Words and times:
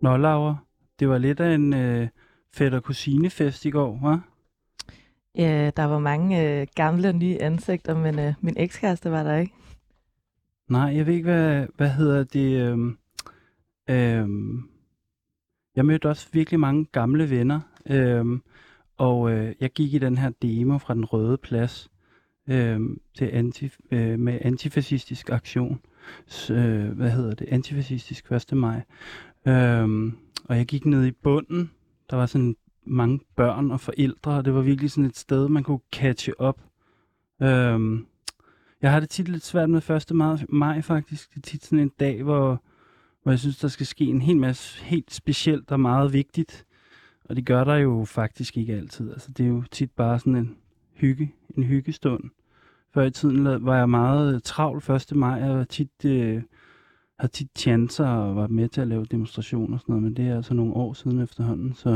Nå, 0.00 0.16
Laura, 0.16 0.56
det 1.00 1.08
var 1.08 1.18
lidt 1.18 1.40
af 1.40 1.54
en 1.54 1.74
øh, 1.74 2.08
fætter-kusine-fest 2.54 3.64
i 3.64 3.70
går, 3.70 3.98
hva'? 4.02 4.20
Ja, 5.34 5.70
der 5.76 5.84
var 5.84 5.98
mange 5.98 6.60
øh, 6.60 6.66
gamle 6.74 7.08
og 7.08 7.14
nye 7.14 7.38
ansigter, 7.40 7.98
men 7.98 8.18
øh, 8.18 8.34
min 8.40 8.54
ekskæreste 8.56 9.10
var 9.10 9.22
der 9.22 9.36
ikke. 9.36 9.52
Nej, 10.68 10.96
jeg 10.96 11.06
ved 11.06 11.14
ikke, 11.14 11.30
hvad, 11.30 11.66
hvad 11.76 11.90
hedder 11.90 12.24
det... 12.24 12.60
Øhm, 12.60 12.98
øhm, 13.90 14.70
jeg 15.76 15.86
mødte 15.86 16.08
også 16.08 16.28
virkelig 16.32 16.60
mange 16.60 16.84
gamle 16.84 17.30
venner, 17.30 17.60
øhm, 17.86 18.42
og 18.96 19.30
øh, 19.32 19.54
jeg 19.60 19.70
gik 19.70 19.94
i 19.94 19.98
den 19.98 20.18
her 20.18 20.30
demo 20.42 20.78
fra 20.78 20.94
den 20.94 21.04
røde 21.04 21.36
plads 21.36 21.90
øhm, 22.48 23.00
til 23.14 23.30
anti, 23.32 23.70
øh, 23.90 24.18
med 24.18 24.38
antifascistisk 24.42 25.30
aktion. 25.30 25.80
Øh, 26.50 26.88
hvad 26.88 27.10
hedder 27.10 27.34
det? 27.34 27.48
Antifascistisk 27.48 28.32
1. 28.32 28.52
maj. 28.52 28.82
Øhm, 29.46 30.18
og 30.44 30.56
jeg 30.56 30.66
gik 30.66 30.86
ned 30.86 31.06
i 31.06 31.10
bunden. 31.10 31.70
Der 32.10 32.16
var 32.16 32.26
sådan 32.26 32.56
mange 32.84 33.20
børn 33.36 33.70
og 33.70 33.80
forældre, 33.80 34.32
og 34.32 34.44
det 34.44 34.54
var 34.54 34.60
virkelig 34.60 34.90
sådan 34.90 35.04
et 35.04 35.16
sted, 35.16 35.48
man 35.48 35.62
kunne 35.62 35.80
catche 35.92 36.40
op. 36.40 36.60
Øhm, 37.42 38.06
jeg 38.82 38.92
har 38.92 39.00
det 39.00 39.08
tit 39.08 39.28
lidt 39.28 39.44
svært 39.44 39.70
med 39.70 39.90
1. 39.90 40.16
Maj, 40.16 40.38
maj 40.48 40.82
faktisk. 40.82 41.34
Det 41.34 41.36
er 41.36 41.50
tit 41.50 41.64
sådan 41.64 41.78
en 41.78 41.92
dag, 42.00 42.22
hvor, 42.22 42.62
hvor 43.22 43.32
jeg 43.32 43.38
synes, 43.38 43.58
der 43.58 43.68
skal 43.68 43.86
ske 43.86 44.04
en 44.04 44.22
hel 44.22 44.36
masse 44.36 44.84
helt 44.84 45.14
specielt 45.14 45.70
og 45.70 45.80
meget 45.80 46.12
vigtigt. 46.12 46.66
Og 47.24 47.36
det 47.36 47.46
gør 47.46 47.64
der 47.64 47.74
jo 47.74 48.04
faktisk 48.04 48.56
ikke 48.56 48.74
altid. 48.74 49.12
Altså, 49.12 49.30
det 49.30 49.44
er 49.44 49.48
jo 49.48 49.64
tit 49.70 49.90
bare 49.90 50.18
sådan 50.18 50.36
en 50.36 50.56
hygge, 50.94 51.34
en 51.56 51.62
hyggestund. 51.62 52.24
Før 52.94 53.02
i 53.02 53.10
tiden 53.10 53.66
var 53.66 53.76
jeg 53.76 53.90
meget 53.90 54.42
travl 54.42 54.82
1. 54.92 55.16
maj, 55.16 55.50
og 55.50 55.56
var 55.56 55.64
tit, 55.64 56.04
øh, 56.04 56.42
havde 57.18 57.32
tit 57.32 57.48
chancer 57.58 58.06
og 58.06 58.36
var 58.36 58.46
med 58.46 58.68
til 58.68 58.80
at 58.80 58.88
lave 58.88 59.04
demonstrationer 59.04 59.74
og 59.74 59.80
sådan 59.80 59.92
noget, 59.92 60.02
men 60.02 60.14
det 60.14 60.28
er 60.28 60.36
altså 60.36 60.54
nogle 60.54 60.74
år 60.74 60.92
siden 60.92 61.20
efterhånden. 61.20 61.74
Så, 61.74 61.90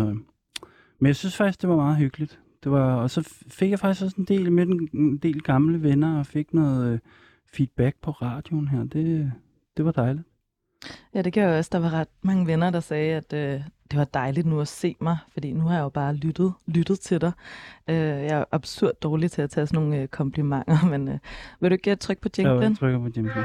men 0.99 1.07
jeg 1.07 1.17
synes 1.17 1.37
faktisk, 1.37 1.63
det 1.63 1.69
var 1.69 1.77
meget 1.77 1.97
hyggeligt. 1.97 2.41
Det 2.65 2.73
var, 2.73 2.95
og 2.95 3.11
så 3.11 3.29
fik 3.49 3.71
jeg 3.71 3.79
faktisk 3.79 4.05
også 4.05 4.17
en 4.19 4.25
del 4.25 4.53
med 4.53 4.67
en, 4.67 5.17
del 5.17 5.43
gamle 5.43 5.83
venner 5.83 6.19
og 6.19 6.27
fik 6.27 6.55
noget 6.55 6.93
øh, 6.93 6.99
feedback 7.55 7.97
på 8.03 8.11
radioen 8.11 8.69
her. 8.69 8.85
Det, 8.85 9.33
det 9.77 9.85
var 9.85 9.93
dejligt. 9.93 10.27
Ja, 11.15 11.23
det 11.23 11.33
gør 11.33 11.49
jeg 11.49 11.59
også. 11.59 11.71
Der 11.73 11.79
var 11.79 11.93
ret 11.93 12.09
mange 12.23 12.47
venner, 12.47 12.71
der 12.71 12.81
sagde, 12.81 13.15
at 13.15 13.33
øh, 13.33 13.61
det 13.91 13.99
var 13.99 14.05
dejligt 14.05 14.47
nu 14.47 14.61
at 14.61 14.69
se 14.69 14.97
mig, 15.01 15.19
fordi 15.33 15.53
nu 15.53 15.65
har 15.65 15.75
jeg 15.75 15.83
jo 15.83 15.89
bare 15.89 16.15
lyttet, 16.15 16.53
lyttet 16.67 17.01
til 17.01 17.21
dig. 17.21 17.33
Øh, 17.89 17.97
jeg 17.97 18.39
er 18.39 18.45
absurd 18.53 18.93
dårlig 19.03 19.31
til 19.31 19.43
at 19.43 19.51
tage 19.51 19.67
sådan 19.67 19.83
nogle 19.83 20.03
øh, 20.03 20.09
komplimenter, 20.09 20.87
men 20.93 21.09
øh, 21.09 21.19
vil 21.61 21.71
du 21.71 21.73
ikke 21.73 21.97
trykke 21.97 22.23
på 22.23 22.29
jinglen? 22.39 22.63
Ja, 22.63 22.69
jeg 22.69 22.77
trykker 22.77 22.99
på 22.99 23.09
jinglen. 23.17 23.45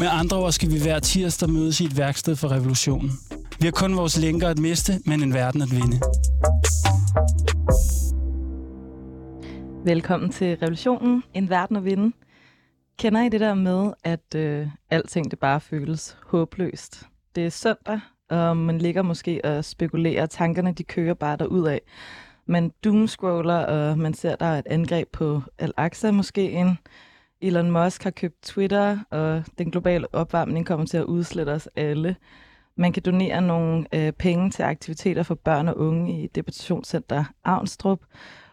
Med 0.00 0.08
andre 0.10 0.36
ord 0.36 0.52
skal 0.52 0.70
vi 0.70 0.78
hver 0.82 0.98
tirsdag 0.98 1.50
mødes 1.50 1.80
i 1.80 1.84
et 1.84 1.98
værksted 1.98 2.36
for 2.36 2.48
revolutionen. 2.50 3.10
Vi 3.60 3.66
har 3.66 3.70
kun 3.70 3.96
vores 3.96 4.18
lænker 4.18 4.48
at 4.48 4.58
miste, 4.58 4.92
men 5.06 5.22
en 5.22 5.34
verden 5.34 5.62
at 5.62 5.70
vinde. 5.70 6.00
Velkommen 9.84 10.30
til 10.30 10.56
Revolutionen, 10.56 11.22
en 11.34 11.50
verden 11.50 11.76
at 11.76 11.84
vinde. 11.84 12.16
Kender 12.98 13.22
I 13.22 13.28
det 13.28 13.40
der 13.40 13.54
med, 13.54 13.92
at 14.04 14.34
øh, 14.36 14.66
alting 14.90 15.30
det 15.30 15.38
bare 15.38 15.60
føles 15.60 16.16
håbløst? 16.26 17.06
Det 17.34 17.46
er 17.46 17.50
søndag, 17.50 18.00
og 18.30 18.56
man 18.56 18.78
ligger 18.78 19.02
måske 19.02 19.40
og 19.44 19.64
spekulerer, 19.64 20.26
tankerne 20.26 20.72
de 20.72 20.84
kører 20.84 21.14
bare 21.14 21.36
derud 21.36 21.66
af. 21.66 21.80
Man 22.46 22.72
doomscroller, 22.84 23.58
og 23.58 23.98
man 23.98 24.14
ser, 24.14 24.36
der 24.36 24.46
er 24.46 24.58
et 24.58 24.66
angreb 24.66 25.08
på 25.12 25.42
Al-Aqsa 25.58 26.10
måske 26.10 26.50
en 26.50 26.78
Elon 27.42 27.70
Musk 27.70 28.04
har 28.04 28.10
købt 28.10 28.42
Twitter, 28.42 28.98
og 29.10 29.44
den 29.58 29.70
globale 29.70 30.14
opvarmning 30.14 30.66
kommer 30.66 30.86
til 30.86 30.96
at 30.96 31.04
udslette 31.04 31.50
os 31.50 31.68
alle. 31.76 32.16
Man 32.76 32.92
kan 32.92 33.02
donere 33.02 33.40
nogle 33.40 33.86
øh, 33.94 34.12
penge 34.12 34.50
til 34.50 34.62
aktiviteter 34.62 35.22
for 35.22 35.34
børn 35.34 35.68
og 35.68 35.78
unge 35.78 36.22
i 36.22 36.26
deportationscenter 36.26 37.24
Avnstrup. 37.44 38.00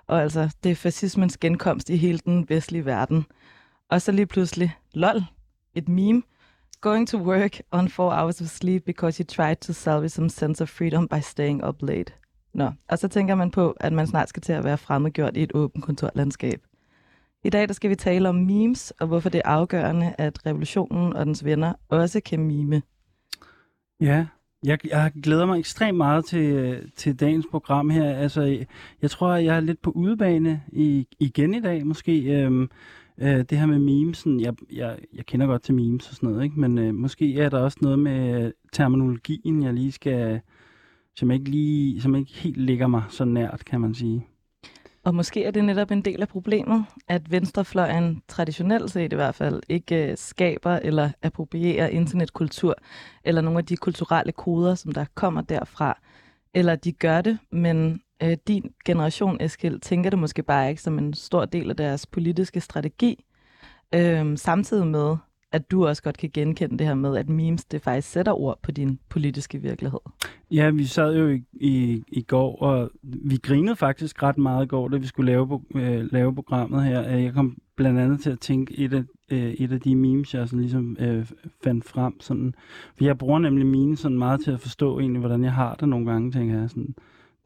Og 0.07 0.21
altså, 0.21 0.55
det 0.63 0.71
er 0.71 0.75
fascismens 0.75 1.37
genkomst 1.37 1.89
i 1.89 1.97
hele 1.97 2.19
den 2.25 2.49
vestlige 2.49 2.85
verden. 2.85 3.25
Og 3.89 4.01
så 4.01 4.11
lige 4.11 4.25
pludselig, 4.25 4.75
lol, 4.93 5.21
et 5.75 5.89
meme. 5.89 6.23
Going 6.81 7.07
to 7.07 7.17
work 7.17 7.59
on 7.71 7.89
four 7.89 8.21
hours 8.21 8.41
of 8.41 8.47
sleep 8.47 8.85
because 8.85 9.23
you 9.23 9.25
tried 9.25 9.55
to 9.55 9.73
salvage 9.73 10.09
some 10.09 10.29
sense 10.29 10.63
of 10.63 10.69
freedom 10.69 11.07
by 11.07 11.19
staying 11.21 11.67
up 11.67 11.81
late. 11.81 12.13
Nå, 12.53 12.71
og 12.89 12.99
så 12.99 13.07
tænker 13.07 13.35
man 13.35 13.51
på, 13.51 13.71
at 13.79 13.93
man 13.93 14.07
snart 14.07 14.29
skal 14.29 14.41
til 14.41 14.53
at 14.53 14.63
være 14.63 14.77
fremmedgjort 14.77 15.37
i 15.37 15.43
et 15.43 15.51
åbent 15.53 15.83
kontorlandskab. 15.83 16.61
I 17.43 17.49
dag 17.49 17.67
der 17.67 17.73
skal 17.73 17.89
vi 17.89 17.95
tale 17.95 18.29
om 18.29 18.35
memes, 18.35 18.91
og 18.91 19.07
hvorfor 19.07 19.29
det 19.29 19.41
er 19.45 19.49
afgørende, 19.49 20.15
at 20.17 20.45
revolutionen 20.45 21.13
og 21.13 21.25
dens 21.25 21.45
venner 21.45 21.73
også 21.89 22.21
kan 22.25 22.39
mime. 22.39 22.81
Ja, 24.01 24.25
jeg, 24.63 24.79
jeg 24.87 25.11
glæder 25.23 25.45
mig 25.45 25.59
ekstremt 25.59 25.97
meget 25.97 26.25
til, 26.25 26.91
til 26.95 27.19
dagens 27.19 27.45
program 27.51 27.89
her. 27.89 28.15
Altså, 28.15 28.65
jeg 29.01 29.11
tror, 29.11 29.35
jeg 29.35 29.55
er 29.55 29.59
lidt 29.59 29.81
på 29.81 29.91
udebane 29.91 30.63
i, 30.71 31.07
igen 31.19 31.53
i 31.53 31.61
dag, 31.61 31.85
måske. 31.85 32.41
Øhm, 32.41 32.69
øh, 33.17 33.37
det 33.49 33.57
her 33.57 33.65
med 33.65 33.79
memesen, 33.79 34.39
jeg, 34.39 34.53
jeg, 34.73 34.99
jeg 35.13 35.25
kender 35.25 35.47
godt 35.47 35.61
til 35.61 35.75
memes 35.75 36.09
og 36.09 36.15
sådan 36.15 36.29
noget, 36.29 36.43
ikke? 36.43 36.59
men 36.59 36.77
øh, 36.77 36.95
måske 36.95 37.39
er 37.39 37.49
der 37.49 37.59
også 37.59 37.77
noget 37.81 37.99
med 37.99 38.45
øh, 38.45 38.51
terminologien, 38.73 39.63
jeg 39.63 39.73
lige 39.73 39.91
skal, 39.91 40.39
som 41.15 41.31
ikke, 41.31 41.49
lige, 41.49 42.01
som 42.01 42.15
ikke 42.15 42.33
helt 42.33 42.57
ligger 42.57 42.87
mig 42.87 43.03
så 43.09 43.25
nært, 43.25 43.65
kan 43.65 43.81
man 43.81 43.93
sige. 43.93 44.27
Og 45.07 45.15
måske 45.15 45.43
er 45.43 45.51
det 45.51 45.65
netop 45.65 45.91
en 45.91 46.01
del 46.01 46.21
af 46.21 46.27
problemet, 46.27 46.85
at 47.07 47.31
venstrefløjen 47.31 48.21
traditionelt 48.27 48.91
set 48.91 49.13
i 49.13 49.15
hvert 49.15 49.35
fald 49.35 49.63
ikke 49.69 50.11
øh, 50.11 50.17
skaber 50.17 50.79
eller 50.83 51.09
approprierer 51.21 51.87
internetkultur, 51.87 52.75
eller 53.23 53.41
nogle 53.41 53.59
af 53.59 53.65
de 53.65 53.77
kulturelle 53.77 54.31
koder, 54.31 54.75
som 54.75 54.91
der 54.91 55.05
kommer 55.15 55.41
derfra. 55.41 55.99
Eller 56.53 56.75
de 56.75 56.91
gør 56.91 57.21
det, 57.21 57.37
men 57.51 58.01
øh, 58.23 58.37
din 58.47 58.73
generation, 58.85 59.37
Eskild, 59.41 59.79
tænker 59.79 60.09
det 60.09 60.19
måske 60.19 60.43
bare 60.43 60.69
ikke 60.69 60.81
som 60.81 60.99
en 60.99 61.13
stor 61.13 61.45
del 61.45 61.69
af 61.69 61.75
deres 61.75 62.05
politiske 62.05 62.61
strategi. 62.61 63.25
Øh, 63.95 64.37
samtidig 64.37 64.87
med, 64.87 65.15
at 65.51 65.71
du 65.71 65.87
også 65.87 66.03
godt 66.03 66.17
kan 66.17 66.29
genkende 66.33 66.77
det 66.77 66.87
her 66.87 66.93
med, 66.93 67.17
at 67.17 67.29
memes 67.29 67.65
det 67.65 67.81
faktisk 67.81 68.11
sætter 68.11 68.31
ord 68.31 68.59
på 68.63 68.71
din 68.71 68.99
politiske 69.09 69.61
virkelighed. 69.61 69.99
Ja, 70.51 70.69
vi 70.69 70.85
sad 70.85 71.17
jo 71.17 71.29
i, 71.29 71.43
i, 71.53 72.03
i 72.07 72.21
går, 72.21 72.61
og 72.61 72.91
vi 73.03 73.37
grinede 73.37 73.75
faktisk 73.75 74.23
ret 74.23 74.37
meget 74.37 74.65
i 74.65 74.67
går, 74.67 74.87
da 74.87 74.97
vi 74.97 75.07
skulle 75.07 75.31
lave, 75.31 75.61
øh, 75.75 76.11
lave 76.11 76.35
programmet 76.35 76.83
her. 76.83 77.15
Øh, 77.15 77.23
jeg 77.23 77.33
kom 77.33 77.57
blandt 77.75 77.99
andet 77.99 78.19
til 78.19 78.29
at 78.29 78.39
tænke 78.39 78.79
et 78.79 78.93
af, 78.93 79.03
øh, 79.31 79.53
et 79.53 79.71
af 79.71 79.81
de 79.81 79.95
memes, 79.95 80.33
jeg 80.33 80.47
sådan 80.47 80.61
ligesom 80.61 80.97
øh, 80.99 81.25
fandt 81.63 81.85
frem. 81.85 82.19
Sådan, 82.21 82.55
for 82.97 83.03
jeg 83.03 83.17
bruger 83.17 83.39
nemlig 83.39 83.65
mine 83.65 83.97
sådan 83.97 84.17
meget 84.17 84.41
til 84.43 84.51
at 84.51 84.59
forstå 84.59 84.99
egentlig, 84.99 85.19
hvordan 85.19 85.43
jeg 85.43 85.53
har 85.53 85.75
det 85.75 85.89
nogle 85.89 86.11
gange, 86.11 86.31
tænker 86.31 86.59
jeg. 86.59 86.69
Sådan, 86.69 86.95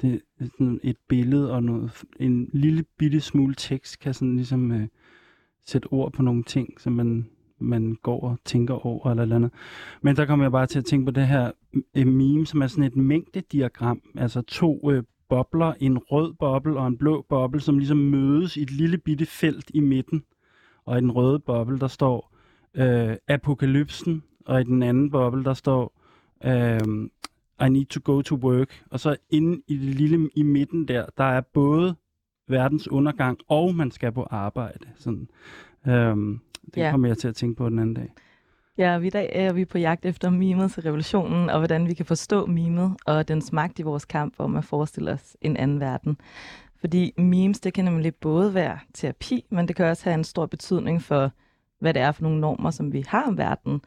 det, 0.02 0.22
sådan 0.40 0.80
et 0.84 0.98
billede 1.08 1.52
og 1.52 1.64
noget, 1.64 2.04
en 2.20 2.50
lille 2.54 2.84
bitte 2.98 3.22
smule 3.22 3.56
tekst 3.56 4.00
kan 4.00 4.14
sådan 4.14 4.36
ligesom 4.36 4.72
øh, 4.72 4.88
sætte 5.68 5.86
ord 5.86 6.14
på 6.14 6.22
nogle 6.22 6.44
ting, 6.44 6.82
som 6.82 6.94
man 6.94 7.26
man 7.62 7.98
går 8.04 8.22
og 8.24 8.38
tænker 8.46 8.86
over 8.86 9.10
eller 9.10 9.24
eller 9.24 9.36
andet. 9.36 9.52
Men 10.02 10.16
der 10.16 10.26
kommer 10.26 10.46
jeg 10.46 10.52
bare 10.52 10.68
til 10.68 10.80
at 10.80 10.86
tænke 10.86 11.06
på 11.06 11.12
det 11.12 11.28
her 11.28 11.52
øh, 11.98 12.08
meme, 12.08 12.46
som 12.46 12.62
er 12.62 12.68
sådan 12.68 12.84
et 12.84 12.96
mængdediagram, 12.96 14.02
altså 14.18 14.42
to 14.42 14.92
øh, 14.92 15.04
bobler, 15.30 15.74
en 15.80 15.98
rød 15.98 16.34
boble 16.34 16.80
og 16.80 16.88
en 16.88 16.98
blå 16.98 17.26
boble, 17.30 17.60
som 17.60 17.78
ligesom 17.78 17.98
mødes 17.98 18.58
i 18.58 18.62
et 18.62 18.72
lille 18.72 18.98
bitte 18.98 19.26
felt 19.26 19.72
i 19.74 19.80
midten. 19.80 20.24
Og 20.86 20.98
i 20.98 21.02
den 21.02 21.12
røde 21.12 21.40
boble, 21.40 21.80
der 21.80 21.88
står 21.88 22.36
øh, 22.76 23.16
apokalypsen, 23.28 24.24
og 24.46 24.62
i 24.62 24.64
den 24.64 24.84
anden 24.84 25.12
boble, 25.12 25.44
der 25.44 25.54
står 25.54 25.94
øh, 26.46 26.80
I 27.68 27.70
need 27.70 27.86
to 27.86 28.00
go 28.04 28.22
to 28.22 28.36
work. 28.36 28.84
Og 28.90 29.00
så 29.00 29.16
inde 29.30 29.62
i 29.68 29.78
det 29.78 29.96
lille 29.96 30.30
i 30.36 30.44
midten 30.44 30.88
der, 30.88 31.06
der 31.18 31.24
er 31.24 31.42
både 31.42 31.96
verdens 32.48 32.88
undergang, 32.88 33.40
og 33.48 33.76
man 33.76 33.92
skal 33.92 34.12
på 34.12 34.24
arbejde. 34.24 34.88
Sådan. 34.96 35.30
Øhm, 35.88 36.40
det 36.76 36.82
Ja. 36.82 36.92
kommer 36.92 37.08
jeg 37.08 37.18
til 37.18 37.28
at 37.28 37.36
tænke 37.36 37.56
på 37.58 37.70
den 37.70 37.80
anden 37.80 37.94
dag. 37.94 38.14
Ja, 38.78 38.96
og 38.96 39.06
i 39.06 39.10
dag 39.10 39.30
er 39.34 39.54
vi 39.54 39.66
på 39.66 39.78
jagt 39.78 40.06
efter 40.06 40.30
mimet 40.30 40.72
til 40.72 40.84
revolutionen, 40.84 41.50
og 41.50 41.58
hvordan 41.58 41.88
vi 41.88 41.94
kan 41.94 42.06
forstå 42.06 42.46
mimet 42.46 42.96
og 43.06 43.28
dens 43.28 43.52
magt 43.52 43.80
i 43.80 43.82
vores 43.82 44.06
kamp 44.06 44.34
om 44.38 44.56
at 44.56 44.66
forestille 44.66 45.12
os 45.12 45.38
en 45.42 45.58
anden 45.58 45.80
verden. 45.80 46.18
Fordi 46.80 47.14
memes, 47.18 47.60
det 47.60 47.74
kan 47.74 47.86
nemlig 47.86 48.16
både 48.16 48.54
være 48.54 48.80
terapi, 48.94 49.46
men 49.50 49.68
det 49.68 49.76
kan 49.76 49.86
også 49.86 50.04
have 50.04 50.14
en 50.14 50.24
stor 50.24 50.46
betydning 50.46 51.02
for, 51.02 51.32
hvad 51.80 51.94
det 51.94 52.02
er 52.02 52.12
for 52.12 52.24
nogle 52.24 52.40
normer, 52.40 52.72
som 52.72 52.94
vi 52.94 53.06
har 53.08 53.24
om 53.28 53.38
verden. 53.38 53.82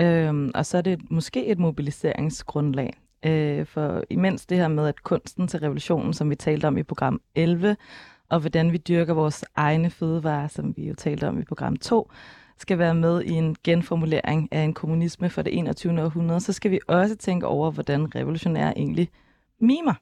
Øhm, 0.00 0.50
og 0.54 0.66
så 0.66 0.78
er 0.78 0.82
det 0.82 1.10
måske 1.10 1.46
et 1.46 1.58
mobiliseringsgrundlag. 1.58 2.92
Øh, 3.26 3.66
for 3.66 4.02
imens 4.10 4.46
det 4.46 4.58
her 4.58 4.68
med, 4.68 4.86
at 4.88 5.02
kunsten 5.02 5.48
til 5.48 5.60
revolutionen, 5.60 6.12
som 6.12 6.30
vi 6.30 6.34
talte 6.34 6.66
om 6.66 6.78
i 6.78 6.82
program 6.82 7.20
11, 7.34 7.76
og 8.28 8.40
hvordan 8.40 8.72
vi 8.72 8.78
dyrker 8.78 9.14
vores 9.14 9.44
egne 9.56 9.90
fødevarer, 9.90 10.48
som 10.48 10.76
vi 10.76 10.88
jo 10.88 10.94
talte 10.94 11.28
om 11.28 11.38
i 11.38 11.44
program 11.44 11.76
2, 11.76 12.10
skal 12.58 12.78
være 12.78 12.94
med 12.94 13.22
i 13.22 13.30
en 13.30 13.56
genformulering 13.64 14.48
af 14.52 14.60
en 14.60 14.74
kommunisme 14.74 15.30
for 15.30 15.42
det 15.42 15.58
21. 15.58 16.02
århundrede, 16.02 16.40
så 16.40 16.52
skal 16.52 16.70
vi 16.70 16.80
også 16.88 17.16
tænke 17.16 17.46
over, 17.46 17.70
hvordan 17.70 18.14
revolutionære 18.14 18.78
egentlig 18.78 19.08
mimer. 19.60 19.94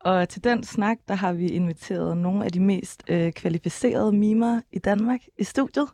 Og 0.00 0.28
til 0.28 0.44
den 0.44 0.64
snak, 0.64 0.98
der 1.08 1.14
har 1.14 1.32
vi 1.32 1.48
inviteret 1.48 2.16
nogle 2.16 2.44
af 2.44 2.52
de 2.52 2.60
mest 2.60 3.02
øh, 3.08 3.32
kvalificerede 3.32 4.12
mimer 4.12 4.60
i 4.72 4.78
Danmark 4.78 5.20
i 5.38 5.44
studiet. 5.44 5.88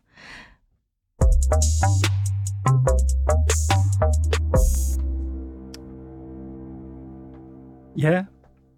Ja, 7.97 8.25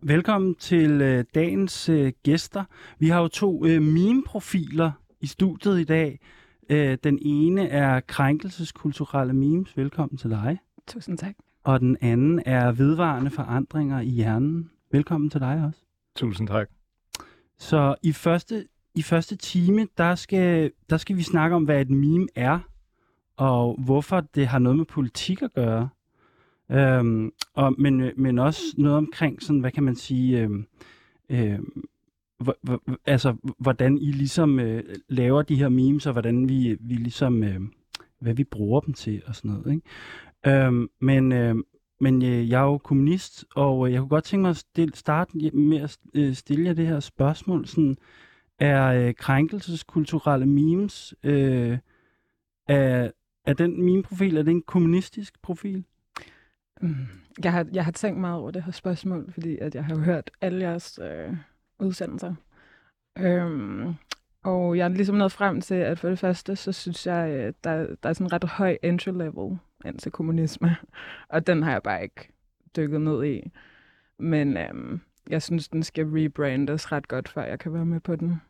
velkommen 0.03 0.55
til 0.55 1.01
øh, 1.01 1.25
dagens 1.35 1.89
øh, 1.89 2.13
gæster. 2.23 2.65
Vi 2.99 3.09
har 3.09 3.21
jo 3.21 3.29
to 3.29 3.67
øh, 3.67 3.83
meme-profiler 3.83 4.93
i 5.21 5.27
studiet 5.27 5.81
i 5.81 5.85
dag. 5.85 6.21
Øh, 6.71 6.99
den 7.05 7.19
ene 7.23 7.69
er 7.69 8.01
krænkelseskulturelle 8.01 9.33
memes. 9.33 9.77
Velkommen 9.77 10.19
til 10.19 10.31
dig. 10.31 10.59
Tusind 10.87 11.19
tak. 11.19 11.35
Og 11.65 11.81
den 11.81 11.97
anden 12.01 12.43
er 12.47 12.73
vedvarende 12.73 13.31
forandringer 13.31 14.01
i 14.01 14.09
hjernen. 14.09 14.71
Velkommen 14.93 15.31
til 15.31 15.41
dig 15.41 15.65
også. 15.67 15.81
Tusind 16.17 16.49
tak. 16.49 16.69
Så 17.59 17.95
i 18.03 18.13
første, 18.13 18.67
i 18.95 19.03
første 19.03 19.37
time, 19.37 19.87
der 19.99 20.15
skal, 20.15 20.73
der 20.91 20.97
skal 20.97 21.17
vi 21.17 21.23
snakke 21.23 21.57
om, 21.57 21.65
hvad 21.65 21.81
et 21.81 21.91
meme 21.91 22.27
er, 22.35 22.59
og 23.37 23.77
hvorfor 23.85 24.21
det 24.21 24.47
har 24.47 24.59
noget 24.59 24.79
med 24.79 24.85
politik 24.85 25.43
at 25.43 25.53
gøre. 25.53 25.89
Øhm, 26.73 27.33
og, 27.55 27.75
men, 27.79 28.01
øh, 28.01 28.13
men 28.17 28.39
også 28.39 28.63
noget 28.79 28.99
omkring, 28.99 29.43
sådan, 29.43 29.61
hvad 29.61 29.71
kan 29.71 29.83
man 29.83 29.97
sige, 29.97 30.41
øhm, 30.41 30.67
øhm, 31.31 31.85
hvor, 32.39 32.57
hvor, 32.63 32.83
altså, 33.07 33.37
hvordan 33.59 33.99
I 33.99 34.13
ligesom 34.13 34.61
øh, 34.61 34.83
laver 35.09 35.43
de 35.43 35.57
her 35.57 35.69
memes, 35.69 36.07
og 36.07 36.13
hvordan 36.13 36.49
vi, 36.49 36.77
vi 36.81 36.95
ligesom, 36.95 37.45
øh, 37.45 37.61
hvad 38.21 38.35
vi 38.35 38.45
bruger 38.45 38.81
dem 38.81 38.95
til, 38.95 39.23
og 39.27 39.35
sådan 39.35 39.51
noget. 39.51 39.75
Ikke? 39.75 40.67
Øhm, 40.67 40.89
men, 41.01 41.33
øh, 41.33 41.57
men 42.01 42.23
øh, 42.23 42.51
jeg 42.51 42.61
er 42.61 42.65
jo 42.65 42.79
kommunist, 42.79 43.45
og 43.55 43.87
øh, 43.87 43.93
jeg 43.93 44.01
kunne 44.01 44.09
godt 44.09 44.25
tænke 44.25 44.43
mig 44.43 44.51
at 44.51 44.57
stille, 44.57 44.95
starte 44.95 45.51
med 45.55 45.81
at 45.81 45.99
øh, 46.15 46.35
stille 46.35 46.65
jer 46.65 46.73
det 46.73 46.87
her 46.87 47.01
spørgsmål. 47.01 47.67
Sådan, 47.67 47.97
er 48.59 48.87
øh, 48.87 49.15
krænkelseskulturelle 49.15 50.47
memes, 50.47 51.15
øh, 51.23 51.79
er, 52.69 53.11
er 53.47 53.55
den 53.55 53.83
meme-profil, 53.83 54.37
er 54.37 54.43
det 54.43 54.51
en 54.51 54.63
kommunistisk 54.63 55.43
profil? 55.43 55.85
Mm. 56.83 56.97
Jeg 57.45 57.53
har, 57.53 57.67
jeg 57.73 57.85
har 57.85 57.93
tænkt 57.93 58.21
meget 58.21 58.41
over 58.41 58.51
det 58.51 58.63
her 58.63 58.73
spørgsmål, 58.73 59.33
fordi 59.33 59.59
at 59.59 59.75
jeg 59.75 59.85
har 59.85 59.97
hørt 59.97 60.31
alle 60.41 60.61
jeres 60.61 60.99
øh, 61.03 61.37
udsendelser. 61.79 62.35
Øhm, 63.19 63.95
og 64.45 64.77
jeg 64.77 64.85
er 64.85 64.89
ligesom 64.89 65.17
nået 65.17 65.33
frem 65.33 65.61
til, 65.61 65.75
at 65.75 65.99
for 65.99 66.09
det 66.09 66.19
første, 66.19 66.57
så 66.57 66.73
synes 66.73 67.07
jeg, 67.07 67.29
at 67.29 67.55
der, 67.65 67.87
der 68.03 68.09
er 68.09 68.13
sådan 68.13 68.27
en 68.27 68.33
ret 68.33 68.45
høj 68.45 68.79
entry 68.83 69.11
level 69.11 69.59
ind 69.85 69.99
til 69.99 70.13
kommunisme. 70.13 70.77
Og 71.29 71.47
den 71.47 71.63
har 71.63 71.73
jeg 71.73 71.83
bare 71.83 72.03
ikke 72.03 72.29
dykket 72.77 73.01
ned 73.01 73.25
i. 73.25 73.51
Men 74.19 74.57
øhm, 74.57 75.01
jeg 75.29 75.43
synes, 75.43 75.69
den 75.69 75.83
skal 75.83 76.07
rebrandes 76.07 76.93
ret 76.93 77.09
godt, 77.09 77.29
før 77.29 77.45
jeg 77.45 77.59
kan 77.59 77.73
være 77.73 77.87
med 77.87 78.01
på 78.01 78.17
den. 78.17 78.41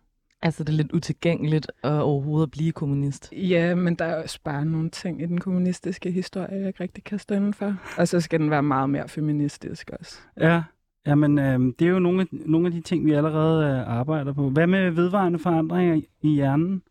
Altså, 0.43 0.65
det 0.65 0.73
er 0.73 0.77
lidt 0.77 0.93
utilgængeligt 0.93 1.73
at 1.83 1.93
overhovedet 1.93 2.47
at 2.47 2.51
blive 2.51 2.73
kommunist. 2.73 3.33
Ja, 3.33 3.75
men 3.75 3.95
der 3.95 4.05
er 4.05 4.23
også 4.23 4.39
bare 4.45 4.65
nogle 4.65 4.91
ting 4.91 5.23
i 5.23 5.27
den 5.27 5.41
kommunistiske 5.41 6.11
historie, 6.11 6.49
jeg 6.51 6.67
ikke 6.67 6.83
rigtig 6.83 7.05
kan 7.05 7.19
stå 7.19 7.53
for. 7.53 7.77
Og 7.99 8.09
så 8.09 8.21
skal 8.21 8.41
den 8.41 8.51
være 8.51 8.63
meget 8.63 8.91
mere 8.91 9.09
feministisk 9.09 9.91
også. 10.01 10.19
Ja, 10.41 10.63
jamen, 11.07 11.39
øh, 11.39 11.61
det 11.79 11.83
er 11.83 11.91
jo 11.91 11.99
nogle 11.99 12.21
af, 12.21 12.27
nogle 12.31 12.67
af 12.67 12.73
de 12.73 12.81
ting, 12.81 13.07
vi 13.07 13.13
allerede 13.13 13.65
øh, 13.65 13.99
arbejder 13.99 14.33
på. 14.33 14.51
Hvad 14.51 14.67
med 14.67 14.91
vedvarende 14.91 15.39
forandringer 15.39 15.95
i, 15.95 16.09
i 16.23 16.29
hjernen? 16.29 16.83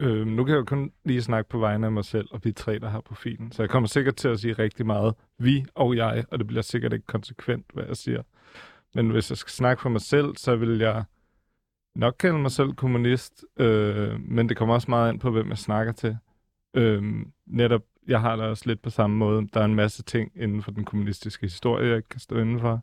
Øh, 0.00 0.26
nu 0.26 0.44
kan 0.44 0.52
jeg 0.52 0.58
jo 0.58 0.64
kun 0.64 0.90
lige 1.04 1.22
snakke 1.22 1.50
på 1.50 1.58
vegne 1.58 1.86
af 1.86 1.92
mig 1.92 2.04
selv 2.04 2.28
og 2.30 2.40
vi 2.44 2.52
tre, 2.52 2.78
der 2.78 2.88
har 2.88 3.00
profilen. 3.00 3.52
Så 3.52 3.62
jeg 3.62 3.70
kommer 3.70 3.88
sikkert 3.88 4.16
til 4.16 4.28
at 4.28 4.40
sige 4.40 4.52
rigtig 4.52 4.86
meget 4.86 5.14
vi 5.38 5.64
og 5.74 5.96
jeg, 5.96 6.24
og 6.30 6.38
det 6.38 6.46
bliver 6.46 6.62
sikkert 6.62 6.92
ikke 6.92 7.06
konsekvent, 7.06 7.66
hvad 7.74 7.84
jeg 7.88 7.96
siger. 7.96 8.22
Men 8.94 9.10
hvis 9.10 9.30
jeg 9.30 9.38
skal 9.38 9.50
snakke 9.50 9.82
for 9.82 9.88
mig 9.88 10.00
selv, 10.00 10.36
så 10.36 10.56
vil 10.56 10.78
jeg 10.78 11.04
nok 11.94 12.14
kalde 12.18 12.38
mig 12.38 12.50
selv 12.50 12.72
kommunist, 12.72 13.44
øh, 13.56 14.20
men 14.20 14.48
det 14.48 14.56
kommer 14.56 14.74
også 14.74 14.90
meget 14.90 15.08
an 15.08 15.18
på, 15.18 15.30
hvem 15.30 15.48
jeg 15.48 15.58
snakker 15.58 15.92
til. 15.92 16.16
Øh, 16.74 17.26
netop, 17.46 17.82
jeg 18.08 18.20
har 18.20 18.36
det 18.36 18.44
også 18.44 18.64
lidt 18.66 18.82
på 18.82 18.90
samme 18.90 19.16
måde. 19.16 19.48
Der 19.54 19.60
er 19.60 19.64
en 19.64 19.74
masse 19.74 20.02
ting 20.02 20.32
inden 20.34 20.62
for 20.62 20.70
den 20.70 20.84
kommunistiske 20.84 21.46
historie, 21.46 21.88
jeg 21.88 21.96
ikke 21.96 22.08
kan 22.08 22.20
stå 22.20 22.38
inden 22.38 22.60
for. 22.60 22.80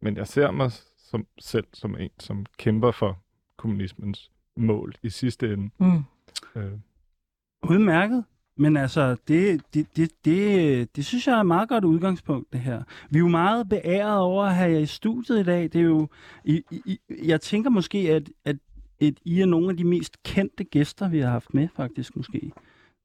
Men 0.00 0.16
jeg 0.16 0.26
ser 0.26 0.50
mig 0.50 0.70
som, 0.98 1.26
selv 1.38 1.66
som 1.72 1.96
en, 1.96 2.10
som 2.18 2.46
kæmper 2.56 2.90
for 2.90 3.22
kommunismens 3.56 4.30
mål 4.56 4.94
i 5.02 5.10
sidste 5.10 5.52
ende. 5.52 5.70
Mm. 5.78 6.04
Øh, 6.56 6.72
Udmærket. 7.62 8.24
Men 8.56 8.76
altså, 8.76 9.16
det, 9.28 9.62
det, 9.74 9.86
det, 9.96 10.10
det, 10.24 10.96
det 10.96 11.04
synes 11.04 11.26
jeg 11.26 11.36
er 11.36 11.40
et 11.40 11.46
meget 11.46 11.68
godt 11.68 11.84
udgangspunkt, 11.84 12.52
det 12.52 12.60
her. 12.60 12.82
Vi 13.10 13.18
er 13.18 13.20
jo 13.20 13.28
meget 13.28 13.68
beæret 13.68 14.18
over 14.18 14.44
at 14.44 14.54
have 14.54 14.72
jer 14.72 14.78
i 14.78 14.86
studiet 14.86 15.40
i 15.40 15.42
dag. 15.42 15.62
Det 15.62 15.76
er 15.76 15.80
jo, 15.84 16.08
I, 16.44 16.62
I, 16.70 16.98
jeg 17.24 17.40
tænker 17.40 17.70
måske, 17.70 17.98
at, 17.98 18.30
at, 18.44 18.56
at 19.00 19.14
I 19.24 19.40
er 19.40 19.46
nogle 19.46 19.70
af 19.70 19.76
de 19.76 19.84
mest 19.84 20.22
kendte 20.22 20.64
gæster, 20.64 21.08
vi 21.08 21.18
har 21.18 21.30
haft 21.30 21.54
med, 21.54 21.68
faktisk 21.76 22.16
måske. 22.16 22.52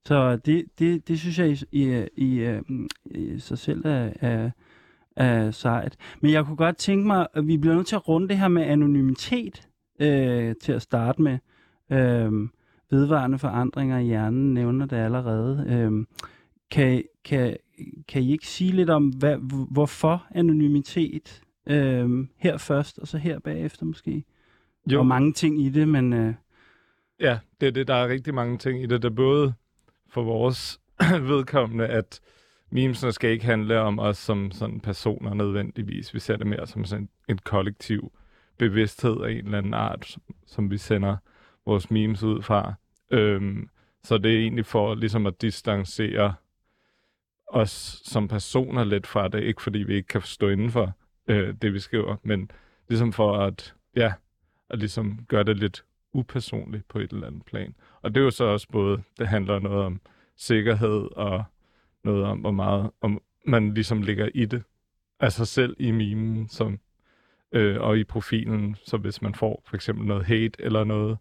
Så 0.05 0.35
det, 0.35 0.65
det, 0.79 1.07
det 1.07 1.19
synes 1.19 1.39
jeg 1.39 1.49
i, 1.49 1.65
i, 1.71 2.07
i, 2.15 2.39
øh, 2.39 2.61
i 3.05 3.39
sig 3.39 3.57
selv 3.57 3.85
er, 3.85 4.13
er, 4.21 4.49
er 5.15 5.51
sejt. 5.51 5.95
Men 6.21 6.31
jeg 6.31 6.45
kunne 6.45 6.57
godt 6.57 6.77
tænke 6.77 7.07
mig, 7.07 7.27
at 7.33 7.47
vi 7.47 7.57
bliver 7.57 7.75
nødt 7.75 7.87
til 7.87 7.95
at 7.95 8.07
runde 8.07 8.27
det 8.27 8.37
her 8.37 8.47
med 8.47 8.63
anonymitet 8.63 9.67
øh, 9.99 10.55
til 10.61 10.71
at 10.71 10.81
starte 10.81 11.21
med. 11.21 11.37
Øh, 11.91 12.31
vedvarende 12.89 13.39
forandringer 13.39 13.99
i 13.99 14.05
hjernen, 14.05 14.53
nævner 14.53 14.85
det 14.85 14.95
allerede. 14.97 15.65
Øhm, 15.69 16.07
kan, 16.71 17.03
kan, 17.25 17.57
kan 18.07 18.21
I 18.21 18.31
ikke 18.31 18.47
sige 18.47 18.71
lidt 18.71 18.89
om, 18.89 19.09
hvad, 19.09 19.37
hvorfor 19.71 20.25
anonymitet 20.31 21.41
øhm, 21.67 22.29
her 22.37 22.57
først, 22.57 22.99
og 22.99 23.07
så 23.07 23.17
her 23.17 23.39
bagefter 23.39 23.85
måske? 23.85 24.23
jo, 24.91 24.99
Og 24.99 25.07
mange 25.07 25.33
ting 25.33 25.61
i 25.61 25.69
det, 25.69 25.87
men 25.87 26.13
øh, 26.13 26.33
ja, 27.19 27.39
det 27.61 27.67
er 27.67 27.71
det. 27.71 27.87
Der 27.87 27.93
er 27.93 28.07
rigtig 28.07 28.33
mange 28.33 28.57
ting 28.57 28.83
i 28.83 28.85
det. 28.85 29.01
Der 29.01 29.09
er 29.09 29.13
både 29.13 29.53
for 30.09 30.23
vores 30.23 30.79
vedkommende, 31.31 31.87
at 31.87 32.19
memesene 32.69 33.11
skal 33.11 33.29
ikke 33.29 33.45
handle 33.45 33.79
om 33.79 33.99
os 33.99 34.17
som 34.17 34.51
sådan 34.51 34.79
personer 34.79 35.33
nødvendigvis. 35.33 36.13
Vi 36.13 36.19
ser 36.19 36.35
det 36.35 36.47
mere 36.47 36.67
som 36.67 36.85
sådan 36.85 37.09
en 37.29 37.37
kollektiv 37.37 38.11
bevidsthed 38.57 39.21
af 39.21 39.31
en 39.31 39.45
eller 39.45 39.57
anden 39.57 39.73
art, 39.73 40.05
som, 40.05 40.21
som 40.45 40.71
vi 40.71 40.77
sender 40.77 41.17
vores 41.67 41.91
memes 41.91 42.23
ud 42.23 42.41
fra. 42.41 42.73
Øhm, 43.11 43.69
så 44.03 44.17
det 44.17 44.35
er 44.35 44.39
egentlig 44.39 44.65
for 44.65 44.95
ligesom 44.95 45.25
at 45.25 45.41
distancere 45.41 46.33
os 47.47 48.01
som 48.03 48.27
personer 48.27 48.83
lidt 48.83 49.07
fra 49.07 49.27
det, 49.27 49.43
ikke 49.43 49.61
fordi 49.61 49.79
vi 49.79 49.95
ikke 49.95 50.07
kan 50.07 50.21
stå 50.21 50.49
inden 50.49 50.71
for 50.71 50.93
øh, 51.27 51.53
det, 51.61 51.73
vi 51.73 51.79
skriver, 51.79 52.15
men 52.23 52.51
ligesom 52.89 53.13
for 53.13 53.37
at, 53.37 53.75
ja, 53.95 54.13
at 54.69 54.79
ligesom 54.79 55.25
gøre 55.27 55.43
det 55.43 55.57
lidt 55.57 55.85
upersonligt 56.13 56.87
på 56.87 56.99
et 56.99 57.11
eller 57.11 57.27
andet 57.27 57.45
plan. 57.45 57.75
Og 58.01 58.15
det 58.15 58.21
er 58.21 58.25
jo 58.25 58.31
så 58.31 58.43
også 58.43 58.67
både, 58.71 59.01
det 59.19 59.27
handler 59.27 59.59
noget 59.59 59.85
om 59.85 60.01
sikkerhed 60.35 61.09
og 61.15 61.43
noget 62.03 62.23
om, 62.23 62.39
hvor 62.39 62.51
meget 62.51 62.91
om 63.01 63.21
man 63.45 63.73
ligesom 63.73 64.01
ligger 64.01 64.29
i 64.33 64.45
det 64.45 64.63
af 65.19 65.31
sig 65.31 65.47
selv 65.47 65.75
i 65.79 65.91
mimen, 65.91 66.47
som, 66.47 66.79
øh, 67.51 67.81
og 67.81 67.97
i 67.97 68.03
profilen, 68.03 68.75
så 68.83 68.97
hvis 68.97 69.21
man 69.21 69.35
får 69.35 69.63
for 69.65 69.75
eksempel 69.75 70.07
noget 70.07 70.25
hate 70.25 70.63
eller 70.63 70.83
noget, 70.83 71.11
øh, 71.11 71.17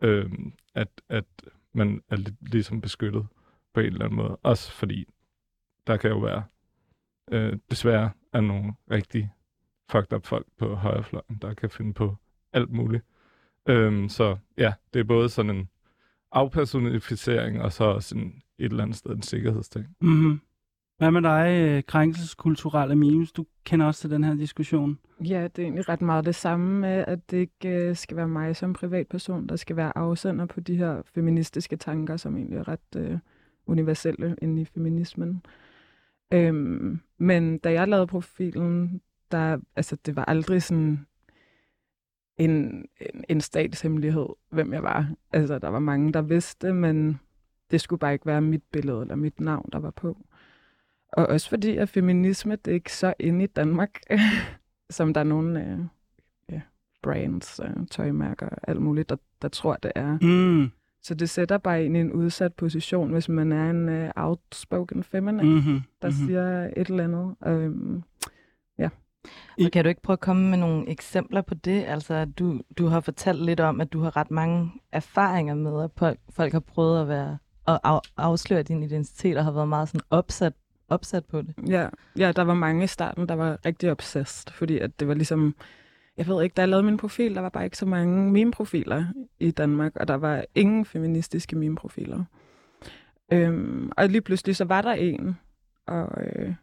Øhm, 0.00 0.52
at, 0.74 0.88
at 1.08 1.24
man 1.72 2.02
er 2.08 2.16
lidt 2.16 2.50
ligesom 2.52 2.80
beskyttet. 2.80 3.26
på 3.74 3.80
en 3.80 3.86
eller 3.86 4.04
anden 4.04 4.16
måde. 4.16 4.36
Også 4.42 4.72
fordi 4.72 5.06
der 5.86 5.96
kan 5.96 6.10
jo 6.10 6.18
være 6.18 6.42
øh, 7.30 7.58
desværre 7.70 8.10
er 8.32 8.40
nogle 8.40 8.72
rigtig 8.90 9.32
fucked 9.90 10.12
up 10.12 10.26
folk 10.26 10.46
på 10.58 10.74
højrefløjen, 10.74 11.38
der 11.42 11.54
kan 11.54 11.70
finde 11.70 11.94
på 11.94 12.16
alt 12.52 12.70
muligt. 12.70 13.04
Øhm, 13.66 14.08
så 14.08 14.36
ja, 14.58 14.72
det 14.94 15.00
er 15.00 15.04
både 15.04 15.28
sådan 15.28 15.56
en 15.56 15.68
afpersonificering, 16.32 17.62
og 17.62 17.72
så 17.72 17.84
også 17.84 18.16
en, 18.16 18.42
et 18.58 18.70
eller 18.70 18.82
andet 18.82 18.96
sted 18.96 19.10
en 19.10 19.22
sikkerhedsting. 19.22 19.96
Mm-hmm. 20.00 20.40
Hvad 20.98 21.10
med 21.10 21.22
dig, 21.22 21.68
øh, 21.68 21.82
krænkelseskulturelle 21.82 22.96
memes? 22.96 23.32
Du 23.32 23.46
kender 23.64 23.86
også 23.86 24.00
til 24.00 24.10
den 24.10 24.24
her 24.24 24.34
diskussion. 24.34 24.98
Ja, 25.24 25.42
det 25.42 25.58
er 25.58 25.62
egentlig 25.62 25.88
ret 25.88 26.02
meget 26.02 26.24
det 26.24 26.34
samme 26.34 26.80
med, 26.80 27.04
at 27.06 27.30
det 27.30 27.36
ikke 27.36 27.68
øh, 27.68 27.96
skal 27.96 28.16
være 28.16 28.28
mig 28.28 28.56
som 28.56 28.72
privatperson, 28.72 29.46
der 29.46 29.56
skal 29.56 29.76
være 29.76 29.98
afsender 29.98 30.46
på 30.46 30.60
de 30.60 30.76
her 30.76 31.02
feministiske 31.14 31.76
tanker, 31.76 32.16
som 32.16 32.36
egentlig 32.36 32.58
er 32.58 32.68
ret 32.68 32.96
øh, 32.96 33.18
universelle 33.66 34.36
inde 34.42 34.62
i 34.62 34.64
feminismen. 34.64 35.42
Øhm, 36.32 37.00
men 37.18 37.58
da 37.58 37.72
jeg 37.72 37.88
lavede 37.88 38.06
profilen, 38.06 39.00
der, 39.32 39.58
altså, 39.76 39.96
det 40.06 40.16
var 40.16 40.24
aldrig 40.24 40.62
sådan 40.62 41.06
en, 42.38 42.50
en, 43.00 43.24
en 43.28 43.40
statshemmelighed, 43.40 44.26
hvem 44.50 44.72
jeg 44.72 44.82
var. 44.82 45.12
Altså, 45.32 45.58
der 45.58 45.68
var 45.68 45.78
mange, 45.78 46.12
der 46.12 46.22
vidste, 46.22 46.72
men 46.72 47.20
det 47.70 47.80
skulle 47.80 48.00
bare 48.00 48.12
ikke 48.12 48.26
være 48.26 48.40
mit 48.40 48.62
billede 48.72 49.00
eller 49.00 49.16
mit 49.16 49.40
navn, 49.40 49.68
der 49.72 49.78
var 49.78 49.90
på. 49.90 50.18
Og 51.12 51.26
også 51.26 51.48
fordi, 51.48 51.76
at 51.76 51.88
feminisme, 51.88 52.56
det 52.56 52.70
er 52.70 52.74
ikke 52.74 52.92
så 52.92 53.14
inde 53.18 53.44
i 53.44 53.46
Danmark, 53.46 54.00
som 54.90 55.14
der 55.14 55.20
er 55.20 55.24
nogle 55.24 55.60
øh, 55.60 55.78
ja, 56.52 56.60
brands, 57.02 57.60
øh, 57.64 57.86
tøjmærker 57.90 58.48
og 58.48 58.58
alt 58.68 58.80
muligt, 58.80 59.08
der, 59.08 59.16
der 59.42 59.48
tror, 59.48 59.76
det 59.76 59.92
er. 59.94 60.18
Mm. 60.22 60.70
Så 61.02 61.14
det 61.14 61.30
sætter 61.30 61.58
bare 61.58 61.84
en 61.84 61.96
i 61.96 62.00
en 62.00 62.12
udsat 62.12 62.54
position, 62.54 63.12
hvis 63.12 63.28
man 63.28 63.52
er 63.52 63.70
en 63.70 63.88
uh, 63.88 64.10
outspoken 64.16 65.02
feminine, 65.02 65.42
Mm-hmm. 65.42 65.82
der 66.02 66.08
mm-hmm. 66.08 66.26
siger 66.26 66.70
et 66.76 66.88
eller 66.88 67.04
andet. 67.04 67.34
Øhm, 67.46 68.02
Og 69.66 69.72
kan 69.72 69.84
du 69.84 69.88
ikke 69.88 70.02
prøve 70.02 70.14
at 70.14 70.20
komme 70.20 70.50
med 70.50 70.58
nogle 70.58 70.88
eksempler 70.88 71.42
på 71.42 71.54
det? 71.54 71.84
Altså, 71.84 72.24
du, 72.24 72.60
du 72.78 72.86
har 72.86 73.00
fortalt 73.00 73.44
lidt 73.44 73.60
om, 73.60 73.80
at 73.80 73.92
du 73.92 74.00
har 74.00 74.16
ret 74.16 74.30
mange 74.30 74.72
erfaringer 74.92 75.54
med, 75.54 75.84
at 75.84 75.90
folk, 75.96 76.18
folk 76.30 76.52
har 76.52 76.60
prøvet 76.60 77.00
at 77.00 77.08
være 77.08 77.38
af, 77.66 78.00
afsløre 78.16 78.62
din 78.62 78.82
identitet 78.82 79.36
og 79.36 79.44
har 79.44 79.52
været 79.52 79.68
meget 79.68 79.88
sådan 79.88 80.00
opsat, 80.10 80.52
opsat 80.88 81.24
på 81.24 81.42
det. 81.42 81.54
ja, 81.68 81.88
ja, 82.18 82.32
der 82.32 82.42
var 82.42 82.54
mange 82.54 82.84
i 82.84 82.86
starten, 82.86 83.28
der 83.28 83.34
var 83.34 83.58
rigtig 83.66 83.90
obsessed, 83.90 84.52
fordi 84.52 84.78
at 84.78 85.00
det 85.00 85.08
var 85.08 85.14
ligesom, 85.14 85.54
jeg 86.16 86.26
ved 86.26 86.42
ikke, 86.42 86.54
da 86.54 86.62
jeg 86.62 86.68
lavede 86.68 86.86
min 86.86 86.96
profil, 86.96 87.34
der 87.34 87.40
var 87.40 87.48
bare 87.48 87.64
ikke 87.64 87.76
så 87.76 87.86
mange 87.86 88.32
meme-profiler 88.32 89.04
i 89.40 89.50
Danmark, 89.50 89.96
og 89.96 90.08
der 90.08 90.14
var 90.14 90.44
ingen 90.54 90.84
feministiske 90.84 91.56
meme-profiler. 91.56 92.24
Øhm, 93.32 93.92
og 93.96 94.08
lige 94.08 94.20
pludselig 94.20 94.56
så 94.56 94.64
var 94.64 94.82
der 94.82 94.92
en, 94.92 95.38
og, 95.86 96.24
øh, 96.24 96.54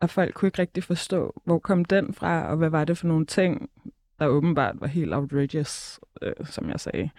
og 0.00 0.10
folk 0.10 0.34
kunne 0.34 0.46
ikke 0.46 0.58
rigtig 0.58 0.84
forstå, 0.84 1.40
hvor 1.44 1.58
kom 1.58 1.84
den 1.84 2.14
fra, 2.14 2.50
og 2.50 2.56
hvad 2.56 2.70
var 2.70 2.84
det 2.84 2.98
for 2.98 3.06
nogle 3.06 3.26
ting, 3.26 3.70
der 4.18 4.26
åbenbart 4.26 4.80
var 4.80 4.86
helt 4.86 5.14
outrageous, 5.14 6.00
øh, 6.22 6.32
som 6.44 6.68
jeg 6.68 6.80
sagde. 6.80 7.10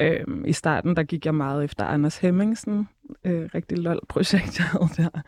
Øhm, 0.00 0.44
I 0.44 0.52
starten, 0.52 0.96
der 0.96 1.02
gik 1.02 1.26
jeg 1.26 1.34
meget 1.34 1.64
efter 1.64 1.84
Anders 1.84 2.18
Hemmingsen, 2.18 2.88
øh, 3.24 3.48
rigtig 3.54 3.78
lol-projekt, 3.78 4.58
jeg 4.58 4.66
havde 4.66 4.88
der. 4.96 5.22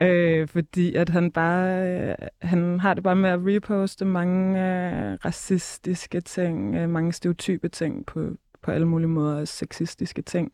Øh, 0.00 0.48
fordi 0.48 0.94
at 0.94 1.08
han 1.08 1.30
bare, 1.30 1.88
øh, 1.88 2.14
han 2.42 2.80
har 2.80 2.94
det 2.94 3.02
bare 3.02 3.16
med 3.16 3.30
at 3.30 3.40
reposte 3.42 4.04
mange 4.04 4.58
øh, 4.60 5.18
racistiske 5.24 6.20
ting, 6.20 6.74
øh, 6.74 6.90
mange 6.90 7.12
stereotype 7.12 7.68
ting 7.68 8.06
på, 8.06 8.28
på 8.62 8.70
alle 8.70 8.88
mulige 8.88 9.08
måder, 9.08 9.40
og 9.40 9.48
sexistiske 9.48 10.22
ting. 10.22 10.52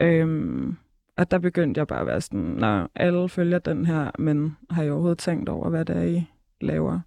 Øhm, 0.00 0.76
og 1.16 1.30
der 1.30 1.38
begyndte 1.38 1.78
jeg 1.78 1.86
bare 1.86 2.00
at 2.00 2.06
være 2.06 2.20
sådan, 2.20 2.40
når 2.40 2.90
alle 2.94 3.28
følger 3.28 3.58
den 3.58 3.86
her, 3.86 4.10
men 4.18 4.56
har 4.70 4.82
jeg 4.82 4.92
overhovedet 4.92 5.18
tænkt 5.18 5.48
over, 5.48 5.70
hvad 5.70 5.84
det 5.84 5.96
er, 5.96 6.02
I 6.02 6.30
laver? 6.60 7.00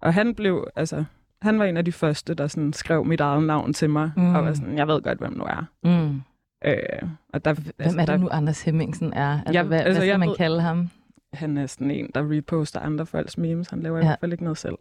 Og 0.00 0.14
han 0.14 0.34
blev, 0.34 0.68
altså, 0.76 1.04
han 1.42 1.58
var 1.58 1.64
en 1.64 1.76
af 1.76 1.84
de 1.84 1.92
første, 1.92 2.34
der 2.34 2.46
sådan 2.46 2.72
skrev 2.72 3.04
mit 3.04 3.20
eget 3.20 3.42
navn 3.42 3.72
til 3.72 3.90
mig, 3.90 4.10
mm. 4.16 4.34
og 4.34 4.44
var 4.44 4.52
sådan, 4.52 4.78
jeg 4.78 4.88
ved 4.88 5.02
godt, 5.02 5.18
hvem 5.18 5.34
du 5.38 5.44
er. 5.44 5.64
Mm. 5.84 6.20
Øh, 6.64 7.08
og 7.32 7.44
der, 7.44 7.52
Hvem 7.52 7.64
altså, 7.78 7.96
er 7.96 8.00
det 8.04 8.08
der, 8.08 8.16
nu, 8.16 8.28
Anders 8.32 8.62
Hemmingsen 8.62 9.12
er? 9.12 9.30
Altså, 9.38 9.52
Jeg- 9.52 9.62
hvad, 9.62 9.78
altså, 9.78 9.90
hvad 9.92 10.00
skal 10.00 10.08
jeg 10.08 10.18
man 10.18 10.28
ved- 10.28 10.36
kalde 10.36 10.60
ham? 10.60 10.88
Han 11.32 11.56
er 11.56 11.66
sådan 11.66 11.90
en, 11.90 12.10
der 12.14 12.30
reposter 12.36 12.80
andre 12.80 13.06
folks 13.06 13.38
memes. 13.38 13.68
Han 13.70 13.80
laver 13.80 13.96
ja. 13.96 14.02
i 14.02 14.06
hvert 14.06 14.20
fald 14.20 14.32
ikke 14.32 14.44
noget 14.44 14.58
selv. 14.58 14.74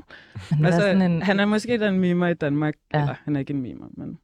Han 0.50 0.62
er, 0.62 0.66
Altså, 0.66 0.82
sådan 0.82 1.02
en, 1.02 1.22
han 1.22 1.40
er 1.40 1.46
måske 1.46 1.80
den 1.80 2.00
mimer 2.00 2.28
i 2.28 2.34
Danmark. 2.34 2.74
Ja. 2.94 3.00
Eller, 3.02 3.16
han 3.24 3.36
er 3.36 3.40
ikke 3.40 3.54
en 3.54 3.62
mimer, 3.62 3.86
men 3.98 4.18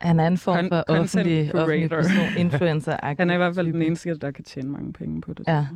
han 0.00 0.20
er 0.20 0.26
en 0.26 0.38
form 0.38 0.56
Con- 0.66 0.68
for 0.68 0.84
offentlig, 0.88 1.54
offentlig 1.54 1.90
person, 1.90 2.12
influencer 2.38 2.96
han 3.18 3.30
er 3.30 3.34
i 3.34 3.36
hvert 3.36 3.54
fald 3.54 3.72
den 3.72 3.82
eneste, 3.82 4.18
der 4.18 4.30
kan 4.30 4.44
tjene 4.44 4.68
mange 4.70 4.92
penge 4.92 5.20
på 5.20 5.32
det. 5.34 5.44
Ja. 5.48 5.52
jeg. 5.54 5.66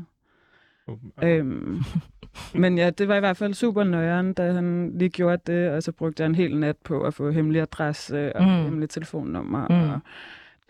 Øhm, 1.22 1.82
men 2.54 2.78
ja, 2.78 2.90
det 2.90 3.08
var 3.08 3.16
i 3.16 3.20
hvert 3.20 3.36
fald 3.36 3.54
super 3.54 3.84
nøjeren, 3.84 4.32
da 4.32 4.52
han 4.52 4.92
lige 4.98 5.08
gjorde 5.08 5.42
det, 5.52 5.70
og 5.70 5.82
så 5.82 5.92
brugte 5.92 6.22
jeg 6.22 6.26
en 6.28 6.34
hel 6.34 6.56
nat 6.58 6.76
på 6.84 7.00
at 7.02 7.14
få 7.14 7.30
hemmelig 7.30 7.62
adresse 7.62 8.36
og 8.36 8.42
Mm. 8.44 8.48
mm. 8.50 8.62
hemmelig 8.64 8.88
telefonnummer, 8.90 9.68
Mm. 9.68 9.74
mm. 9.86 9.90
og 9.90 10.00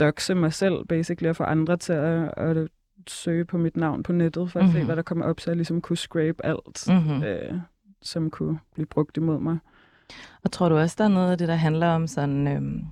doxe 0.00 0.34
mig 0.34 0.52
selv, 0.52 0.84
basically, 0.88 1.28
og 1.30 1.36
få 1.36 1.44
andre 1.44 1.76
til 1.76 1.92
at, 1.92 2.34
at 2.36 2.68
søge 3.06 3.44
på 3.44 3.58
mit 3.58 3.76
navn 3.76 4.02
på 4.02 4.12
nettet, 4.12 4.50
for 4.52 4.60
at 4.60 4.66
mm. 4.66 4.72
se, 4.72 4.78
Mhm. 4.78 4.86
hvad 4.86 4.96
der 4.96 5.02
kommer 5.02 5.24
op, 5.24 5.40
så 5.40 5.50
jeg 5.50 5.56
ligesom 5.56 5.80
kunne 5.80 5.96
scrape 5.96 6.46
alt, 6.46 6.84
Mm-hmm. 6.88 7.22
øh, 7.22 7.54
som 8.02 8.30
kunne 8.30 8.58
blive 8.74 8.86
brugt 8.86 9.16
imod 9.16 9.40
mig. 9.40 9.58
Og 10.44 10.52
tror 10.52 10.68
du 10.68 10.76
også, 10.76 10.94
der 10.98 11.04
er 11.04 11.08
noget 11.08 11.30
af 11.32 11.38
det, 11.38 11.48
der 11.48 11.54
handler 11.54 11.86
om 11.86 12.06
sådan, 12.06 12.48
øhm, 12.48 12.82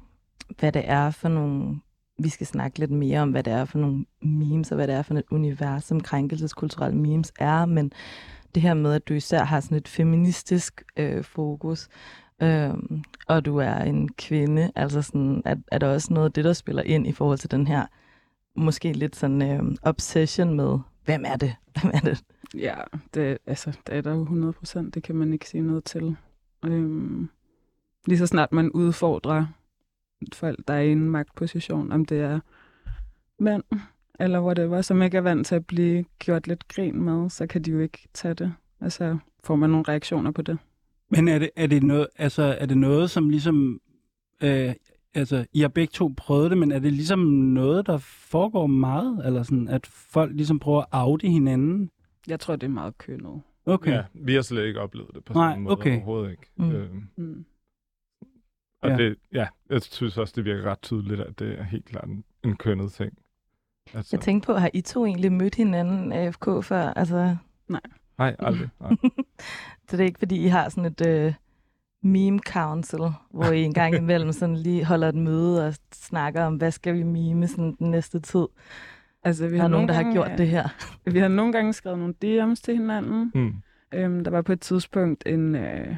hvad 0.58 0.73
det 0.73 0.82
er 0.85 1.11
for 1.11 1.28
nogle... 1.28 1.80
Vi 2.18 2.28
skal 2.28 2.46
snakke 2.46 2.78
lidt 2.78 2.90
mere 2.90 3.20
om, 3.20 3.30
hvad 3.30 3.42
det 3.42 3.52
er 3.52 3.64
for 3.64 3.78
nogle 3.78 4.04
memes, 4.22 4.70
og 4.70 4.75
hvad 4.75 4.87
det 4.87 4.94
er 4.94 5.02
for 5.02 5.14
et 5.14 5.25
univers, 5.30 5.84
som 5.84 6.00
krænkelseskulturelle 6.00 6.98
memes 6.98 7.32
er, 7.38 7.66
men 7.66 7.92
det 8.54 8.62
her 8.62 8.75
med, 8.75 8.94
at 8.94 9.08
du 9.08 9.14
især 9.14 9.44
har 9.44 9.60
sådan 9.60 9.78
et 9.78 9.88
feministisk 9.88 10.82
øh, 10.96 11.25
fokus, 11.25 11.88
øh, 12.42 12.75
og 13.26 13.44
du 13.44 13.56
er 13.56 13.76
en 13.76 14.08
kvinde, 14.08 14.72
altså 14.75 15.02
sådan, 15.02 15.42
er, 15.44 15.56
er 15.72 15.78
der 15.78 15.87
også 15.87 16.12
noget 16.12 16.26
af 16.26 16.32
det, 16.32 16.44
der 16.44 16.52
spiller 16.52 16.82
ind 16.82 17.06
i 17.06 17.12
forhold 17.12 17.38
til 17.38 17.50
den 17.50 17.66
her, 17.66 17.87
måske 18.56 18.92
lidt 18.92 19.16
sådan 19.16 19.42
øh, 19.42 19.76
obsession 19.82 20.54
med, 20.54 20.78
hvem 21.04 21.25
er 21.26 21.37
det? 21.37 21.54
Hvem 21.80 21.90
er 21.94 22.00
det? 22.00 22.25
Ja, 22.54 22.75
det, 23.14 23.38
altså, 23.46 23.78
det 23.87 23.96
er 23.96 24.00
der 24.00 24.14
jo 24.14 24.22
100 24.22 24.52
procent. 24.52 24.94
Det 24.94 25.02
kan 25.02 25.14
man 25.14 25.32
ikke 25.32 25.48
sige 25.48 25.62
noget 25.62 25.84
til. 25.84 26.16
Øhm, 26.64 27.28
lige 28.06 28.18
så 28.18 28.26
snart 28.26 28.52
man 28.52 28.70
udfordrer 28.70 29.46
folk, 30.34 30.58
der 30.68 30.75
er 30.75 30.80
i 30.80 30.92
en 30.92 31.10
magtposition, 31.10 31.92
om 31.92 32.04
det 32.04 32.20
er 32.20 32.40
mænd 33.38 33.62
eller 34.20 34.42
whatever, 34.42 34.82
som 34.82 35.02
ikke 35.02 35.16
er 35.16 35.20
vant 35.20 35.46
til 35.46 35.54
at 35.54 35.66
blive 35.66 36.04
gjort 36.18 36.46
lidt 36.46 36.68
grin 36.68 37.02
med, 37.02 37.30
så 37.30 37.46
kan 37.46 37.62
de 37.62 37.70
jo 37.70 37.78
ikke 37.78 38.08
tage 38.14 38.34
det. 38.34 38.52
Altså, 38.80 39.18
får 39.44 39.56
man 39.56 39.70
nogle 39.70 39.84
reaktioner 39.88 40.30
på 40.30 40.42
det. 40.42 40.58
Men 41.10 41.28
er 41.28 41.38
det, 41.38 41.50
er 41.56 41.66
det, 41.66 41.82
noget, 41.82 42.06
altså, 42.16 42.42
er 42.60 42.66
det 42.66 42.76
noget, 42.78 43.10
som 43.10 43.28
ligesom... 43.30 43.80
Øh, 44.42 44.72
altså, 45.14 45.46
I 45.52 45.60
har 45.60 45.68
begge 45.68 45.90
to 45.92 46.10
prøvet 46.16 46.50
det, 46.50 46.58
men 46.58 46.72
er 46.72 46.78
det 46.78 46.92
ligesom 46.92 47.18
noget, 47.18 47.87
der 47.87 47.98
foregår 47.98 48.66
meget? 48.66 49.26
Eller 49.26 49.42
sådan, 49.42 49.68
at 49.68 49.87
folk 49.87 50.32
ligesom 50.34 50.58
prøver 50.58 50.80
at 50.80 51.08
oute 51.08 51.28
hinanden? 51.28 51.90
Jeg 52.28 52.40
tror, 52.40 52.56
det 52.56 52.66
er 52.66 52.70
meget 52.70 52.98
kønnet. 52.98 53.40
Okay. 53.66 53.92
Ja, 53.92 54.02
vi 54.14 54.34
har 54.34 54.42
slet 54.42 54.66
ikke 54.66 54.80
oplevet 54.80 55.10
det 55.14 55.25
på 55.25 55.32
Nej, 55.32 55.52
samme 55.52 55.64
måde 55.64 55.72
okay. 55.72 55.96
overhovedet 55.96 56.30
ikke. 56.30 56.46
Mm. 56.56 56.70
Øhm, 56.70 57.08
Mm. 57.16 57.44
Og 58.82 58.88
Ja. 58.88 58.97
ja. 58.97 59.02
det, 59.02 59.16
ja, 59.32 59.47
jeg 59.70 59.82
synes 59.82 60.18
også, 60.18 60.32
det 60.37 60.44
virker 60.44 60.70
ret 60.70 60.82
tydeligt, 60.82 61.20
at 61.20 61.38
det 61.38 61.58
er 61.58 61.62
helt 61.62 61.85
klart 61.85 62.04
en, 62.04 62.25
en 62.44 62.56
kønnet 62.56 62.92
ting. 62.92 63.12
Altså, 63.94 64.16
Jeg 64.16 64.20
tænkte 64.20 64.47
på, 64.47 64.52
har 64.54 64.70
I 64.75 64.80
to 64.80 65.06
egentlig 65.06 65.32
mødt 65.32 65.54
hinanden 65.54 66.12
AFK 66.12 66.44
før? 66.62 66.92
Altså, 66.92 67.37
nej, 68.18 68.37
aldrig. 68.38 68.68
Nej. 68.80 68.90
Så 69.88 69.97
det 69.97 70.00
er 70.00 70.06
ikke, 70.06 70.18
fordi 70.18 70.44
I 70.44 70.47
har 70.47 70.68
sådan 70.68 70.85
et 70.85 71.06
øh, 71.06 71.35
meme 72.02 72.38
council, 72.38 73.00
hvor 73.30 73.44
I 73.44 73.62
en 73.62 73.75
gang 73.75 73.94
imellem 73.94 74.32
sådan 74.32 74.56
lige 74.56 74.85
holder 74.85 75.08
et 75.08 75.14
møde 75.14 75.66
og 75.66 75.75
snakker 75.94 76.44
om, 76.44 76.54
hvad 76.56 76.70
skal 76.70 76.94
vi 76.94 77.02
meme 77.02 77.47
sådan 77.49 77.76
den 77.78 77.90
næste 77.90 78.20
tid? 78.20 78.47
Altså, 79.25 79.44
vi 79.47 79.50
Vi 79.52 79.56
der 79.58 79.64
er 79.64 79.68
nogle 79.68 79.73
nogen, 79.73 79.88
der 79.88 79.94
har 79.94 80.02
gange, 80.02 80.14
gjort 80.14 80.30
øh, 80.30 80.38
det 80.38 80.49
her. 80.49 80.68
Vi 81.11 81.18
har 81.18 81.28
nogle 81.28 81.52
gange 81.52 81.73
skrevet 81.73 81.99
nogle 81.99 82.14
DM's 82.25 82.61
til 82.64 82.76
hinanden. 82.76 83.32
Mm. 83.35 83.54
Øhm, 83.94 84.25
der 84.25 84.30
var 84.30 84.42
på 84.42 84.52
et 84.52 84.61
tidspunkt 84.61 85.26
en 85.26 85.54
øh, 85.54 85.97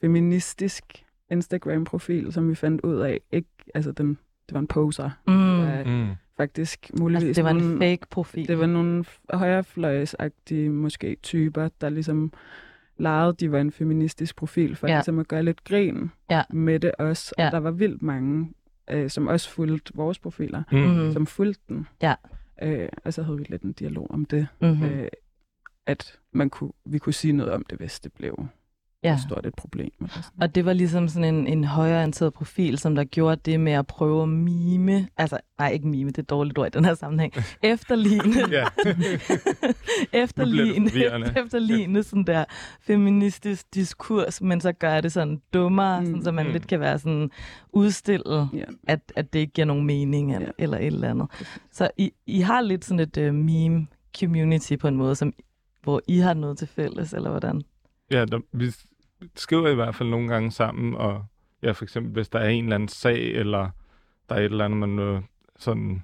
feministisk 0.00 1.04
Instagram-profil, 1.30 2.32
som 2.32 2.48
vi 2.50 2.54
fandt 2.54 2.80
ud 2.80 2.96
af, 3.00 3.20
ikke, 3.32 3.48
altså 3.74 3.92
den, 3.92 4.08
det 4.48 4.54
var 4.54 4.60
en 4.60 4.66
poser. 4.66 5.10
Mm. 5.26 5.32
Det 5.34 5.68
var 5.68 5.84
Mm. 6.06 6.08
faktisk 6.36 6.90
muligvis 7.00 7.24
Altså, 7.28 7.38
det 7.42 7.44
var 7.44 7.50
en 7.50 7.56
nogle, 7.56 7.78
fake 7.78 8.06
profil. 8.10 8.48
det 8.48 8.58
var 8.58 8.66
nogle 8.66 9.04
højrefløjsagtige 9.32 10.70
måske 10.70 11.16
typer, 11.22 11.68
der 11.80 11.88
ligesom 11.88 12.32
legede, 12.98 13.32
de 13.40 13.52
var 13.52 13.60
en 13.60 13.72
feministisk 13.72 14.36
profil, 14.36 14.76
for 14.76 14.86
Ja. 14.86 14.92
ja. 14.92 14.98
ligesom 14.98 15.18
at 15.18 15.28
gøre 15.28 15.42
lidt 15.42 15.64
grin 15.64 16.10
Ja. 16.30 16.42
med 16.50 16.80
det 16.80 16.92
også. 16.98 17.34
Ja. 17.38 17.46
Og 17.46 17.52
der 17.52 17.58
var 17.58 17.70
vildt 17.70 18.02
mange, 18.02 18.52
øh, 18.90 19.10
som 19.10 19.26
også 19.26 19.50
fulgte 19.50 19.92
vores 19.94 20.18
profiler, 20.18 20.62
Mm. 20.72 20.78
Mhm. 20.78 21.12
som 21.12 21.26
fulgte 21.26 21.62
den. 21.68 21.86
Ja. 22.02 22.14
Øh, 22.62 22.88
og 23.04 23.12
så 23.14 23.22
havde 23.22 23.38
vi 23.38 23.44
lidt 23.48 23.62
en 23.62 23.72
dialog 23.72 24.06
om 24.10 24.24
det. 24.24 24.46
Mm-hmm. 24.60 24.76
Mm. 24.76 24.84
Øh, 24.84 25.08
at 25.86 26.18
man 26.32 26.50
kunne, 26.50 26.72
vi 26.84 26.98
kunne 26.98 27.12
sige 27.12 27.32
noget 27.32 27.52
om 27.52 27.64
det, 27.70 27.78
hvis 27.78 28.00
det 28.00 28.12
blev 28.12 28.46
Ja. 29.02 29.10
hvor 29.14 29.20
stort 29.28 29.46
et 29.46 29.54
problem. 29.54 29.90
Eller 30.00 30.08
sådan. 30.22 30.42
Og 30.42 30.54
det 30.54 30.64
var 30.64 30.72
ligesom 30.72 31.08
sådan 31.08 31.34
en, 31.34 31.46
en 31.46 31.64
højreorienteret 31.64 32.32
profil, 32.34 32.78
som 32.78 32.94
der 32.94 33.04
gjorde 33.04 33.40
det 33.44 33.60
med 33.60 33.72
at 33.72 33.86
prøve 33.86 34.22
at 34.22 34.28
mime, 34.28 35.08
altså 35.16 35.38
nej, 35.58 35.70
ikke 35.70 35.88
mime, 35.88 36.10
det 36.10 36.18
er 36.18 36.22
et 36.22 36.30
dårligt 36.30 36.58
ord 36.58 36.66
i 36.66 36.70
den 36.70 36.84
her 36.84 36.94
sammenhæng, 36.94 37.32
efterligne, 37.62 38.34
Ja. 38.50 38.64
efterligne, 40.22 40.90
efterligne 41.44 42.02
sådan 42.02 42.24
der 42.24 42.44
feministisk 42.80 43.74
diskurs, 43.74 44.42
men 44.42 44.60
så 44.60 44.72
gør 44.72 45.00
det 45.00 45.12
sådan 45.12 45.40
dummere, 45.54 46.00
Mm. 46.00 46.06
sådan, 46.06 46.22
så 46.24 46.32
man 46.32 46.46
Mm. 46.46 46.52
lidt 46.52 46.66
kan 46.66 46.80
være 46.80 46.98
sådan 46.98 47.30
udstillet, 47.72 48.48
Ja. 48.54 48.64
at, 48.86 49.00
at 49.16 49.32
det 49.32 49.38
ikke 49.38 49.52
giver 49.52 49.64
nogen 49.66 49.86
mening 49.86 50.34
eller, 50.34 50.48
Ja. 50.58 50.62
eller 50.64 50.78
et 50.78 50.86
eller 50.86 51.10
andet. 51.10 51.26
Så 51.72 51.90
I, 51.96 52.10
I 52.26 52.40
har 52.40 52.60
lidt 52.60 52.84
sådan 52.84 53.00
et 53.00 53.16
uh, 53.16 53.34
meme 53.34 53.86
community 54.20 54.76
på 54.76 54.88
en 54.88 54.96
måde, 54.96 55.14
som, 55.14 55.32
hvor 55.82 56.00
I 56.08 56.18
har 56.18 56.34
noget 56.34 56.58
til 56.58 56.68
fælles, 56.68 57.12
eller 57.12 57.30
hvordan? 57.30 57.62
Ja, 58.10 58.24
der, 58.24 58.38
vi 58.52 58.70
skriver 59.36 59.68
i 59.68 59.74
hvert 59.74 59.94
fald 59.94 60.08
nogle 60.08 60.28
gange 60.28 60.50
sammen, 60.50 60.94
og 60.94 61.24
ja, 61.62 61.70
for 61.72 61.84
eksempel, 61.84 62.12
hvis 62.12 62.28
der 62.28 62.38
er 62.38 62.48
en 62.48 62.64
eller 62.64 62.74
anden 62.74 62.88
sag, 62.88 63.20
eller 63.30 63.70
der 64.28 64.34
er 64.34 64.38
et 64.38 64.44
eller 64.44 64.64
andet, 64.64 64.78
man 64.78 64.98
øh, 64.98 65.22
sådan 65.58 66.02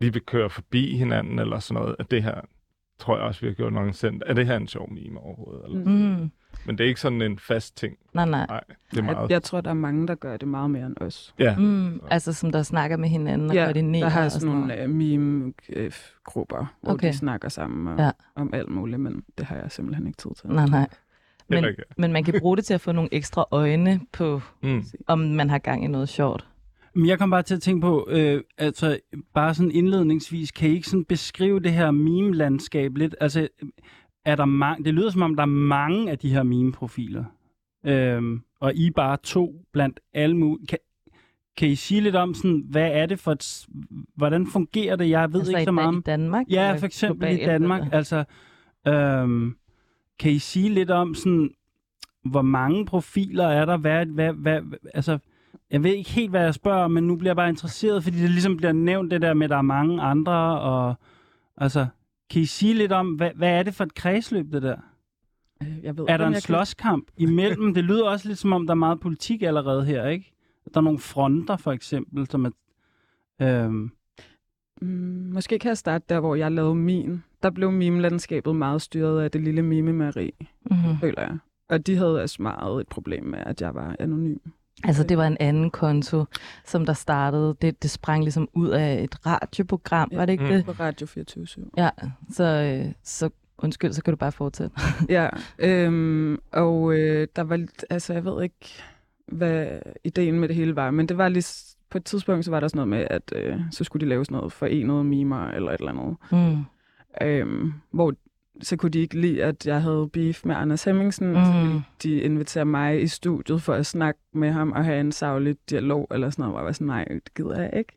lige 0.00 0.12
vil 0.12 0.22
køre 0.26 0.50
forbi 0.50 0.96
hinanden, 0.96 1.38
eller 1.38 1.58
sådan 1.58 1.82
noget, 1.82 1.96
at 1.98 2.10
det 2.10 2.22
her, 2.22 2.40
tror 2.98 3.16
jeg 3.16 3.24
også, 3.26 3.40
vi 3.40 3.46
har 3.46 3.54
gjort 3.54 3.72
mange 3.72 3.92
sendt. 3.92 4.22
Er 4.26 4.34
det 4.34 4.46
her 4.46 4.56
en 4.56 4.68
sjov 4.68 4.92
meme 4.92 5.20
overhovedet? 5.20 5.64
Eller? 5.64 5.78
Mm. 6.18 6.30
Men 6.66 6.78
det 6.78 6.84
er 6.84 6.88
ikke 6.88 7.00
sådan 7.00 7.22
en 7.22 7.38
fast 7.38 7.76
ting. 7.76 7.96
Nej, 8.14 8.24
nej. 8.28 8.46
Nej, 8.46 8.60
det 8.90 8.98
er 8.98 9.04
Jeg, 9.04 9.14
meget. 9.14 9.30
jeg 9.30 9.42
tror, 9.42 9.60
der 9.60 9.70
er 9.70 9.74
mange, 9.74 10.06
der 10.06 10.14
gør 10.14 10.36
det 10.36 10.48
meget 10.48 10.70
mere 10.70 10.86
end 10.86 10.96
os. 11.00 11.34
Ja, 11.38 11.56
Mm, 11.56 12.00
altså 12.10 12.32
som 12.32 12.52
der 12.52 12.62
snakker 12.62 12.96
med 12.96 13.08
hinanden 13.08 13.50
og 13.50 13.54
Ja, 13.56 13.64
koordinerer 13.64 14.02
der 14.02 14.08
har 14.10 14.24
og 14.24 14.30
sådan 14.32 14.40
sådan 14.40 14.78
nogle 14.78 14.84
uh, 14.84 14.90
meme-grupper, 14.90 16.66
hvor 16.82 16.92
Okay. 16.92 17.08
de 17.08 17.16
snakker 17.16 17.48
sammen 17.48 17.88
og, 17.88 17.98
Ja. 17.98 18.10
om 18.34 18.54
alt 18.54 18.68
muligt, 18.68 19.00
men 19.00 19.24
det 19.38 19.46
har 19.46 19.56
jeg 19.56 19.70
simpelthen 19.72 20.06
ikke 20.06 20.16
tid 20.16 20.30
til. 20.40 20.48
Nej, 20.50 20.66
nej. 20.66 20.88
Men, 21.60 21.70
ikke. 21.70 21.82
men 21.98 22.12
man 22.12 22.24
kan 22.24 22.34
bruge 22.40 22.56
det 22.56 22.64
til 22.64 22.74
at 22.74 22.80
få 22.80 22.92
nogle 22.92 23.08
ekstra 23.12 23.44
øjne 23.50 24.00
på, 24.12 24.40
Mm. 24.62 24.82
om 25.06 25.18
man 25.18 25.50
har 25.50 25.58
gang 25.58 25.84
i 25.84 25.88
noget 25.88 26.08
sjovt. 26.08 26.48
Men 26.94 27.06
jeg 27.06 27.18
kom 27.18 27.30
bare 27.30 27.42
til 27.42 27.54
at 27.54 27.62
tænke 27.62 27.80
på, 27.80 28.06
øh, 28.10 28.42
altså 28.58 28.98
bare 29.34 29.54
sådan 29.54 29.70
indledningsvis, 29.70 30.50
kan 30.52 30.70
I 30.70 30.74
ikke 30.74 30.88
sådan 30.88 31.04
beskrive 31.04 31.60
det 31.60 31.72
her 31.72 31.90
meme-landskab 31.90 32.96
lidt? 32.96 33.14
Altså, 33.20 33.48
er 34.24 34.36
der 34.36 34.44
mange, 34.44 34.84
det 34.84 34.94
lyder 34.94 35.10
som 35.10 35.22
om, 35.22 35.34
der 35.34 35.42
er 35.42 35.46
mange 35.46 36.10
af 36.10 36.18
de 36.18 36.30
her 36.30 36.42
meme-profiler. 36.42 37.24
Øhm, 37.86 38.40
og 38.60 38.74
I 38.74 38.90
bare 38.90 39.16
to 39.24 39.54
blandt 39.72 40.00
alle 40.14 40.36
mulige. 40.36 40.66
Kan, 40.66 40.78
kan 41.56 41.68
I 41.68 41.74
sige 41.74 42.00
lidt 42.00 42.16
om, 42.16 42.34
sådan, 42.34 42.64
hvad 42.70 42.90
er 42.92 43.06
det 43.06 43.18
for 43.18 43.32
et, 43.32 43.66
hvordan 44.16 44.46
fungerer 44.46 44.96
det? 44.96 45.08
Jeg 45.10 45.32
ved 45.32 45.40
altså 45.40 45.56
ikke 45.56 45.64
så 45.64 45.72
meget 45.72 45.88
om... 45.88 45.98
i 45.98 46.00
Danmark? 46.00 46.46
Ja, 46.50 46.72
for 46.76 46.86
eksempel 46.86 47.40
i 47.40 47.44
Danmark. 47.44 47.82
Altså, 47.92 48.24
øhm, 48.88 49.56
kan 50.22 50.32
I 50.32 50.38
sige 50.38 50.68
lidt 50.68 50.90
om, 50.90 51.14
sådan, 51.14 51.50
hvor 52.24 52.42
mange 52.42 52.86
profiler 52.86 53.44
er 53.46 53.64
der? 53.64 53.76
Hvad, 53.76 54.06
hvad, 54.06 54.32
hvad, 54.32 54.60
altså, 54.94 55.18
jeg 55.70 55.82
ved 55.82 55.94
ikke 55.94 56.10
helt, 56.10 56.30
hvad 56.30 56.42
jeg 56.44 56.54
spørger 56.54 56.88
men 56.88 57.04
nu 57.06 57.16
bliver 57.16 57.30
jeg 57.30 57.36
bare 57.36 57.48
interesseret, 57.48 58.02
fordi 58.04 58.16
det 58.18 58.30
ligesom 58.30 58.56
bliver 58.56 58.72
nævnt 58.72 59.10
det 59.10 59.22
der 59.22 59.34
med, 59.34 59.44
at 59.44 59.50
der 59.50 59.56
er 59.56 59.62
mange 59.62 60.02
andre, 60.02 60.60
og 60.60 60.94
altså, 61.56 61.86
kan 62.30 62.42
I 62.42 62.46
sige 62.46 62.74
lidt 62.74 62.92
om, 62.92 63.14
hvad, 63.14 63.30
hvad 63.34 63.48
er 63.58 63.62
det 63.62 63.74
for 63.74 63.84
et 63.84 63.94
kredsløb, 63.94 64.52
det 64.52 64.62
der? 64.62 64.76
Øh, 65.62 65.84
Jeg 65.84 65.98
ved, 65.98 66.04
Er 66.08 66.16
der 66.16 66.26
en 66.26 66.32
jeg 66.32 66.42
kan- 66.42 66.46
slåskamp 66.54 67.04
imellem? 67.16 67.74
Det 67.74 67.84
lyder 67.84 68.08
også 68.08 68.28
lidt 68.28 68.38
som 68.38 68.52
om, 68.52 68.66
der 68.66 68.70
er 68.74 68.74
meget 68.78 69.00
politik 69.00 69.42
allerede 69.42 69.84
her, 69.84 70.06
ikke? 70.08 70.32
Der 70.74 70.80
er 70.80 70.84
nogle 70.84 70.98
fronter, 70.98 71.56
for 71.56 71.72
eksempel, 71.72 72.26
som 72.30 72.44
er... 72.44 72.50
Øhm, 73.42 73.90
Mm, 74.82 75.30
måske 75.34 75.58
kan 75.58 75.68
jeg 75.68 75.78
starte 75.78 76.04
der, 76.08 76.20
hvor 76.20 76.34
jeg 76.34 76.52
lavede 76.52 76.74
min. 76.74 77.22
Der 77.42 77.50
blev 77.50 77.72
meme-landskabet 77.72 78.56
meget 78.56 78.82
styret 78.82 79.22
af 79.22 79.30
det 79.30 79.40
lille 79.40 79.62
mime 79.62 79.92
Marie, 79.92 80.30
Mm-hmm. 80.70 80.98
føler 81.00 81.22
jeg. 81.22 81.38
Og 81.68 81.86
de 81.86 81.96
havde 81.96 82.22
også 82.22 82.42
meget 82.42 82.80
et 82.80 82.88
problem 82.88 83.24
med, 83.24 83.38
at 83.46 83.60
jeg 83.60 83.74
var 83.74 83.96
anonym. 83.98 84.36
Altså, 84.84 85.04
det 85.04 85.18
var 85.18 85.26
en 85.26 85.36
anden 85.40 85.70
konto, 85.70 86.24
som 86.66 86.86
der 86.86 86.92
startede. 86.92 87.56
Det, 87.62 87.82
det 87.82 87.90
sprang 87.90 88.22
ligesom 88.22 88.48
ud 88.54 88.68
af 88.68 89.02
et 89.02 89.26
radioprogram, 89.26 90.08
Ja. 90.12 90.16
var 90.16 90.26
det 90.26 90.32
ikke 90.32 90.44
Mm. 90.44 90.50
det? 90.50 90.64
På 90.64 90.72
Radio 90.72 91.06
24 91.06 91.46
Ja, 91.76 91.90
så, 92.30 92.44
øh, 92.44 92.92
så 93.02 93.30
undskyld, 93.58 93.92
så 93.92 94.02
kan 94.02 94.12
du 94.12 94.16
bare 94.16 94.32
fortsætte. 94.32 94.76
Ja, 95.08 95.28
øhm, 95.58 96.38
og 96.52 96.94
øh, 96.94 97.28
der 97.36 97.42
var, 97.42 97.66
altså 97.90 98.12
jeg 98.12 98.24
ved 98.24 98.42
ikke, 98.42 98.82
hvad 99.26 99.66
ideen 100.04 100.40
med 100.40 100.48
det 100.48 100.56
hele 100.56 100.76
var, 100.76 100.90
men 100.90 101.08
det 101.08 101.18
var 101.18 101.28
lige, 101.28 101.76
på 101.90 101.98
et 101.98 102.04
tidspunkt, 102.04 102.44
så 102.44 102.50
var 102.50 102.60
der 102.60 102.68
sådan 102.68 102.88
noget 102.88 102.88
med, 102.88 103.06
at 103.10 103.32
øh, 103.36 103.60
så 103.70 103.84
skulle 103.84 104.00
de 104.00 104.08
lave 104.08 104.24
sådan 104.24 104.36
noget 104.36 104.52
forenede 104.52 105.04
mimer 105.04 105.48
eller 105.48 105.72
et 105.72 105.78
eller 105.80 105.92
andet. 105.92 106.16
Mm. 106.32 106.64
Øhm, 107.20 107.72
hvor 107.90 108.14
så 108.62 108.76
kunne 108.76 108.90
de 108.90 108.98
ikke 108.98 109.20
lide, 109.20 109.44
at 109.44 109.66
jeg 109.66 109.82
havde 109.82 110.08
beef 110.12 110.44
med 110.44 110.56
Anders 110.56 110.84
Hemmingsen, 110.84 111.28
mm. 111.28 111.34
så 111.34 111.80
de 112.02 112.20
inviterer 112.20 112.64
mig 112.64 113.02
i 113.02 113.06
studiet 113.06 113.62
for 113.62 113.74
at 113.74 113.86
snakke 113.86 114.20
med 114.32 114.50
ham 114.50 114.72
og 114.72 114.84
have 114.84 115.00
en 115.00 115.12
savlig 115.12 115.56
dialog 115.70 116.08
eller 116.10 116.30
sådan 116.30 116.42
noget, 116.42 116.52
hvor 116.52 116.60
jeg 116.60 116.66
var 116.66 116.72
sådan, 116.72 116.86
nej, 116.86 117.04
det 117.04 117.34
gider 117.34 117.60
jeg 117.60 117.70
ikke. 117.76 117.92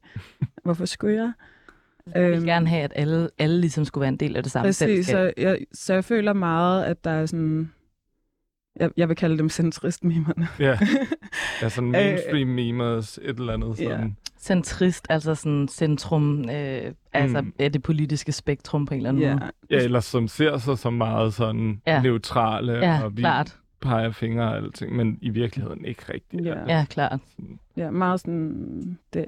Hvorfor 0.63 0.85
skulle 0.85 1.15
jeg? 1.15 1.31
Jeg 2.15 2.31
vil 2.31 2.45
gerne 2.45 2.67
have, 2.67 2.83
at 2.83 2.91
alle, 2.95 3.29
alle 3.37 3.61
ligesom 3.61 3.85
skulle 3.85 4.01
være 4.01 4.09
en 4.09 4.17
del 4.17 4.35
af 4.35 4.43
det 4.43 4.51
samme 4.51 4.67
Præcis, 4.67 4.77
selskab. 5.05 5.13
så 5.13 5.33
jeg, 5.41 5.59
så 5.73 5.93
jeg 5.93 6.05
føler 6.05 6.33
meget, 6.33 6.83
at 6.83 7.03
der 7.03 7.09
er 7.09 7.25
sådan... 7.25 7.71
Jeg, 8.79 8.89
jeg 8.97 9.09
vil 9.09 9.17
kalde 9.17 9.37
dem 9.37 9.49
centristmimerne. 9.49 10.47
Ja, 10.59 10.77
ja 11.61 11.69
sådan 11.69 11.87
Øh, 11.87 11.91
mainstream 11.91 12.47
memers, 12.47 13.19
et 13.21 13.39
eller 13.39 13.53
andet 13.53 13.79
ja. 13.79 13.83
sådan. 13.83 14.17
Centrist, 14.45 15.07
altså 15.09 15.35
sådan 15.35 15.67
centrum 15.67 16.49
øh, 16.49 16.93
altså 17.13 17.41
Mm. 17.41 17.53
af 17.59 17.71
det 17.71 17.83
politiske 17.83 18.31
spektrum 18.31 18.85
på 18.85 18.93
en 18.93 18.97
eller 18.97 19.09
anden 19.09 19.23
Ja, 19.23 19.33
måde. 19.33 19.51
Ja, 19.69 19.75
eller 19.83 19.99
som 19.99 20.27
ser 20.27 20.57
sig 20.57 20.77
som 20.77 20.93
meget 20.93 21.33
sådan 21.33 21.81
Ja. 21.87 21.93
ja. 21.93 22.01
neutrale, 22.01 22.71
Ja, 22.73 23.03
og 23.03 23.17
vi 23.17 23.21
klart. 23.21 23.57
peger 23.81 24.11
fingre 24.11 24.43
og 24.43 24.55
alting, 24.55 24.95
men 24.95 25.17
i 25.21 25.29
virkeligheden 25.29 25.85
ikke 25.85 26.13
rigtigt. 26.13 26.45
Ja. 26.45 26.77
Ja, 26.77 26.85
klart. 26.89 27.19
Sådan, 27.35 27.59
ja, 27.77 27.91
meget 27.91 28.19
sådan 28.19 28.97
det 29.13 29.25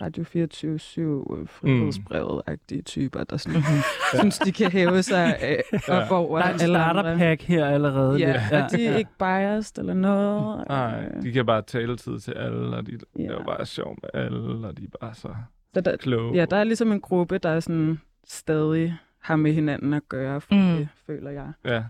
Radio 0.00 0.22
24-7 0.24 1.46
frihedsbrevet-agtige 1.46 2.82
typer, 2.82 3.24
der 3.24 3.36
sådan, 3.36 3.58
Mm-hmm. 3.58 3.82
synes, 4.20 4.38
de 4.38 4.52
kan 4.52 4.70
hæve 4.72 5.02
sig 5.02 5.36
øh, 5.72 5.80
op 5.88 6.10
over 6.10 6.38
der 6.38 6.46
er 6.46 6.54
en 6.54 6.60
alle 6.60 6.78
andre. 6.78 7.02
starterpack 7.02 7.42
her 7.42 7.66
allerede. 7.66 8.18
Ja, 8.18 8.32
lidt. 8.32 8.62
og 8.62 8.70
de 8.70 8.86
er 8.86 8.96
ikke 8.96 9.10
biased 9.18 9.78
eller 9.78 9.94
noget. 9.94 10.68
Nej, 10.68 11.04
Øh, 11.16 11.22
de 11.22 11.32
kan 11.32 11.46
bare 11.46 11.62
tale 11.62 11.96
tid 11.96 12.18
til 12.20 12.32
alle, 12.32 12.76
og 12.76 12.86
de 12.86 12.92
Ja. 12.92 13.22
ja. 13.22 13.28
laver 13.28 13.44
bare 13.44 13.66
sjov 13.66 13.96
med 14.02 14.22
alle, 14.24 14.66
og 14.68 14.76
de 14.78 14.84
er 14.84 14.98
bare 15.00 15.14
så 15.14 15.34
Så 15.74 15.80
der, 15.80 15.96
kloge. 15.96 16.34
ja, 16.36 16.44
der 16.44 16.56
er 16.56 16.64
ligesom 16.64 16.92
en 16.92 17.00
gruppe, 17.00 17.38
der 17.38 17.48
er 17.48 17.60
sådan 17.60 18.00
stadig 18.26 18.96
har 19.20 19.36
med 19.36 19.52
hinanden 19.52 19.94
at 19.94 20.02
gøre, 20.08 20.40
for 20.40 20.54
Mm. 20.54 20.60
mm. 20.60 20.76
det 20.76 20.88
føler 21.06 21.30
jeg. 21.30 21.52
Ja, 21.64 21.82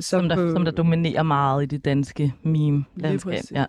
Så 0.00 0.08
Som, 0.10 0.28
der, 0.28 0.36
på- 0.36 0.50
som 0.52 0.64
der 0.64 0.72
dominerer 0.72 1.22
meget 1.22 1.62
i 1.62 1.66
det 1.66 1.84
danske 1.84 2.34
meme-landskab. 2.42 3.40
Ja. 3.52 3.64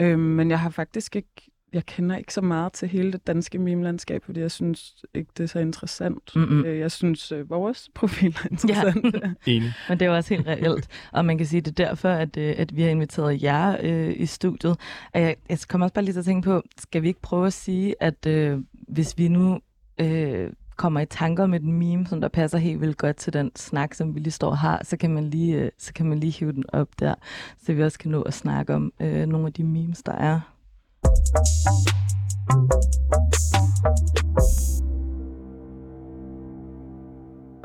Øhm, 0.00 0.20
men 0.20 0.50
jeg 0.50 0.60
har 0.60 0.70
faktisk 0.70 1.16
ikke, 1.16 1.50
jeg 1.72 1.86
kender 1.86 2.16
ikke 2.16 2.32
så 2.34 2.40
meget 2.40 2.72
til 2.72 2.88
hele 2.88 3.12
det 3.12 3.26
danske 3.26 3.58
meme-landskab, 3.58 4.24
fordi 4.24 4.40
jeg 4.40 4.50
synes 4.50 5.04
ikke, 5.14 5.30
det 5.36 5.42
er 5.44 5.48
så 5.48 5.58
interessant. 5.58 6.32
Mm-mm. 6.36 6.64
Øh, 6.64 6.78
Jeg 6.78 6.90
synes, 6.90 7.32
øh, 7.32 7.50
vores 7.50 7.88
profil 7.94 8.36
er 8.44 8.48
interessant. 8.50 9.14
Ja. 9.14 9.52
enig. 9.52 9.72
Men 9.88 9.98
det 10.00 10.06
er 10.06 10.10
jo 10.10 10.16
også 10.16 10.34
helt 10.34 10.46
reelt. 10.46 10.88
Og 11.12 11.24
man 11.24 11.38
kan 11.38 11.46
sige, 11.46 11.60
det 11.60 11.80
er 11.80 11.84
derfor, 11.86 12.08
at, 12.08 12.36
øh, 12.36 12.54
at 12.58 12.76
vi 12.76 12.82
har 12.82 12.88
inviteret 12.90 13.42
jer 13.42 13.76
øh, 13.82 14.14
i 14.16 14.26
studiet. 14.26 14.76
Og 15.14 15.20
jeg, 15.20 15.36
jeg 15.48 15.58
kommer 15.68 15.84
også 15.84 15.94
bare 15.94 16.04
lige 16.04 16.12
til 16.12 16.18
at 16.18 16.24
tænke 16.24 16.44
på, 16.44 16.62
skal 16.78 17.02
vi 17.02 17.08
ikke 17.08 17.22
prøve 17.22 17.46
at 17.46 17.52
sige, 17.52 17.94
at 18.00 18.26
øh, 18.26 18.58
hvis 18.88 19.18
vi 19.18 19.28
nu 19.28 19.60
øh, 20.00 20.50
kommer 20.76 21.00
i 21.00 21.06
tanker 21.06 21.44
om 21.44 21.54
et 21.54 21.64
meme, 21.64 22.06
som 22.06 22.20
der 22.20 22.28
passer 22.28 22.58
helt 22.58 22.80
vildt 22.80 22.96
godt 22.96 23.16
til 23.16 23.32
den 23.32 23.50
snak, 23.56 23.94
som 23.94 24.14
vi 24.14 24.20
lige 24.20 24.30
står 24.32 24.50
og 24.50 24.58
har, 24.58 24.80
så 24.84 24.96
kan 24.96 25.10
man 25.10 25.24
lige, 25.30 25.56
øh, 25.56 25.70
så 25.78 25.92
kan 25.94 26.06
man 26.06 26.18
lige 26.18 26.32
hive 26.32 26.52
den 26.52 26.64
op 26.68 26.88
der, 26.98 27.14
så 27.62 27.72
vi 27.72 27.82
også 27.82 27.98
kan 27.98 28.10
nå 28.10 28.22
at 28.22 28.34
snakke 28.34 28.74
om 28.74 28.92
øh, 29.00 29.26
nogle 29.26 29.46
af 29.46 29.52
de 29.52 29.64
memes, 29.64 30.02
der 30.02 30.12
er. 30.12 30.40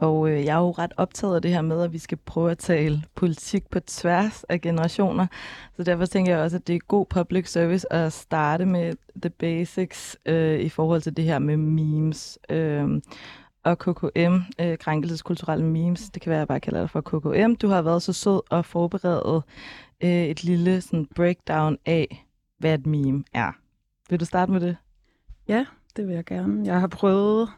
Og 0.02 0.30
øh, 0.30 0.46
jeg 0.46 0.56
er 0.56 0.60
jo 0.60 0.72
ret 0.72 0.94
optaget 0.98 1.36
af 1.36 1.42
det 1.42 1.52
her 1.52 1.62
med, 1.62 1.84
at 1.84 1.94
vi 1.94 1.98
skal 1.98 2.18
prøve 2.26 2.52
at 2.52 2.58
tale 2.58 3.04
politik 3.16 3.70
på 3.70 3.80
tværs 3.80 4.44
af 4.44 4.62
generationer. 4.62 5.28
Så 5.78 5.84
derfor 5.84 6.06
tænker 6.06 6.32
jeg 6.32 6.42
også, 6.42 6.58
at 6.58 6.68
det 6.68 6.76
er 6.76 6.80
god 6.88 7.06
public 7.06 7.52
service 7.52 7.94
at 7.94 8.14
starte 8.14 8.66
med 8.66 8.94
the 9.22 9.30
basics 9.30 10.18
øh, 10.26 10.60
i 10.60 10.70
forhold 10.70 11.02
til 11.02 11.18
det 11.18 11.26
her 11.26 11.40
med 11.40 11.58
memes. 11.58 12.40
Øh, 12.50 13.02
og 13.64 13.78
KKM, 13.78 14.36
øh, 14.62 14.78
krænkelseskulturelle 14.78 15.66
memes, 15.66 16.10
det 16.10 16.22
kan 16.22 16.30
være, 16.30 16.38
at 16.38 16.40
jeg 16.40 16.48
bare 16.48 16.60
kalder 16.60 16.82
det 16.82 16.90
for 16.90 17.02
KKM. 17.02 17.56
Du 17.56 17.68
har 17.68 17.82
været 17.82 18.04
så 18.04 18.14
sød 18.14 18.42
og 18.50 18.66
forberedt 18.66 19.44
øh, 20.04 20.10
et 20.10 20.44
lille 20.44 20.82
sådan, 20.82 21.08
breakdown 21.16 21.78
af, 21.86 22.26
hvad 22.62 22.74
et 22.74 22.86
meme 22.86 23.24
er. 23.34 23.52
Vil 24.10 24.20
du 24.20 24.26
starte 24.26 24.52
med 24.52 24.60
det? 24.60 24.78
Det 25.98 26.08
vil 26.08 26.16
jeg 26.16 26.26
gerne. 26.26 26.66
Jeg 26.66 26.80
har 26.80 26.88
prøvet 26.88 27.50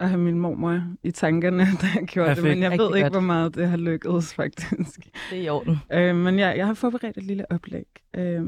at 0.00 0.08
have 0.08 0.20
min 0.20 0.38
mormor 0.38 0.82
i 1.02 1.10
tankerne, 1.10 1.58
da 1.82 1.86
jeg 1.94 2.06
gjorde 2.06 2.28
Perfekt. 2.28 2.44
det, 2.44 2.52
men 2.56 2.62
jeg 2.62 2.70
Rigtig 2.70 2.88
ved 2.88 2.96
ikke, 2.96 3.04
godt. 3.04 3.12
hvor 3.12 3.20
meget 3.20 3.54
det 3.54 3.68
har 3.68 3.76
lykkedes, 3.76 4.34
faktisk. 4.34 5.08
Det 5.30 5.38
er 5.38 5.42
i 5.42 5.48
orden. 5.48 5.76
Øh, 5.92 6.16
men 6.16 6.38
jeg, 6.38 6.56
jeg 6.56 6.66
har 6.66 6.74
forberedt 6.74 7.16
et 7.16 7.22
lille 7.22 7.52
oplæg 7.52 7.86
øh, 8.14 8.40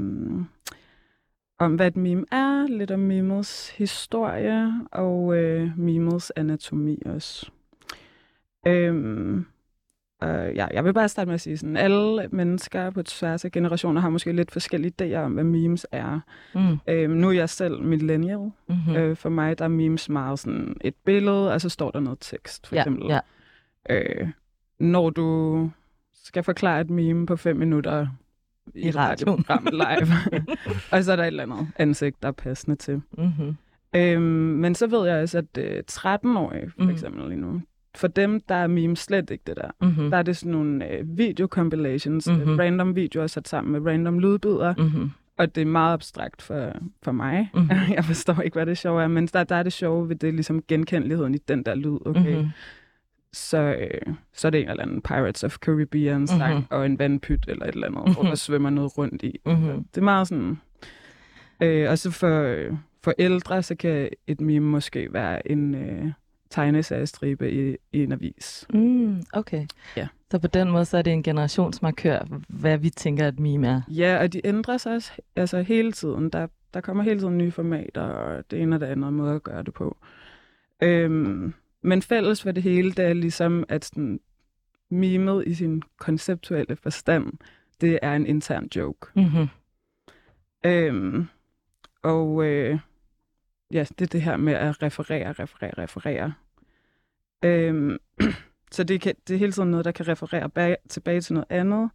om, 1.58 1.74
hvad 1.74 1.86
et 1.86 1.96
meme 1.96 2.24
er, 2.32 2.66
lidt 2.68 2.90
om 2.90 3.00
memets 3.00 3.70
historie 3.70 4.72
og 4.92 5.36
øh, 5.36 5.78
memets 5.78 6.32
anatomi 6.36 7.02
også. 7.06 7.50
Øh, 8.66 8.94
Uh, 10.22 10.28
ja, 10.28 10.66
jeg 10.72 10.84
vil 10.84 10.92
bare 10.94 11.08
starte 11.08 11.26
med 11.26 11.34
at 11.34 11.40
sige 11.40 11.56
sådan, 11.56 11.76
alle 11.76 12.28
mennesker 12.32 12.90
på 12.90 13.02
tværs 13.02 13.44
af 13.44 13.52
generationer 13.52 14.00
har 14.00 14.08
måske 14.10 14.32
lidt 14.32 14.50
forskellige 14.50 14.92
idéer 15.02 15.16
om, 15.18 15.32
hvad 15.32 15.44
memes 15.44 15.86
er. 15.92 16.20
Mm. 16.54 16.60
Uh, 16.70 17.10
nu 17.16 17.28
er 17.28 17.32
jeg 17.32 17.48
selv 17.48 17.82
millennial. 17.82 18.38
Mm-hmm. 18.38 18.96
Mm. 18.96 19.10
Uh, 19.10 19.16
for 19.16 19.28
mig 19.28 19.58
der 19.58 19.64
er 19.64 19.68
memes 19.68 20.08
meget 20.08 20.38
sådan 20.38 20.76
et 20.80 20.94
billede, 21.04 21.52
og 21.52 21.60
så 21.60 21.68
står 21.68 21.90
der 21.90 22.00
noget 22.00 22.18
tekst, 22.20 22.66
for 22.66 22.74
ja, 22.76 22.80
eksempel. 22.82 23.06
ja. 23.08 23.20
Uh, 24.22 24.28
når 24.78 25.10
du 25.10 25.70
skal 26.24 26.42
forklare 26.42 26.80
et 26.80 26.90
meme 26.90 27.26
på 27.26 27.36
fem 27.36 27.56
minutter 27.56 28.06
I 28.74 28.90
radioen. 28.90 28.96
radioprogram 29.44 29.66
live, 29.72 30.14
og 30.92 31.04
så 31.04 31.12
er 31.12 31.16
der 31.16 31.22
et 31.22 31.26
eller 31.26 31.42
andet 31.42 31.66
ansigt, 31.76 32.22
der 32.22 32.28
er 32.28 32.32
passende 32.32 32.76
til. 32.76 33.02
Mm-hmm. 33.18 33.56
Øhm, 33.96 34.22
men 34.60 34.74
så 34.74 34.86
ved 34.86 35.06
jeg 35.08 35.22
også, 35.22 35.38
at 35.38 35.58
øh, 35.58 35.82
13-årige 35.90 36.70
for 36.70 36.82
Mhm. 36.82 36.90
eksempel 36.90 37.28
lige 37.28 37.40
nu, 37.40 37.60
for 37.96 38.08
dem, 38.08 38.40
der 38.40 38.54
er 38.54 38.66
meme 38.66 38.96
slet 38.96 39.30
ikke 39.30 39.44
det 39.46 39.56
der. 39.56 39.70
Mm-hmm. 39.80 40.10
Der 40.10 40.16
er 40.16 40.22
det 40.22 40.36
sådan 40.36 40.52
nogle 40.52 40.90
øh, 40.90 41.04
video-compilations, 41.18 42.30
Mhm. 42.30 42.38
mm-hmm. 42.38 42.58
random 42.58 42.96
videoer 42.96 43.26
sat 43.26 43.48
sammen 43.48 43.72
med 43.72 43.92
random 43.92 44.18
lydbidder, 44.18 44.74
Mm-hmm. 44.78 45.10
og 45.38 45.54
det 45.54 45.60
er 45.60 45.66
meget 45.66 45.92
abstrakt 45.92 46.42
for, 46.42 46.72
for 47.02 47.12
mig. 47.12 47.50
Mhm. 47.54 47.70
jeg 47.96 48.04
forstår 48.04 48.40
ikke, 48.40 48.54
hvad 48.54 48.66
det 48.66 48.78
sjove 48.78 49.02
er, 49.02 49.08
men 49.08 49.26
der, 49.26 49.44
der 49.44 49.56
er 49.56 49.62
det 49.62 49.72
sjove 49.72 50.08
ved 50.08 50.16
det 50.16 50.34
ligesom 50.34 50.62
genkendeligheden 50.68 51.34
i 51.34 51.38
den 51.38 51.62
der 51.62 51.74
lyd, 51.74 51.98
okay? 52.06 52.34
Mm-hmm. 52.36 52.48
Så, 53.32 53.58
øh, 53.58 54.14
så 54.32 54.48
er 54.48 54.50
det 54.50 54.60
en 54.60 54.68
eller 54.68 54.82
anden 54.82 55.02
Pirates 55.02 55.44
of 55.44 55.56
Caribbean 55.56 56.26
sang, 56.26 56.40
Mhm. 56.42 56.50
mm-hmm. 56.54 56.66
og 56.78 56.86
en 56.86 56.98
vandpyt 56.98 57.44
eller 57.48 57.66
et 57.66 57.74
eller 57.74 57.86
andet, 57.86 58.02
hvor 58.14 58.22
Mhm. 58.22 58.28
der 58.28 58.34
svømmer 58.34 58.70
noget 58.70 58.98
rundt 58.98 59.22
i. 59.22 59.40
Mm-hmm. 59.46 59.84
Det 59.84 59.96
er 60.00 60.04
meget 60.04 60.28
sådan... 60.28 60.58
Øh, 61.62 61.90
og 61.90 61.98
så 61.98 62.10
for, 62.10 62.42
øh, 62.42 62.72
for 63.04 63.12
ældre, 63.18 63.62
så 63.62 63.74
kan 63.74 64.08
et 64.26 64.40
meme 64.40 64.66
måske 64.66 65.08
være 65.12 65.50
en 65.50 65.74
øh, 65.74 66.12
tegneseriestribe 66.50 67.52
i, 67.52 67.76
i 67.92 68.02
en 68.02 68.12
avis. 68.12 68.66
Mm, 68.74 69.22
okay. 69.32 69.66
Ja. 69.96 70.08
Så 70.30 70.38
på 70.38 70.46
den 70.46 70.70
måde, 70.70 70.84
så 70.84 70.98
er 70.98 71.02
det 71.02 71.12
en 71.12 71.22
generationsmarkør, 71.22 72.40
hvad 72.48 72.78
vi 72.78 72.90
tænker, 72.90 73.26
at 73.26 73.38
meme 73.38 73.68
er. 73.68 73.82
Ja, 73.88 74.18
og 74.20 74.32
de 74.32 74.46
ændrer 74.46 74.76
sig 74.76 74.94
også 74.94 75.12
altså 75.36 75.62
hele 75.62 75.92
tiden. 75.92 76.30
Der, 76.30 76.46
der 76.74 76.80
kommer 76.80 77.02
hele 77.02 77.20
tiden 77.20 77.38
nye 77.38 77.50
formater, 77.50 78.02
og 78.02 78.50
det 78.50 78.62
ene 78.62 78.76
og 78.76 78.80
det 78.80 78.86
andet 78.86 79.12
måde 79.12 79.34
at 79.34 79.42
gøre 79.42 79.62
det 79.62 79.74
på. 79.74 79.96
Øhm, 80.82 81.54
men 81.82 82.02
fælles 82.02 82.42
for 82.42 82.52
det 82.52 82.62
hele, 82.62 82.92
det 82.92 83.04
er 83.04 83.12
ligesom, 83.12 83.64
at 83.68 83.84
sådan, 83.84 84.20
memet 84.90 85.46
i 85.46 85.54
sin 85.54 85.82
konceptuelle 85.98 86.76
forstand, 86.76 87.32
det 87.80 87.98
er 88.02 88.16
en 88.16 88.26
intern 88.26 88.68
joke. 88.76 89.06
Mm-hmm. 89.14 89.48
Øhm, 90.64 91.26
og 92.02 92.44
øh, 92.44 92.78
ja, 93.72 93.84
det 93.98 94.00
er 94.00 94.06
det 94.08 94.22
her 94.22 94.36
med 94.36 94.52
at 94.52 94.82
referere, 94.82 95.32
referere, 95.32 95.72
referere. 95.78 96.32
Øhm, 97.44 97.98
så 98.72 98.84
det, 98.84 99.00
kan, 99.00 99.14
det 99.28 99.34
er 99.34 99.38
hele 99.38 99.52
tiden 99.52 99.70
noget, 99.70 99.84
der 99.84 99.92
kan 99.92 100.08
referere 100.08 100.50
bag, 100.50 100.76
tilbage 100.88 101.20
til 101.20 101.34
noget 101.34 101.46
andet. 101.50 101.90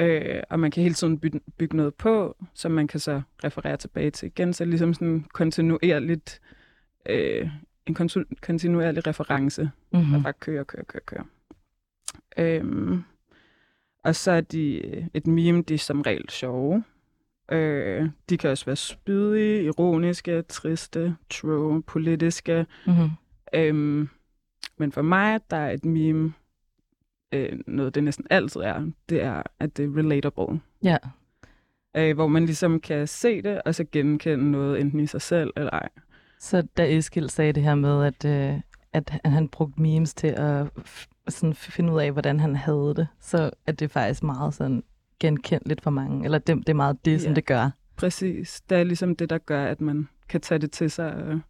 Øh, 0.00 0.42
og 0.50 0.60
man 0.60 0.70
kan 0.70 0.82
hele 0.82 0.94
tiden 0.94 1.18
bygge, 1.18 1.40
bygge 1.58 1.76
noget 1.76 1.94
på, 1.94 2.36
som 2.54 2.72
man 2.72 2.86
kan 2.86 3.00
så 3.00 3.22
referere 3.44 3.76
tilbage 3.76 4.10
til 4.10 4.26
igen. 4.26 4.52
Så 4.52 4.64
ligesom 4.64 4.94
sådan 4.94 5.24
kontinuerligt, 5.32 6.40
øh, 7.08 7.48
en 7.86 7.96
kontu- 8.00 8.34
kontinuerlig 8.42 9.06
reference, 9.06 9.62
der 9.62 9.98
Mm-hmm. 9.98 10.22
bare 10.22 10.32
kører, 10.32 10.64
kører, 10.64 10.84
kører, 10.84 11.02
kører. 11.06 11.24
Øhm, 12.38 13.02
og 14.04 14.14
så 14.16 14.30
er 14.30 14.40
de 14.40 14.80
et 15.14 15.26
meme, 15.26 15.62
de 15.62 15.74
er 15.74 15.78
som 15.78 16.00
regel 16.02 16.30
sjove. 16.30 16.84
Øh, 17.52 18.08
de 18.30 18.38
kan 18.38 18.50
også 18.50 18.64
være 18.64 18.76
spydige, 18.76 19.64
ironiske, 19.64 20.42
triste, 20.42 21.16
true, 21.30 21.82
politiske. 21.82 22.66
Mm-hmm. 22.86 23.10
Øhm, 23.54 24.08
men 24.78 24.92
for 24.92 25.02
mig, 25.02 25.40
der 25.50 25.56
er 25.56 25.70
et 25.70 25.84
meme, 25.84 26.32
øh, 27.32 27.58
noget 27.66 27.94
det 27.94 28.04
næsten 28.04 28.26
altid 28.30 28.60
er, 28.60 28.90
det 29.08 29.22
er, 29.22 29.42
at 29.60 29.76
det 29.76 29.84
er 29.84 29.96
relatable. 29.96 30.60
Ja. 30.82 30.96
Øh, 31.96 32.14
hvor 32.14 32.26
man 32.26 32.46
ligesom 32.46 32.80
kan 32.80 33.06
se 33.06 33.42
det, 33.42 33.62
og 33.62 33.74
så 33.74 33.84
genkende 33.92 34.50
noget 34.50 34.80
enten 34.80 35.00
i 35.00 35.06
sig 35.06 35.22
selv 35.22 35.52
eller 35.56 35.70
ej. 35.70 35.88
Så 36.38 36.62
da 36.76 36.96
Eskild 36.96 37.28
sagde 37.28 37.52
det 37.52 37.62
her 37.62 37.74
med, 37.74 38.04
at, 38.04 38.24
øh, 38.24 38.60
at 38.92 39.20
han, 39.24 39.48
brugte 39.48 39.82
memes 39.82 40.14
til 40.14 40.26
at 40.26 40.66
sådan 41.28 41.54
finde 41.54 41.92
ud 41.92 42.00
af, 42.00 42.12
hvordan 42.12 42.40
han 42.40 42.56
havde 42.56 42.94
det, 42.96 43.08
så 43.20 43.50
er 43.66 43.72
det 43.72 43.90
faktisk 43.90 44.22
meget 44.22 44.54
sådan 44.54 44.82
genkendeligt 45.20 45.80
for 45.82 45.90
mange. 45.90 46.24
Eller 46.24 46.38
det, 46.38 46.56
det 46.56 46.68
er 46.68 46.74
meget 46.74 47.04
det, 47.04 47.20
som 47.20 47.30
Ja. 47.30 47.34
det 47.34 47.46
gør. 47.46 47.70
Præcis. 47.96 48.60
Det 48.60 48.78
er 48.78 48.84
ligesom 48.84 49.16
det, 49.16 49.30
der 49.30 49.38
gør, 49.38 49.64
at 49.64 49.80
man 49.80 50.08
kan 50.28 50.40
tage 50.40 50.58
det 50.58 50.70
til 50.72 50.90
sig, 50.90 51.14
og 51.14 51.40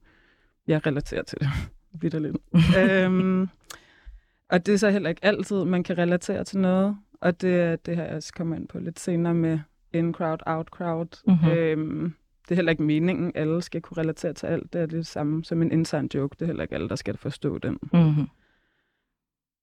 jeg 0.66 0.86
relaterer 0.86 1.22
til 1.22 1.38
det. 1.40 1.48
Vitterligt. 2.02 2.36
øhm, 2.80 3.48
og 4.50 4.66
det 4.66 4.74
er 4.74 4.78
så 4.78 4.90
heller 4.90 5.08
ikke 5.10 5.24
altid, 5.24 5.64
man 5.64 5.82
kan 5.82 5.98
relatere 5.98 6.44
til 6.44 6.58
noget. 6.58 6.96
Og 7.20 7.40
det, 7.40 7.60
er- 7.60 7.76
det 7.76 7.96
har 7.96 8.04
jeg 8.04 8.14
også 8.16 8.32
kommet 8.32 8.56
ind 8.56 8.68
på 8.68 8.78
lidt 8.78 9.00
senere 9.00 9.34
med 9.34 9.58
in-crowd, 9.92 10.38
out-crowd. 10.46 11.22
Mhm. 11.26 11.50
Øhm, 11.50 12.14
det 12.44 12.50
er 12.50 12.54
heller 12.54 12.70
ikke 12.72 12.82
meningen, 12.82 13.32
alle 13.34 13.62
skal 13.62 13.80
kunne 13.82 13.98
relatere 13.98 14.32
til 14.32 14.46
alt. 14.46 14.72
Det 14.72 14.80
er 14.80 14.86
det 14.86 15.06
samme 15.06 15.44
som 15.44 15.62
en 15.62 15.72
intern 15.72 16.08
joke. 16.14 16.32
Det 16.38 16.42
er 16.42 16.46
heller 16.46 16.62
ikke 16.62 16.74
alle, 16.74 16.88
der 16.88 16.96
skal 16.96 17.16
forstå 17.16 17.58
den. 17.58 17.78
Mm-hmm. 17.92 18.26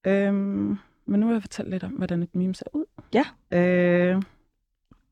Øhm, 0.07 0.77
men 1.05 1.19
nu 1.19 1.25
vil 1.27 1.33
jeg 1.33 1.41
fortælle 1.41 1.71
lidt 1.71 1.83
om, 1.83 1.91
hvordan 1.91 2.23
et 2.23 2.35
meme 2.35 2.55
ser 2.55 2.65
ud. 2.73 2.85
Ja. 3.13 3.25
Øh, 3.57 4.21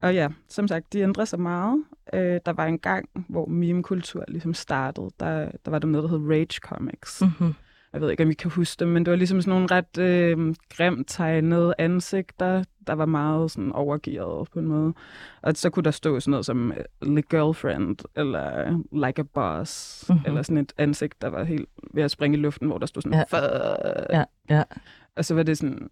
og 0.01 0.13
ja, 0.13 0.27
som 0.47 0.67
sagt, 0.67 0.93
de 0.93 0.99
ændrer 0.99 1.25
sig 1.25 1.39
meget. 1.39 1.83
Øh, 2.13 2.39
der 2.45 2.53
var 2.53 2.65
en 2.65 2.79
gang, 2.79 3.09
hvor 3.29 3.45
meme-kultur 3.45 4.23
ligesom 4.27 4.53
startede. 4.53 5.09
Der, 5.19 5.51
der 5.65 5.71
var 5.71 5.79
der 5.79 5.87
noget, 5.87 6.09
der 6.11 6.17
hed 6.17 6.29
Rage 6.29 6.59
Comics. 6.61 7.21
Mm. 7.21 7.27
Mm-hmm. 7.27 7.53
Jeg 7.93 8.01
ved 8.01 8.11
ikke, 8.11 8.23
om 8.23 8.29
I 8.31 8.33
kan 8.33 8.51
huske 8.51 8.79
det, 8.79 8.87
men 8.87 9.05
det 9.05 9.11
var 9.11 9.17
ligesom 9.17 9.41
sådan 9.41 9.49
nogle 9.59 9.67
ret 9.71 9.97
øh, 9.97 10.55
grimt 10.69 11.07
tegnede 11.09 11.73
ansigter, 11.77 12.63
der 12.87 12.93
var 12.93 13.05
meget 13.05 13.51
sådan 13.51 13.71
overgearet 13.71 14.47
på 14.53 14.59
en 14.59 14.65
måde. 14.67 14.93
Og 15.41 15.53
så 15.55 15.69
kunne 15.69 15.83
der 15.83 15.91
stå 15.91 16.19
sådan 16.19 16.31
noget 16.31 16.45
som 16.45 16.71
øh, 16.71 17.07
The 17.07 17.21
Girlfriend, 17.21 17.97
eller 18.15 18.69
Like 19.07 19.19
a 19.21 19.23
Boss, 19.33 20.05
Mhm. 20.09 20.13
mm-hmm. 20.15 20.27
eller 20.27 20.41
sådan 20.41 20.57
et 20.57 20.73
ansigt, 20.77 21.21
der 21.21 21.27
var 21.27 21.43
helt 21.43 21.69
ved 21.93 22.03
at 22.03 22.11
springe 22.11 22.37
i 22.37 22.41
luften, 22.41 22.67
hvor 22.67 22.77
der 22.77 22.85
stod 22.85 23.01
sådan, 23.01 23.25
Ja. 23.31 23.37
ja. 24.13 24.17
Ja, 24.17 24.23
ja. 24.55 24.63
Og 25.21 25.25
så 25.25 25.33
var 25.35 25.43
det 25.43 25.57
sådan, 25.57 25.89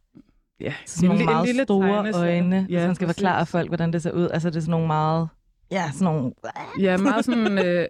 ja, 0.59 0.73
Sådan 0.85 1.07
nogle 1.09 1.21
li- 1.21 1.25
meget 1.25 1.49
store 1.63 1.87
tegneserie. 1.89 2.41
øjne, 2.41 2.55
ja, 2.55 2.77
hvis 2.77 2.87
man 2.87 2.95
skal 2.95 3.07
præcis. 3.07 3.19
forklare 3.21 3.45
folk, 3.45 3.67
hvordan 3.69 3.93
det 3.93 4.01
ser 4.01 4.11
ud. 4.11 4.29
Altså, 4.33 4.49
det 4.49 4.55
er 4.55 4.59
sådan 4.61 4.71
nogle 4.71 4.87
meget... 4.87 5.27
Ja, 5.71 5.91
sådan 5.93 6.13
nogle... 6.13 6.31
Ja, 6.79 6.97
meget 6.97 7.25
sådan 7.25 7.57
øh, 7.67 7.85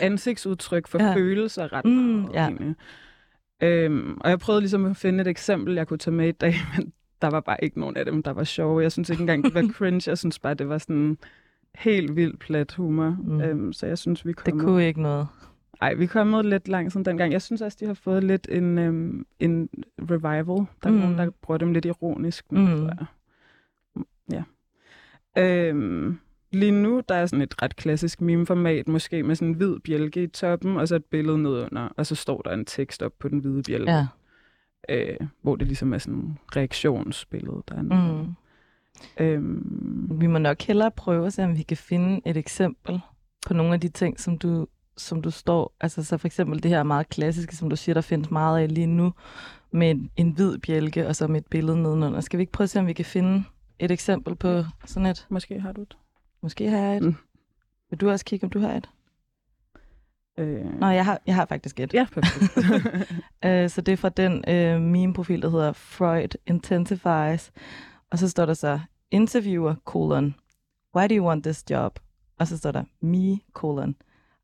ansigtsudtryk 0.00 0.88
for 0.88 1.02
Ja. 1.02 1.14
følelser 1.14 1.72
ret 1.72 1.84
Mm, 1.84 1.90
meget, 1.92 2.34
ja. 2.34 2.42
egentlig. 2.48 2.74
Øhm, 3.62 4.18
og 4.20 4.30
jeg 4.30 4.38
prøvede 4.38 4.60
ligesom 4.60 4.84
at 4.86 4.96
finde 4.96 5.20
et 5.20 5.26
eksempel, 5.26 5.74
jeg 5.74 5.86
kunne 5.88 5.98
tage 5.98 6.14
med 6.14 6.28
i 6.28 6.32
dag, 6.32 6.54
men 6.76 6.92
der 7.22 7.28
var 7.30 7.40
bare 7.40 7.64
ikke 7.64 7.80
nogen 7.80 7.96
af 7.96 8.04
dem, 8.04 8.22
der 8.22 8.30
var 8.32 8.44
sjove. 8.44 8.82
Jeg 8.82 8.92
synes 8.92 9.10
ikke 9.10 9.20
engang, 9.20 9.44
det 9.44 9.54
var 9.54 9.68
cringe. 9.78 10.10
Jeg 10.10 10.18
synes 10.18 10.38
bare, 10.38 10.54
det 10.54 10.68
var 10.68 10.78
sådan 10.78 11.18
helt 11.74 12.16
vildt 12.16 12.38
plat 12.38 12.74
humor. 12.74 13.16
Mm. 13.24 13.32
Mm. 13.34 13.40
Øhm, 13.40 13.72
så 13.72 13.86
jeg 13.86 13.98
synes, 13.98 14.24
vi 14.26 14.30
Det 14.30 14.36
kommer... 14.44 14.64
kunne 14.64 14.86
ikke 14.86 15.02
noget. 15.02 15.26
Ej, 15.80 15.94
vi 15.94 16.04
er 16.04 16.08
kommet 16.08 16.44
lidt 16.44 16.68
langt 16.68 16.92
sådan 16.92 17.04
dengang. 17.04 17.32
Jeg 17.32 17.42
synes 17.42 17.60
også, 17.62 17.76
de 17.80 17.86
har 17.86 17.94
fået 17.94 18.24
lidt 18.24 18.48
en, 18.50 18.78
øhm, 18.78 19.26
en 19.40 19.68
revival. 20.00 20.46
Der 20.82 20.88
er 20.88 20.90
Mm. 20.90 20.96
nogen, 20.98 21.18
der 21.18 21.30
bruger 21.42 21.58
dem 21.58 21.72
lidt 21.72 21.84
ironisk. 21.84 22.52
nu, 22.52 22.60
Mm. 22.60 22.84
jeg. 22.86 23.06
Ja. 24.32 24.42
Øhm, 25.42 26.18
lige 26.52 26.72
nu, 26.72 27.02
der 27.08 27.14
er 27.14 27.26
sådan 27.26 27.42
et 27.42 27.62
ret 27.62 27.76
klassisk 27.76 28.20
meme-format, 28.20 28.88
måske 28.88 29.22
med 29.22 29.34
sådan 29.34 29.48
en 29.48 29.54
hvid 29.54 29.78
bjælke 29.78 30.22
i 30.22 30.26
toppen, 30.26 30.76
og 30.76 30.88
så 30.88 30.94
et 30.96 31.04
billede 31.04 31.38
nedunder, 31.42 31.88
og 31.96 32.06
så 32.06 32.14
står 32.14 32.42
der 32.42 32.50
en 32.50 32.64
tekst 32.64 33.02
op 33.02 33.12
på 33.18 33.28
den 33.28 33.38
hvide 33.38 33.62
bjælke, 33.62 33.92
Ja. 33.92 34.06
øh, 34.88 35.16
hvor 35.42 35.56
det 35.56 35.66
ligesom 35.66 35.92
er 35.94 35.98
sådan 35.98 36.14
en 36.18 36.38
reaktionsbillede, 36.56 37.62
der 37.68 37.74
er 37.74 37.82
nedenunder. 37.82 38.24
Mm. 39.20 39.24
Øhm, 39.24 40.20
Vi 40.20 40.26
må 40.26 40.38
nok 40.38 40.62
hellere 40.62 40.90
prøve 40.90 41.26
at 41.26 41.32
se, 41.32 41.44
om 41.44 41.56
vi 41.58 41.62
kan 41.62 41.76
finde 41.76 42.20
et 42.26 42.36
eksempel 42.36 43.00
på 43.46 43.54
nogle 43.54 43.74
af 43.74 43.80
de 43.80 43.88
ting, 43.88 44.20
som 44.20 44.38
du, 44.38 44.66
som 44.98 45.22
du 45.22 45.30
står... 45.30 45.76
Altså 45.80 46.04
så 46.04 46.18
for 46.18 46.26
eksempel 46.26 46.62
det 46.62 46.70
her 46.70 46.82
meget 46.82 47.08
klassiske, 47.08 47.56
som 47.56 47.70
du 47.70 47.76
siger, 47.76 47.94
der 47.94 48.00
findes 48.00 48.30
meget 48.30 48.62
af 48.62 48.74
lige 48.74 48.86
nu, 48.86 49.12
med 49.70 49.90
en, 49.90 50.10
en 50.16 50.30
hvid 50.30 50.58
bjælke 50.58 51.06
og 51.06 51.16
så 51.16 51.26
med 51.26 51.40
et 51.40 51.46
billede 51.46 51.82
nedenunder. 51.82 52.20
Skal 52.20 52.38
vi 52.38 52.42
ikke 52.42 52.52
prøve 52.52 52.64
at 52.64 52.70
se, 52.70 52.80
om 52.80 52.86
vi 52.86 52.92
kan 52.92 53.04
finde 53.04 53.44
et 53.78 53.90
eksempel 53.90 54.34
på 54.34 54.62
sådan 54.86 55.06
et? 55.06 55.26
måske 55.28 55.60
har 55.60 55.72
du 55.72 55.82
et. 55.82 55.96
Måske 56.42 56.70
har 56.70 56.78
jeg 56.78 56.96
et. 56.96 57.02
Mm. 57.02 57.16
Vil 57.90 58.00
du 58.00 58.10
også 58.10 58.24
kigge, 58.24 58.44
om 58.44 58.50
du 58.50 58.58
har 58.58 58.72
et? 58.72 58.88
Øh, 60.38 60.80
Nå, 60.80 60.86
jeg 60.86 61.04
har, 61.04 61.20
jeg 61.26 61.34
har 61.34 61.46
faktisk 61.46 61.80
et. 61.80 61.94
Ja, 61.94 62.06
perfekt. 62.14 62.62
Øh, 63.44 63.70
så 63.70 63.80
det 63.80 63.92
er 63.92 63.96
fra 63.96 64.08
den 64.08 64.44
øh, 64.48 64.80
meme-profil, 64.80 65.42
der 65.42 65.50
hedder 65.50 65.72
Freud 65.72 66.38
Intensifies. 66.46 67.52
Og 68.10 68.18
så 68.18 68.28
står 68.28 68.46
der 68.46 68.54
så, 68.54 68.80
interviewer, 69.10 69.74
colon, 69.84 70.34
why 70.96 71.08
do 71.08 71.14
you 71.14 71.26
want 71.26 71.44
this 71.44 71.64
job? 71.70 71.98
Og 72.38 72.46
så 72.46 72.58
står 72.58 72.72
der, 72.72 72.84
me, 73.00 73.38
colon, 73.52 73.96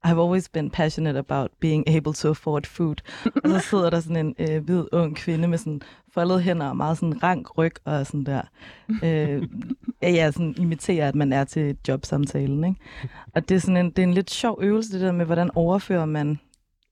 I've 0.07 0.19
always 0.19 0.49
been 0.49 0.71
passionate 0.71 1.19
about 1.19 1.51
being 1.61 1.89
able 1.89 2.13
to 2.13 2.29
afford 2.29 2.67
food. 2.67 2.97
og 3.45 3.51
så 3.51 3.59
sidder 3.59 3.91
der 3.91 4.01
sådan 4.01 4.17
en 4.27 4.35
øh, 4.39 4.65
hvid 4.65 4.85
ung 4.93 5.17
kvinde 5.17 5.49
med 5.49 5.59
sådan 5.59 5.81
foldede 6.15 6.41
hænder 6.41 6.67
og 6.69 6.77
meget 6.77 6.99
sådan 6.99 7.23
rank 7.23 7.59
ryg 7.59 7.73
og 7.85 8.07
sådan 8.07 8.25
der. 8.25 8.43
Øh, 9.05 9.43
ja, 10.03 10.31
sådan 10.31 10.55
imiterer, 10.59 11.09
at 11.09 11.15
man 11.15 11.33
er 11.33 11.45
til 11.45 11.77
jobsamtalen, 11.89 12.65
ikke? 12.65 12.81
Og 13.35 13.49
det 13.49 13.55
er 13.55 13.59
sådan 13.59 13.77
en, 13.77 13.91
det 13.91 13.99
er 13.99 14.03
en 14.07 14.15
lidt 14.15 14.31
sjov 14.31 14.59
øvelse, 14.63 14.93
det 14.93 15.01
der 15.01 15.13
med, 15.13 15.27
hvordan 15.27 15.51
overfører 15.55 16.07
man 16.07 16.39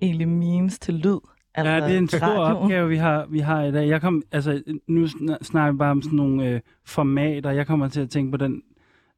egentlig 0.03 0.29
memes 0.29 0.79
til 0.79 0.95
lyd. 0.95 1.19
Altså, 1.55 1.73
Ja, 1.73 1.81
det 1.87 1.95
er 1.95 1.99
en 1.99 2.09
stor 2.09 2.19
radioen. 2.27 2.63
opgave, 2.63 2.89
vi 2.89 2.97
har, 2.97 3.27
vi 3.31 3.39
har 3.39 3.63
i 3.63 3.73
dag. 3.73 3.89
Jeg 3.89 4.01
kom, 4.01 4.23
altså, 4.33 4.63
nu 4.89 5.05
sn- 5.05 5.37
snakker 5.43 5.73
vi 5.73 5.79
bare 5.79 5.91
om 5.91 6.03
sådan 6.03 6.17
nogle 6.17 6.49
øh, 6.49 6.61
formater. 6.87 7.51
Jeg 7.51 7.67
kommer 7.67 7.89
til 7.89 8.01
at 8.01 8.11
tænke 8.11 8.31
på 8.31 8.37
den, 8.37 8.63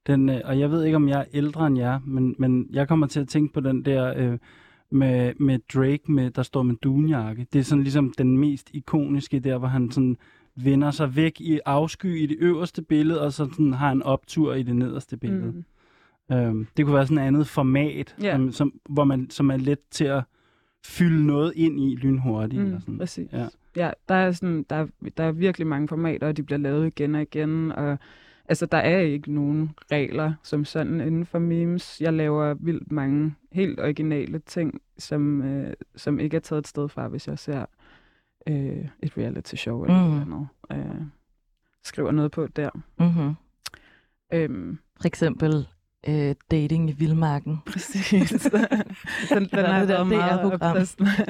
den 0.07 0.29
øh, 0.29 0.41
og 0.45 0.59
jeg 0.59 0.71
ved 0.71 0.85
ikke, 0.85 0.97
om 0.97 1.09
jeg 1.09 1.21
er 1.21 1.25
ældre 1.35 1.67
end 1.67 1.79
jer, 1.79 2.01
men, 2.05 2.35
men 2.39 2.69
jeg 2.73 2.89
kommer 2.89 3.07
til 3.07 3.21
at 3.21 3.29
tænke 3.29 3.53
på 3.55 3.61
den 3.61 3.85
der 3.85 4.15
øh, 4.17 4.39
med, 4.91 5.33
med 5.41 5.59
Drake, 5.75 6.13
med, 6.13 6.31
der 6.31 6.43
står 6.43 6.63
med 6.63 6.75
dunjakke. 6.77 7.47
Det 7.53 7.59
er 7.59 7.63
sådan 7.63 7.83
ligesom 7.85 8.13
den 8.19 8.39
mest 8.39 8.71
ikoniske 8.75 9.41
der, 9.41 9.59
hvor 9.59 9.69
han 9.69 9.91
sådan 9.91 10.17
vender 10.57 10.91
sig 10.91 11.17
væk 11.17 11.41
i 11.41 11.61
afsky 11.67 12.19
i 12.23 12.27
det 12.27 12.37
øverste 12.41 12.83
billede, 12.83 13.21
og 13.21 13.33
så 13.33 13.49
sådan 13.53 13.73
har 13.73 13.93
en 13.93 14.03
optur 14.03 14.55
i 14.55 14.63
det 14.63 14.77
nederste 14.77 15.17
billede. 15.17 15.53
Mm. 16.31 16.37
Øhm, 16.37 16.67
det 16.77 16.85
kunne 16.85 16.95
være 16.95 17.07
sådan 17.07 17.23
et 17.23 17.27
andet 17.27 17.47
format, 17.47 18.17
Ja. 18.23 18.33
som, 18.37 18.53
som, 18.53 18.73
hvor 18.89 19.05
man, 19.05 19.31
som 19.31 19.51
er 19.51 19.57
let 19.57 19.79
til 19.91 20.05
at 20.05 20.23
fylde 20.87 21.27
noget 21.27 21.53
ind 21.57 21.81
i 21.81 21.95
lynhurtigt. 21.97 22.61
eller 22.63 22.75
Mm, 22.75 22.81
sådan. 22.81 22.99
præcis. 22.99 23.33
Ja. 23.33 23.47
Ja. 23.77 23.91
der 24.09 24.15
er, 24.15 24.33
sådan, 24.33 24.67
der, 24.71 24.77
er, 24.77 24.87
der 25.17 25.25
er 25.25 25.33
virkelig 25.33 25.67
mange 25.67 25.89
formater, 25.89 26.27
og 26.27 26.37
de 26.37 26.43
bliver 26.43 26.59
lavet 26.59 26.87
igen 26.87 27.15
og 27.15 27.23
igen, 27.23 27.73
og 27.73 27.99
altså, 28.49 28.67
der 28.67 28.79
er 28.79 28.99
ikke 28.99 29.33
nogen 29.33 29.71
regler 29.93 30.35
som 30.43 30.65
sådan 30.65 31.01
inden 31.01 31.27
for 31.27 31.39
memes. 31.39 32.01
Jeg 32.01 32.13
laver 32.13 32.55
vildt 32.55 32.93
mange 32.93 33.35
helt 33.53 33.81
originale 33.81 34.39
ting, 34.39 34.81
som, 34.99 35.43
øh, 35.43 35.73
som 35.97 36.21
ikke 36.21 36.37
er 36.37 36.41
taget 36.41 36.61
et 36.63 36.67
sted 36.69 36.89
fra, 36.89 37.09
hvis 37.09 37.29
jeg 37.29 37.39
ser 37.39 37.67
øh, 38.49 38.89
et 39.03 39.19
reality 39.19 39.55
show 39.55 39.83
eller 39.85 40.25
Mm. 40.25 40.29
noget. 40.31 40.49
Øh, 40.73 41.03
skriver 41.85 42.11
noget 42.11 42.31
på 42.31 42.47
der. 42.47 42.71
Mm-hmm. 42.99 43.35
Øhm, 44.33 44.79
For 45.01 45.07
eksempel 45.07 45.69
øh, 46.09 46.35
dating 46.51 46.91
i 46.91 46.93
vildmarken. 46.93 47.59
Præcis. 47.67 48.31
den, 49.35 49.49
den 49.53 49.65
har 49.65 49.81
det 49.81 49.89
der 49.89 50.05
DR-program. 50.05 50.87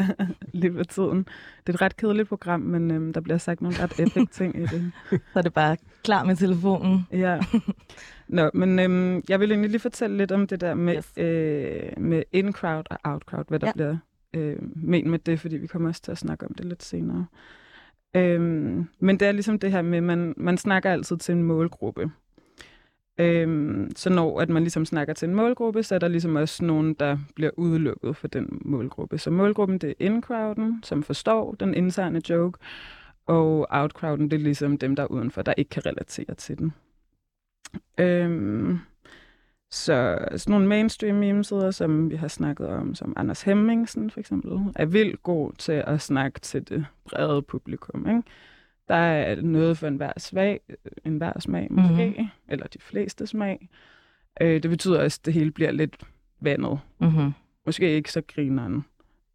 lige 0.60 0.72
på 0.72 0.84
tiden. 0.84 1.18
Det 1.66 1.68
er 1.68 1.72
et 1.74 1.82
ret 1.82 1.96
kedeligt 1.96 2.28
program, 2.28 2.60
men 2.60 2.90
øhm, 2.90 3.12
der 3.12 3.20
bliver 3.20 3.38
sagt 3.38 3.60
nogle 3.60 3.76
ret 3.80 4.00
epic 4.00 4.28
ting 4.30 4.56
i 4.56 4.62
det. 4.62 4.92
Så 5.32 5.38
er 5.38 5.42
det 5.42 5.52
bare 5.52 5.76
klar 6.04 6.24
med 6.24 6.36
telefonen. 6.36 7.06
Ja. 7.12 7.40
Nå, 8.28 8.50
men 8.54 8.78
øhm, 8.78 9.22
jeg 9.28 9.40
vil 9.40 9.50
egentlig 9.50 9.70
lige 9.70 9.80
fortælle 9.80 10.16
lidt 10.16 10.32
om 10.32 10.46
det 10.46 10.60
der 10.60 10.74
med, 10.74 10.96
Yes. 10.96 11.12
øh, 11.16 12.02
med 12.02 12.22
in-crowd 12.32 12.84
og 12.90 12.98
out-crowd, 13.04 13.44
hvad 13.48 13.58
der 13.58 13.66
ja. 13.66 13.72
bliver 13.72 13.96
øh, 14.34 14.56
ment 14.76 15.06
med 15.06 15.18
det, 15.18 15.40
fordi 15.40 15.56
vi 15.56 15.66
kommer 15.66 15.88
også 15.88 16.02
til 16.02 16.12
at 16.12 16.18
snakke 16.18 16.46
om 16.46 16.54
det 16.54 16.66
lidt 16.66 16.82
senere. 16.82 17.26
Øhm, 18.16 18.88
men 18.98 19.20
det 19.20 19.28
er 19.28 19.32
ligesom 19.32 19.58
det 19.58 19.72
her 19.72 19.82
med, 19.82 19.98
at 19.98 20.04
man, 20.04 20.34
man 20.36 20.58
snakker 20.58 20.92
altid 20.92 21.16
til 21.16 21.32
en 21.32 21.42
målgruppe. 21.42 22.10
Øhm, 23.18 23.90
så 23.96 24.10
når 24.10 24.40
at 24.40 24.48
man 24.48 24.62
ligesom 24.62 24.84
snakker 24.84 25.14
til 25.14 25.28
en 25.28 25.34
målgruppe, 25.34 25.82
så 25.82 25.94
er 25.94 25.98
der 25.98 26.08
ligesom 26.08 26.36
også 26.36 26.64
nogen, 26.64 26.94
der 26.94 27.18
bliver 27.34 27.50
udelukket 27.56 28.16
for 28.16 28.28
den 28.28 28.58
målgruppe. 28.64 29.18
Så 29.18 29.30
målgruppen, 29.30 29.78
det 29.78 29.90
er 29.90 29.94
in-crowden, 30.06 30.80
som 30.82 31.02
forstår 31.02 31.54
den 31.54 31.74
interne 31.74 32.30
joke, 32.30 32.58
og 33.26 33.66
out-crowden, 33.70 34.30
det 34.30 34.32
er 34.32 34.44
ligesom 34.44 34.78
dem, 34.78 34.96
der 34.96 35.02
er 35.02 35.06
udenfor, 35.06 35.42
der 35.42 35.54
ikke 35.56 35.68
kan 35.68 35.86
relatere 35.86 36.34
til 36.34 36.58
den. 36.58 36.72
Øhm, 38.00 38.78
så 39.70 40.18
sådan 40.36 40.50
nogle 40.52 40.66
mainstream 40.66 41.16
memesider, 41.16 41.70
som 41.70 42.10
vi 42.10 42.16
har 42.16 42.28
snakket 42.28 42.66
om, 42.66 42.94
som 42.94 43.12
Anders 43.16 43.42
Hemmingsen 43.42 44.10
for 44.10 44.20
eksempel, 44.20 44.52
er 44.76 44.86
vildt 44.86 45.22
god 45.22 45.52
til 45.58 45.72
at 45.86 46.00
snakke 46.00 46.40
til 46.40 46.68
det 46.68 46.86
brede 47.04 47.42
publikum. 47.42 48.08
Ikke? 48.08 48.22
Der 48.88 48.94
er 48.94 49.40
noget 49.42 49.78
for 49.78 49.86
enhver, 49.86 50.12
svag, 50.16 50.60
enhver 51.04 51.40
smag 51.40 51.66
måske, 51.70 52.06
mm-hmm. 52.06 52.26
eller 52.48 52.66
de 52.66 52.78
fleste 52.80 53.26
smag. 53.26 53.68
Øh, 54.40 54.62
det 54.62 54.70
betyder 54.70 55.02
også, 55.02 55.18
at 55.22 55.26
det 55.26 55.34
hele 55.34 55.50
bliver 55.50 55.70
lidt 55.70 55.96
vandet. 56.40 56.78
Mm-hmm. 57.00 57.32
Måske 57.66 57.90
ikke 57.90 58.12
så 58.12 58.22
grineren, 58.34 58.84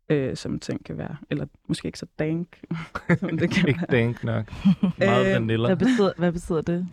øh, 0.09 0.35
som 0.35 0.59
ting 0.59 0.85
kan 0.85 0.97
være. 0.97 1.17
Eller 1.29 1.45
måske 1.67 1.85
ikke 1.85 1.99
så 1.99 2.05
dank, 2.19 2.59
som 3.19 3.37
det 3.37 3.51
kan 3.51 3.67
Ikke 3.69 3.81
være. 3.89 4.01
dank 4.01 4.23
nok. 4.23 4.53
Meget 4.97 5.27
Øh, 5.27 5.33
vanilla. 5.33 5.67
Hvad 5.67 5.77
betyder, 5.77 6.11
hvad 6.17 6.31
betyder 6.31 6.61
det? 6.61 6.87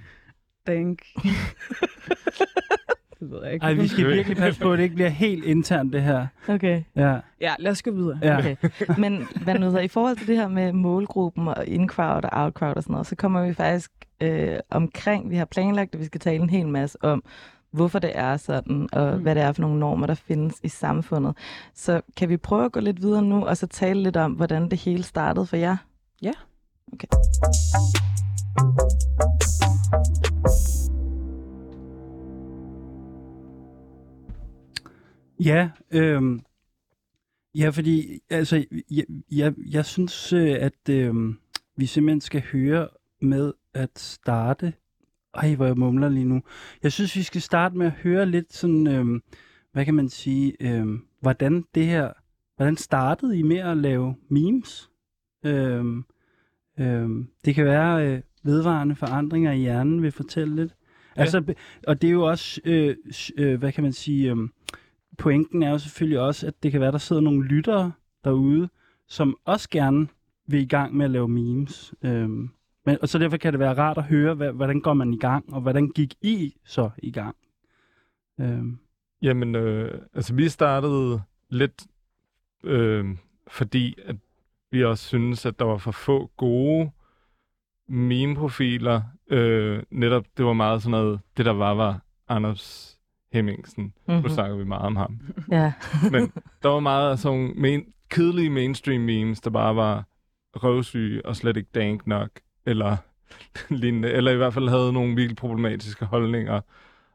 Dank. 0.66 1.02
det 3.20 3.30
ved 3.30 3.44
jeg 3.44 3.52
ikke. 3.52 3.64
Ej, 3.64 3.72
vi 3.72 3.88
skal 3.88 4.06
virkelig 4.06 4.36
passe 4.36 4.60
på, 4.60 4.72
at 4.72 4.78
det 4.78 4.82
ikke 4.84 4.94
bliver 4.94 5.08
helt 5.10 5.44
internt, 5.44 5.92
det 5.92 6.02
her. 6.02 6.26
Okay. 6.48 6.82
Ja, 6.96 7.18
Ja, 7.40 7.54
lad 7.58 7.72
os 7.72 7.82
gå 7.82 7.90
videre. 7.90 8.18
ja. 8.22 8.38
okay. 8.38 8.56
Men 8.98 9.26
hvad 9.44 9.58
nu 9.58 9.70
så, 9.70 9.78
i 9.78 9.88
forhold 9.88 10.16
til 10.16 10.26
det 10.26 10.36
her 10.36 10.48
med 10.48 10.72
målgruppen 10.72 11.48
og 11.48 11.66
in-crowd 11.66 12.24
og 12.24 12.30
out-crowd 12.44 12.74
og 12.76 12.82
sådan 12.82 12.92
noget, 12.92 13.06
så 13.06 13.16
kommer 13.16 13.46
vi 13.46 13.54
faktisk 13.54 13.90
øh, 14.20 14.56
omkring, 14.70 15.30
vi 15.30 15.36
har 15.36 15.44
planlagt, 15.44 15.94
at 15.94 16.00
vi 16.00 16.04
skal 16.04 16.20
tale 16.20 16.42
en 16.42 16.50
hel 16.50 16.68
masse 16.68 16.98
om, 17.04 17.24
hvorfor 17.72 17.98
det 17.98 18.12
er 18.14 18.36
sådan, 18.36 18.88
og 18.92 19.16
mm. 19.16 19.22
Hvad 19.22 19.34
det 19.34 19.42
er 19.42 19.52
for 19.52 19.62
nogle 19.62 19.78
normer, 19.80 20.06
der 20.06 20.14
findes 20.14 20.54
i 20.62 20.68
samfundet. 20.68 21.36
Så 21.74 22.00
kan 22.16 22.28
vi 22.28 22.36
prøve 22.36 22.64
at 22.64 22.72
gå 22.72 22.80
lidt 22.80 23.02
videre 23.02 23.22
nu, 23.22 23.44
og 23.46 23.56
så 23.56 23.66
tale 23.66 24.02
lidt 24.02 24.16
om, 24.16 24.32
hvordan 24.32 24.68
det 24.70 24.78
hele 24.78 25.02
startede 25.02 25.46
for 25.46 25.56
jer? 25.56 25.76
Ja. 26.22 26.32
Okay. 26.92 27.08
Ja, 35.40 35.70
øhm, 35.90 36.40
ja, 37.54 37.68
fordi 37.68 38.20
altså, 38.30 38.64
jeg, 38.90 39.04
jeg, 39.32 39.54
jeg 39.70 39.84
synes, 39.84 40.32
øh, 40.32 40.56
at 40.60 40.88
øhm, 40.90 41.38
vi 41.76 41.86
simpelthen 41.86 42.20
skal 42.20 42.42
høre 42.52 42.88
med 43.20 43.52
at 43.74 43.98
starte. 43.98 44.72
Ej, 45.34 45.54
hvor 45.54 45.66
jeg 45.66 45.76
mumler 45.76 46.08
lige 46.08 46.24
nu. 46.24 46.42
Jeg 46.82 46.92
synes, 46.92 47.16
vi 47.16 47.22
skal 47.22 47.40
starte 47.40 47.76
med 47.76 47.86
at 47.86 47.92
høre 47.92 48.26
lidt 48.26 48.52
sådan, 48.52 48.86
øhm, 48.86 49.22
hvad 49.72 49.84
kan 49.84 49.94
man 49.94 50.08
sige, 50.08 50.56
øhm, 50.60 51.06
hvordan 51.20 51.64
det 51.74 51.86
her, 51.86 52.12
hvordan 52.56 52.76
startede 52.76 53.38
I 53.38 53.42
med 53.42 53.56
at 53.58 53.76
lave 53.76 54.14
memes? 54.28 54.90
Øhm, 55.44 56.04
øhm, 56.78 57.28
det 57.44 57.54
kan 57.54 57.64
være 57.64 58.06
øh, 58.06 58.20
vedvarende 58.42 58.94
forandringer 58.94 59.52
i 59.52 59.58
hjernen, 59.58 60.02
vil 60.02 60.12
fortælle 60.12 60.56
lidt. 60.56 60.74
Ja. 61.16 61.20
Altså, 61.20 61.54
og 61.86 62.02
det 62.02 62.08
er 62.08 62.12
jo 62.12 62.26
også, 62.26 62.60
øh, 62.64 62.96
øh, 63.38 63.58
hvad 63.58 63.72
kan 63.72 63.84
man 63.84 63.92
sige, 63.92 64.30
øh, 64.30 64.36
pointen 65.18 65.62
er 65.62 65.70
jo 65.70 65.78
selvfølgelig 65.78 66.20
også, 66.20 66.46
at 66.46 66.62
det 66.62 66.72
kan 66.72 66.80
være, 66.80 66.92
der 66.92 66.98
sidder 66.98 67.22
nogle 67.22 67.44
lyttere 67.44 67.92
derude, 68.24 68.68
som 69.08 69.36
også 69.44 69.70
gerne 69.70 70.08
vil 70.46 70.60
i 70.60 70.66
gang 70.66 70.96
med 70.96 71.04
at 71.04 71.10
lave 71.10 71.28
memes. 71.28 71.94
Øhm, 72.02 72.50
men, 72.86 72.98
og 73.02 73.08
så 73.08 73.18
derfor 73.18 73.36
kan 73.36 73.52
det 73.52 73.60
være 73.60 73.74
rart 73.74 73.98
at 73.98 74.04
høre, 74.04 74.34
hvad, 74.34 74.52
hvordan 74.52 74.80
går 74.80 74.94
man 74.94 75.14
i 75.14 75.18
gang, 75.18 75.54
og 75.54 75.60
hvordan 75.60 75.88
gik 75.88 76.14
I 76.22 76.54
så 76.64 76.90
i 76.98 77.10
gang? 77.10 77.36
Øhm, 78.40 78.78
Jamen, 79.22 79.54
øh, 79.54 80.00
altså 80.14 80.34
vi 80.34 80.48
startede 80.48 81.22
lidt, 81.50 81.86
øh, 82.64 83.16
fordi 83.48 83.94
at 84.04 84.16
vi 84.70 84.84
også 84.84 85.04
synes, 85.04 85.46
at 85.46 85.58
der 85.58 85.64
var 85.64 85.76
for 85.76 85.90
få 85.90 86.30
gode 86.36 86.90
meme-profiler. 87.88 89.02
Øh, 89.30 89.82
netop, 89.90 90.24
det 90.36 90.44
var 90.44 90.52
meget 90.52 90.82
sådan 90.82 90.90
noget, 90.90 91.20
det 91.36 91.46
der 91.46 91.52
var, 91.52 91.74
var 91.74 92.00
Anders 92.28 92.95
Hemmingsen. 93.36 93.84
Mm-hmm. 93.84 94.14
Nu 94.14 94.20
Mhm. 94.20 94.28
snakker 94.30 94.56
vi 94.56 94.64
meget 94.64 94.82
om 94.86 94.96
ham. 94.96 95.20
Ja. 95.50 95.72
Men 96.12 96.32
der 96.62 96.68
var 96.68 96.80
meget 96.80 97.10
af 97.10 97.18
sådan 97.18 97.52
main, 97.56 97.84
kedelige 98.10 98.50
mainstream 98.50 99.00
memes, 99.00 99.40
der 99.40 99.50
bare 99.50 99.76
var 99.76 100.04
røvsyge 100.56 101.26
og 101.26 101.36
slet 101.36 101.56
ikke 101.56 101.70
dank 101.74 102.06
nok, 102.06 102.30
eller 102.66 102.96
lignende, 103.82 104.10
eller 104.10 104.30
i 104.32 104.36
hvert 104.36 104.54
fald 104.54 104.68
havde 104.68 104.92
nogle 104.92 105.14
virkelig 105.16 105.36
problematiske 105.36 106.04
holdninger, 106.04 106.60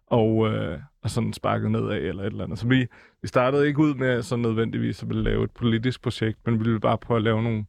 og, 0.08 0.48
øh, 0.48 0.80
og 1.04 1.10
sådan 1.10 1.34
sparket 1.34 1.72
nedad 1.72 1.98
eller 1.98 2.24
et 2.24 2.28
eller 2.28 2.44
andet. 2.44 2.60
Så 2.60 2.68
vi, 2.68 2.88
vi 3.22 3.28
startede 3.28 3.68
ikke 3.68 3.80
ud 3.80 3.94
med 3.94 4.22
sådan 4.22 4.42
nødvendigvis 4.42 5.04
at 5.04 5.10
ville 5.10 5.24
lave 5.24 5.44
et 5.44 5.52
politisk 5.52 6.02
projekt, 6.02 6.40
men 6.46 6.60
vi 6.60 6.64
ville 6.64 6.80
bare 6.80 6.98
prøve 6.98 7.18
at 7.18 7.24
lave 7.24 7.44
nogle 7.44 7.66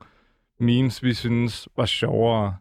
memes, 0.61 1.03
vi 1.03 1.15
synes 1.15 1.69
var 1.77 1.87
sjovere 1.87 2.57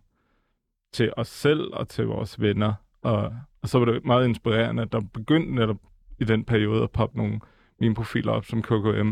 til 0.94 1.14
os 1.18 1.28
selv 1.28 1.70
og 1.74 1.88
til 1.90 2.06
vores 2.06 2.42
venner. 2.42 2.74
Og, 3.02 3.34
og 3.64 3.70
så 3.70 3.80
var 3.80 3.86
det 3.86 4.06
meget 4.06 4.28
inspirerende, 4.28 4.82
at 4.84 4.92
der 4.92 5.02
begyndte 5.14 5.56
netop 5.56 5.78
i 6.20 6.24
den 6.24 6.44
periode 6.44 6.84
at 6.84 6.92
poppe 6.92 7.18
nogle 7.18 7.40
mine 7.80 7.96
profiler 7.96 8.32
op 8.32 8.46
som 8.46 8.62
KKM, 8.62 9.12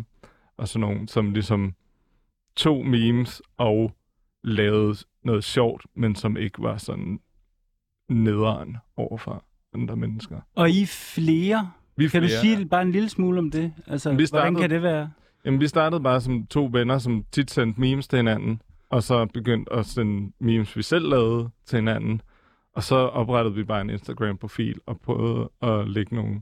og 0.58 0.68
sådan 0.68 0.82
nogle, 0.82 1.08
som 1.10 1.32
ligesom 1.34 1.74
tog 2.56 2.86
memes 2.86 3.42
og 3.58 3.92
lavede 4.44 4.96
noget 5.24 5.44
sjovt, 5.44 5.86
men 5.96 6.16
som 6.16 6.38
ikke 6.38 6.62
var 6.64 6.78
sådan 6.78 7.20
nederen 8.10 8.78
overfor 8.98 9.44
andre 9.74 9.96
mennesker. 9.96 10.40
og 10.56 10.70
I 10.70 10.82
er 10.82 10.88
flere. 10.88 11.72
Vi 11.98 12.08
Kan 12.08 12.22
du 12.22 12.28
flere. 12.28 12.40
sige 12.42 12.66
bare 12.66 12.82
en 12.82 12.92
lille 12.92 13.10
smule 13.10 13.40
om 13.40 13.52
det? 13.52 13.74
Altså, 13.88 14.10
Vi 14.10 14.14
hvordan 14.16 14.28
startede- 14.28 14.60
kan 14.62 14.70
det 14.70 14.84
være? 14.84 15.12
Jamen, 15.46 15.60
vi 15.60 15.68
startede 15.68 16.02
bare 16.04 16.22
som 16.22 16.46
to 16.46 16.70
venner, 16.72 16.98
som 16.98 17.26
tit 17.32 17.52
sendte 17.52 17.82
memes 17.82 18.08
til 18.08 18.18
hinanden, 18.18 18.62
og 18.90 19.04
så 19.04 19.26
begyndte 19.26 19.74
at 19.74 19.86
sende 19.86 20.32
memes, 20.40 20.78
vi 20.78 20.82
selv 20.84 21.10
lavede 21.10 21.50
til 21.66 21.76
hinanden. 21.76 22.22
Og 22.80 22.84
så 22.84 22.96
oprettede 22.96 23.56
vi 23.56 23.64
bare 23.64 23.82
en 23.82 23.90
Instagram-profil 23.90 24.80
og 24.86 25.00
prøvede 25.00 25.50
at 25.62 25.90
lægge 25.90 26.16
nogle 26.16 26.42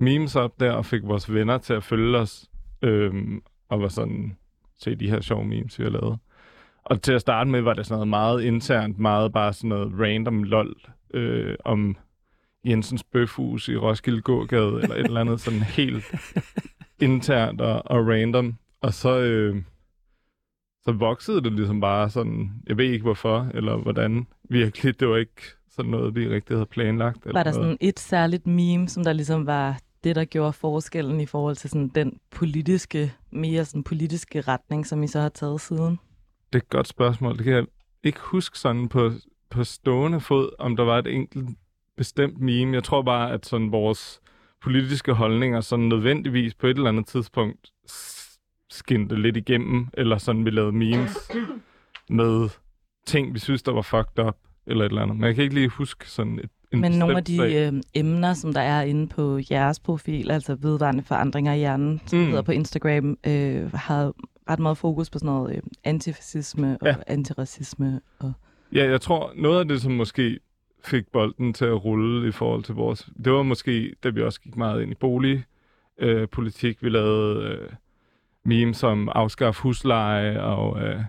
memes 0.00 0.36
op 0.36 0.60
der, 0.60 0.72
og 0.72 0.86
fik 0.86 1.02
vores 1.02 1.32
venner 1.34 1.58
til 1.58 1.72
at 1.72 1.84
følge 1.84 2.18
os, 2.18 2.50
øhm, 2.82 3.42
og 3.68 3.80
var 3.80 3.88
sådan, 3.88 4.36
se 4.78 4.94
de 4.94 5.10
her 5.10 5.20
sjove 5.20 5.44
memes, 5.44 5.78
vi 5.78 5.84
har 5.84 5.90
lavet. 5.90 6.18
Og 6.84 7.02
til 7.02 7.12
at 7.12 7.20
starte 7.20 7.50
med 7.50 7.60
var 7.60 7.74
det 7.74 7.86
sådan 7.86 7.96
noget 7.96 8.08
meget 8.08 8.42
internt, 8.42 8.98
meget 8.98 9.32
bare 9.32 9.52
sådan 9.52 9.68
noget 9.68 9.92
random 10.00 10.42
lol, 10.42 10.76
øh, 11.14 11.54
om 11.64 11.96
Jensens 12.64 13.04
Bøfhus 13.04 13.68
i 13.68 13.76
Roskilde 13.76 14.22
Gågade, 14.22 14.82
eller 14.82 14.94
et 14.94 15.04
eller 15.04 15.20
andet 15.20 15.40
sådan 15.40 15.62
helt 15.62 16.04
internt 17.00 17.60
og, 17.60 17.82
og 17.84 18.08
random. 18.08 18.54
Og 18.80 18.94
så, 18.94 19.18
øh, 19.18 19.62
så 20.84 20.92
voksede 20.92 21.42
det 21.42 21.52
ligesom 21.52 21.80
bare 21.80 22.10
sådan, 22.10 22.62
jeg 22.66 22.76
ved 22.76 22.84
ikke 22.84 23.02
hvorfor, 23.02 23.50
eller 23.54 23.76
hvordan 23.76 24.26
virkelig, 24.50 25.00
det 25.00 25.08
var 25.08 25.16
ikke 25.16 25.57
sådan 25.78 25.90
noget, 25.90 26.14
vi 26.14 26.28
rigtig 26.28 26.56
havde 26.56 26.66
planlagt. 26.66 27.24
Eller 27.26 27.32
Var 27.38 27.42
der 27.44 27.50
noget. 27.52 27.64
sådan 27.64 27.76
et 27.80 28.00
særligt 28.00 28.46
meme, 28.46 28.88
som 28.88 29.04
der 29.04 29.12
ligesom 29.12 29.46
var 29.46 29.78
det, 30.04 30.16
der 30.16 30.24
gjorde 30.24 30.52
forskellen 30.52 31.20
i 31.20 31.26
forhold 31.26 31.56
til 31.56 31.70
sådan 31.70 31.88
den 31.94 32.18
politiske, 32.30 33.12
mere 33.30 33.64
sådan 33.64 33.82
politiske 33.82 34.40
retning, 34.40 34.86
som 34.86 35.02
I 35.02 35.06
så 35.06 35.20
har 35.20 35.28
taget 35.28 35.60
siden? 35.60 35.98
Det 36.52 36.58
er 36.58 36.62
et 36.62 36.68
godt 36.68 36.88
spørgsmål. 36.88 37.36
Det 37.36 37.44
kan 37.44 37.52
jeg 37.54 37.66
ikke 38.04 38.20
huske 38.22 38.58
sådan 38.58 38.88
på, 38.88 39.10
på 39.50 39.64
stående 39.64 40.20
fod, 40.20 40.50
om 40.58 40.76
der 40.76 40.84
var 40.84 40.98
et 40.98 41.06
enkelt 41.06 41.48
bestemt 41.96 42.40
meme. 42.40 42.74
Jeg 42.74 42.84
tror 42.84 43.02
bare, 43.02 43.32
at 43.32 43.46
sådan 43.46 43.72
vores 43.72 44.20
politiske 44.62 45.12
holdninger 45.12 45.60
sådan 45.60 45.84
nødvendigvis 45.84 46.54
på 46.54 46.66
et 46.66 46.76
eller 46.76 46.88
andet 46.88 47.06
tidspunkt 47.06 47.70
skinte 48.70 49.22
lidt 49.22 49.36
igennem, 49.36 49.88
eller 49.94 50.18
sådan 50.18 50.44
vi 50.44 50.50
lavede 50.50 50.72
memes 50.72 51.30
med 52.10 52.48
ting, 53.06 53.34
vi 53.34 53.38
synes, 53.38 53.62
der 53.62 53.72
var 53.72 53.82
fucked 53.82 54.18
up, 54.26 54.36
eller 54.68 54.84
et 54.84 54.88
eller 54.88 55.02
andet. 55.02 55.16
Men 55.16 55.26
jeg 55.26 55.34
kan 55.34 55.44
ikke 55.44 55.54
lige 55.54 55.68
huske 55.68 56.10
sådan 56.10 56.38
et 56.38 56.50
en 56.72 56.80
Men 56.80 56.92
nogle 56.92 57.16
af 57.16 57.24
de 57.24 57.36
sag. 57.36 57.72
øh, 57.72 57.80
emner, 57.94 58.34
som 58.34 58.52
der 58.52 58.60
er 58.60 58.82
inde 58.82 59.06
på 59.06 59.40
jeres 59.50 59.80
profil, 59.80 60.30
altså 60.30 60.54
vedvarende 60.54 61.02
forandringer 61.02 61.52
i 61.52 61.58
hjernen, 61.58 62.00
som 62.06 62.18
mm. 62.18 62.26
hedder 62.26 62.42
på 62.42 62.52
Instagram, 62.52 63.18
øh, 63.26 63.72
har 63.72 64.12
ret 64.50 64.58
meget 64.58 64.78
fokus 64.78 65.10
på 65.10 65.18
sådan 65.18 65.26
noget 65.34 65.56
øh, 65.56 65.62
antifascisme 65.84 66.78
og 66.80 66.86
Ja. 66.86 66.94
antiracisme. 67.06 68.00
Og... 68.18 68.32
Ja, 68.72 68.90
jeg 68.90 69.00
tror, 69.00 69.32
noget 69.36 69.60
af 69.60 69.68
det, 69.68 69.80
som 69.82 69.92
måske 69.92 70.38
fik 70.84 71.04
bolden 71.12 71.52
til 71.52 71.64
at 71.64 71.84
rulle 71.84 72.28
i 72.28 72.32
forhold 72.32 72.62
til 72.62 72.74
vores... 72.74 73.08
Det 73.24 73.32
var 73.32 73.42
måske, 73.42 73.94
da 74.04 74.08
vi 74.08 74.22
også 74.22 74.40
gik 74.40 74.56
meget 74.56 74.82
ind 74.82 74.90
i 74.90 74.94
boligpolitik. 74.94 75.46
Øh, 75.98 76.28
politik. 76.28 76.82
vi 76.82 76.88
lavede 76.88 77.44
øh, 77.44 77.68
memes 78.44 78.76
som 78.76 79.08
afskaf 79.08 79.56
husleje 79.56 80.42
og 80.42 80.82
øh, 80.82 81.00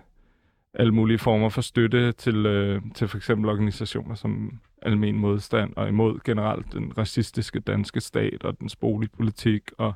alle 0.74 0.92
mulige 0.92 1.18
former 1.18 1.48
for 1.48 1.60
støtte 1.60 2.12
til, 2.12 2.46
øh, 2.46 2.82
til 2.94 3.08
for 3.08 3.16
eksempel 3.16 3.50
organisationer 3.50 4.14
som 4.14 4.60
Almen 4.82 5.18
Modstand 5.18 5.72
og 5.76 5.88
imod 5.88 6.20
generelt 6.24 6.72
den 6.72 6.98
racistiske 6.98 7.60
danske 7.60 8.00
stat 8.00 8.44
og 8.44 8.60
dens 8.60 8.76
boligpolitik 8.76 9.70
og, 9.78 9.92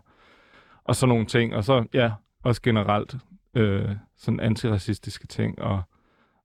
og 0.85 0.97
sådan 0.97 1.09
nogle 1.09 1.27
ting. 1.27 1.55
Og 1.55 1.65
så, 1.65 1.85
ja, 1.95 2.13
også 2.43 2.63
generelt 2.63 3.17
øh, 3.55 3.91
sådan 4.17 4.41
antiracistiske 4.41 5.27
ting 5.27 5.59
og, 5.59 5.83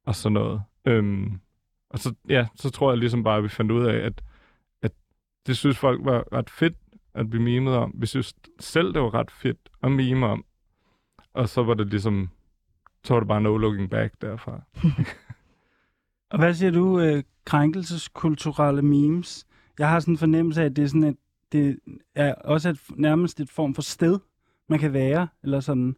og 0.05 0.15
sådan 0.15 0.33
noget. 0.33 0.61
Øhm, 0.85 1.39
og 1.89 1.99
så, 1.99 2.13
ja, 2.29 2.47
så 2.55 2.69
tror 2.69 2.91
jeg 2.91 2.97
ligesom 2.97 3.23
bare, 3.23 3.37
at 3.37 3.43
vi 3.43 3.49
fandt 3.49 3.71
ud 3.71 3.85
af, 3.85 3.95
at, 3.95 4.21
at 4.81 4.91
det 5.47 5.57
synes 5.57 5.77
folk 5.77 6.05
var 6.05 6.33
ret 6.33 6.49
fedt, 6.49 6.77
at 7.13 7.31
vi 7.31 7.37
mimede 7.37 7.77
om. 7.77 7.93
Vi 7.95 8.05
synes 8.05 8.35
selv, 8.59 8.93
det 8.93 9.01
var 9.01 9.13
ret 9.13 9.31
fedt 9.31 9.69
at 9.83 9.91
mime 9.91 10.25
om. 10.25 10.45
Og 11.33 11.49
så 11.49 11.63
var 11.63 11.73
det 11.73 11.87
ligesom, 11.87 12.29
så 13.03 13.13
var 13.13 13.19
det 13.19 13.27
bare 13.27 13.41
no 13.41 13.57
looking 13.57 13.89
back 13.89 14.13
derfra. 14.21 14.61
Og 16.31 16.39
hvad 16.39 16.53
siger 16.53 16.71
du, 16.71 16.99
øh, 16.99 17.23
krænkelseskulturelle 17.45 18.81
memes? 18.81 19.47
Jeg 19.79 19.89
har 19.89 19.99
sådan 19.99 20.13
en 20.13 20.17
fornemmelse 20.17 20.61
af, 20.61 20.65
at 20.65 20.75
det 20.75 20.83
er 20.83 20.87
sådan 20.87 21.03
et, 21.03 21.17
det 21.51 21.79
er 22.15 22.33
også 22.33 22.69
et, 22.69 22.79
nærmest 22.95 23.39
et 23.39 23.49
form 23.49 23.75
for 23.75 23.81
sted, 23.81 24.19
man 24.67 24.79
kan 24.79 24.93
være, 24.93 25.27
eller 25.43 25.59
sådan, 25.59 25.95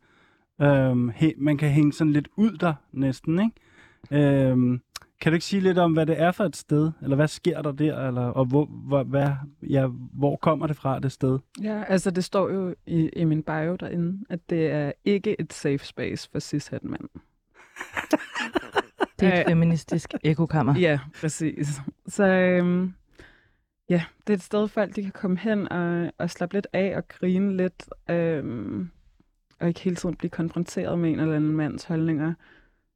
øhm, 0.61 1.09
he, 1.15 1.33
man 1.37 1.57
kan 1.57 1.69
hænge 1.69 1.93
sådan 1.93 2.13
lidt 2.13 2.27
ud 2.35 2.57
der 2.57 2.73
næsten, 2.91 3.39
ikke? 3.39 4.47
Øhm, 4.49 4.81
kan 5.21 5.31
du 5.31 5.33
ikke 5.33 5.45
sige 5.45 5.59
lidt 5.59 5.77
om, 5.77 5.93
hvad 5.93 6.05
det 6.05 6.21
er 6.21 6.31
for 6.31 6.43
et 6.43 6.55
sted, 6.55 6.91
eller 7.01 7.15
hvad 7.15 7.27
sker 7.27 7.61
der 7.61 7.71
der, 7.71 8.07
eller, 8.07 8.21
og 8.21 8.45
hvor, 8.45 8.65
hvor, 8.65 9.03
hvad, 9.03 9.29
ja, 9.69 9.87
hvor 10.13 10.35
kommer 10.35 10.67
det 10.67 10.75
fra, 10.75 10.99
det 10.99 11.11
sted? 11.11 11.39
Ja, 11.63 11.83
altså 11.87 12.11
det 12.11 12.23
står 12.23 12.49
jo 12.49 12.75
i, 12.85 13.09
i 13.09 13.23
min 13.23 13.43
bio 13.43 13.75
derinde, 13.75 14.25
at 14.29 14.49
det 14.49 14.71
er 14.71 14.91
ikke 15.05 15.41
et 15.41 15.53
safe 15.53 15.77
space 15.77 16.29
for 16.31 16.39
cishet 16.39 16.83
mænd. 16.83 17.09
Det 19.19 19.27
er 19.27 19.33
et 19.33 19.39
Øh, 19.41 19.45
feministisk 19.47 20.13
ekokammer. 20.23 20.79
Ja, 20.79 20.99
præcis. 21.21 21.81
Så 22.07 22.25
øhm, 22.27 22.93
ja, 23.89 24.03
det 24.27 24.33
er 24.33 24.37
et 24.37 24.43
sted, 24.43 24.67
folk 24.67 24.95
de 24.95 25.01
kan 25.03 25.11
komme 25.11 25.37
hen 25.37 25.71
og, 25.71 26.11
og 26.17 26.29
slappe 26.29 26.55
lidt 26.55 26.67
af 26.73 26.97
og 26.97 27.07
grine 27.07 27.57
lidt, 27.57 27.89
øhm, 28.09 28.89
og 29.59 29.67
ikke 29.67 29.79
hele 29.79 29.95
tiden 29.95 30.15
blive 30.15 30.29
konfronteret 30.29 30.99
med 30.99 31.09
en 31.09 31.19
eller 31.19 31.35
anden 31.35 31.51
mands 31.55 31.83
holdninger. 31.83 32.33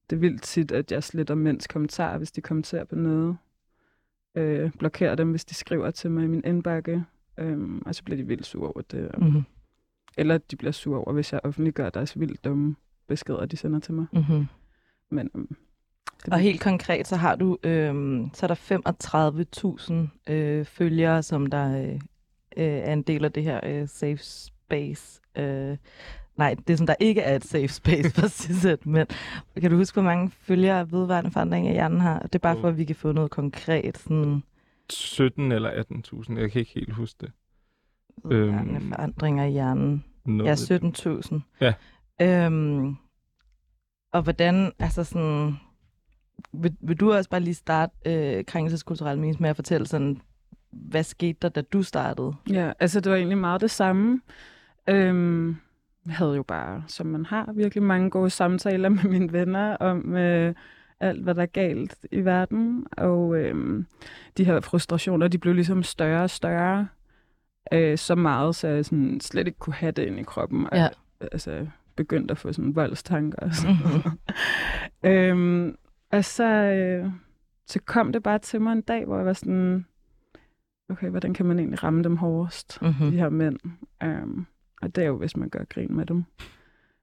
Det 0.09 0.15
er 0.15 0.19
vildt 0.19 0.41
tit, 0.41 0.71
at 0.71 0.91
jeg 0.91 1.03
sletter 1.03 1.35
mænds 1.35 1.67
kommentarer, 1.67 2.17
hvis 2.17 2.31
de 2.31 2.41
kommenterer 2.41 2.83
på 2.83 2.95
noget. 2.95 3.37
Øh, 4.35 4.71
blokerer 4.79 5.15
dem, 5.15 5.29
hvis 5.29 5.45
de 5.45 5.53
skriver 5.53 5.91
til 5.91 6.11
mig 6.11 6.23
i 6.23 6.27
min 6.27 6.41
indbakke. 6.45 7.03
Øhm, 7.37 7.81
og 7.85 7.95
så 7.95 8.03
bliver 8.03 8.17
de 8.17 8.27
vildt 8.27 8.45
sure 8.45 8.69
over 8.69 8.81
det. 8.81 9.11
Mm-hmm. 9.17 9.43
Eller 10.17 10.37
de 10.37 10.55
bliver 10.55 10.71
sure 10.71 10.99
over, 10.99 11.13
hvis 11.13 11.33
jeg 11.33 11.41
offentliggør 11.43 11.89
deres 11.89 12.19
vildt 12.19 12.43
dumme 12.43 12.75
beskeder, 13.07 13.45
de 13.45 13.57
sender 13.57 13.79
til 13.79 13.93
mig. 13.93 14.05
Mm-hmm. 14.13 14.45
Men 15.09 15.29
øhm, 15.35 15.55
det 16.25 16.33
Og 16.33 16.39
helt 16.39 16.61
konkret, 16.61 17.07
så 17.07 17.15
har 17.15 17.35
du 17.35 17.57
øhm, 17.63 18.29
så 18.33 18.45
er 18.45 18.47
der 18.47 20.07
35.000 20.27 20.33
øh, 20.33 20.65
følgere, 20.65 21.23
som 21.23 21.45
der 21.45 21.81
øh, 21.81 21.93
øh, 22.57 22.65
er 22.65 22.93
en 22.93 23.01
del 23.01 23.25
af 23.25 23.31
det 23.31 23.43
her 23.43 23.59
øh, 23.63 23.87
safe 23.87 24.17
space. 24.17 25.21
Øh, 25.35 25.77
nej, 26.37 26.55
det 26.67 26.77
som 26.77 26.87
der 26.87 26.95
ikke 26.99 27.21
er 27.21 27.35
et 27.35 27.45
safe 27.45 27.67
space 27.67 28.09
for 28.09 28.27
cishet, 28.41 28.85
men 28.85 29.07
kan 29.61 29.71
du 29.71 29.77
huske, 29.77 29.95
hvor 29.95 30.01
mange 30.03 30.31
følgere 30.31 30.91
vedvarende 30.91 31.31
forandring 31.31 31.67
af 31.67 31.73
hjernen 31.73 31.99
har? 32.01 32.19
Det 32.19 32.35
er 32.35 32.39
bare 32.39 32.59
for, 32.61 32.67
at 32.67 32.77
vi 32.77 32.85
kan 32.85 32.95
få 32.95 33.11
noget 33.11 33.31
konkret, 33.31 33.97
sådan 33.97 34.43
17 34.89 35.51
eller 35.51 35.71
18.000, 35.71 36.39
jeg 36.39 36.51
kan 36.51 36.59
ikke 36.59 36.71
helt 36.75 36.93
huske 36.93 37.17
det. 37.21 37.31
vedvarende 38.23 38.73
Øhm, 38.75 38.89
forandringer 38.89 39.45
i 39.45 39.51
hjernen. 39.51 40.03
Noget 40.25 40.71
Ja, 40.71 40.79
med- 40.79 41.39
17.000. 41.39 41.39
Ja. 41.61 41.73
Øhm, 42.45 42.95
og 44.13 44.21
hvordan, 44.21 44.71
altså 44.79 45.03
sådan, 45.03 45.55
vil, 46.53 46.75
vil 46.81 46.97
du 46.99 47.13
også 47.13 47.29
bare 47.29 47.41
lige 47.41 47.53
starte 47.53 47.93
øh, 48.05 48.45
krænkelseskulturelle 48.45 49.21
memes 49.21 49.39
med 49.39 49.49
at 49.49 49.55
fortælle 49.55 49.87
sådan, 49.87 50.21
hvad 50.71 51.03
skete 51.03 51.37
der, 51.41 51.49
da 51.49 51.61
du 51.61 51.83
startede? 51.83 52.33
Ja, 52.49 52.71
altså 52.79 52.99
det 52.99 53.11
var 53.11 53.17
egentlig 53.17 53.37
meget 53.37 53.61
det 53.61 53.71
samme. 53.71 54.21
Øhm, 54.89 55.55
havde 56.07 56.35
jo 56.35 56.43
bare, 56.43 56.83
som 56.87 57.07
man 57.07 57.25
har, 57.25 57.51
virkelig 57.53 57.83
mange 57.83 58.09
gode 58.09 58.29
samtaler 58.29 58.89
med 58.99 59.03
mine 59.03 59.31
venner 59.33 59.75
om 59.77 60.15
øh, 60.15 60.53
alt, 60.99 61.23
hvad 61.23 61.35
der 61.35 61.41
er 61.41 61.45
galt 61.45 61.97
i 62.11 62.25
verden. 62.25 62.85
Og 62.97 63.35
øhm, 63.37 63.85
de 64.37 64.43
her 64.43 64.59
frustrationer, 64.59 65.27
de 65.27 65.37
blev 65.37 65.53
ligesom 65.53 65.83
større 65.83 66.23
og 66.23 66.29
større. 66.29 66.87
Øh, 67.71 67.97
så 67.97 68.15
meget, 68.15 68.55
så 68.55 68.67
jeg 68.67 68.85
sådan 68.85 69.19
slet 69.21 69.47
ikke 69.47 69.59
kunne 69.59 69.73
have 69.73 69.91
det 69.91 70.03
ind 70.05 70.19
i 70.19 70.23
kroppen. 70.23 70.65
Og, 70.71 70.77
Ja. 70.77 70.87
Altså 71.31 71.67
begyndte 71.95 72.31
at 72.31 72.37
få 72.37 72.53
sådan 72.53 72.75
voldstanker 72.75 73.39
og 73.39 73.53
sådan 73.53 73.75
noget. 73.83 74.03
øhm, 75.31 75.75
og 76.11 76.25
så, 76.25 76.43
øh, 76.45 77.11
så 77.67 77.79
kom 77.85 78.11
det 78.11 78.23
bare 78.23 78.39
til 78.39 78.61
mig 78.61 78.71
en 78.73 78.81
dag, 78.81 79.05
hvor 79.05 79.17
jeg 79.17 79.25
var 79.25 79.33
sådan, 79.33 79.85
okay, 80.89 81.09
hvordan 81.09 81.33
kan 81.33 81.45
man 81.45 81.59
egentlig 81.59 81.83
ramme 81.83 82.03
dem 82.03 82.17
hårdest, 82.17 82.81
Mm-hmm. 82.81 83.11
de 83.11 83.17
her 83.17 83.29
mænd? 83.29 83.59
Um, 84.05 84.47
og 84.85 84.95
det 84.95 85.03
er 85.03 85.07
jo, 85.07 85.17
hvis 85.17 85.37
man 85.37 85.49
gør 85.49 85.63
grin 85.69 85.95
med 85.95 86.05
dem. 86.05 86.23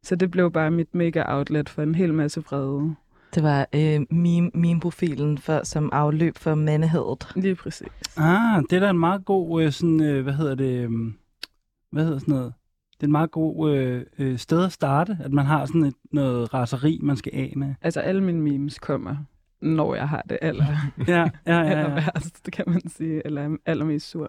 Så 0.03 0.17
det 0.17 0.31
blev 0.31 0.53
bare 0.53 0.71
mit 0.71 0.95
mega 0.95 1.23
outlet 1.27 1.69
for 1.69 1.83
en 1.83 1.95
hel 1.95 2.15
masse 2.15 2.41
vrede. 2.41 2.95
Det 3.35 3.43
var 3.43 3.69
øh, 3.75 4.01
meme, 4.11 4.51
meme-profilen 4.55 5.39
for, 5.39 5.65
som 5.65 5.91
afløb 5.93 6.39
for 6.39 6.55
mandehadet. 6.55 7.33
Lige 7.37 7.55
præcis. 7.55 7.89
Ah, 8.17 8.63
det 8.71 8.77
er 8.77 8.81
da 8.81 8.91
en 8.91 8.99
meget 8.99 9.25
god, 9.25 9.63
øh, 9.63 9.73
sådan, 9.73 10.03
øh, 10.03 10.23
hvad 10.23 10.33
hedder 10.33 10.55
det, 10.55 10.85
øh, 10.85 10.91
hvad 11.91 12.05
hedder 12.05 12.19
sådan 12.19 12.35
noget? 12.35 12.53
Det 12.95 13.03
er 13.03 13.07
en 13.07 13.13
meget 13.13 13.31
god 13.31 13.71
øh, 13.71 14.03
øh, 14.19 14.39
sted 14.39 14.65
at 14.65 14.73
starte, 14.73 15.19
at 15.21 15.33
man 15.33 15.47
har 15.47 15.67
sådan 15.67 15.85
et, 15.85 15.95
noget 16.13 16.55
raseri, 16.55 16.99
man 17.03 17.17
skal 17.17 17.33
af 17.35 17.53
med. 17.57 17.75
Altså 17.83 18.01
alle 18.01 18.23
mine 18.23 18.41
memes 18.41 18.79
kommer, 18.79 19.17
når 19.61 19.95
jeg 19.95 20.09
har 20.09 20.23
det 20.29 20.39
aller, 20.43 20.67
Ja, 21.09 21.29
ja, 21.47 21.59
ja. 21.61 21.63
aller 21.71 21.91
ja. 21.91 21.95
værst, 21.95 22.51
kan 22.53 22.65
man 22.67 22.89
sige, 22.89 23.27
eller 23.27 23.43
er 23.43 23.57
allermest 23.67 24.11
sur. 24.11 24.29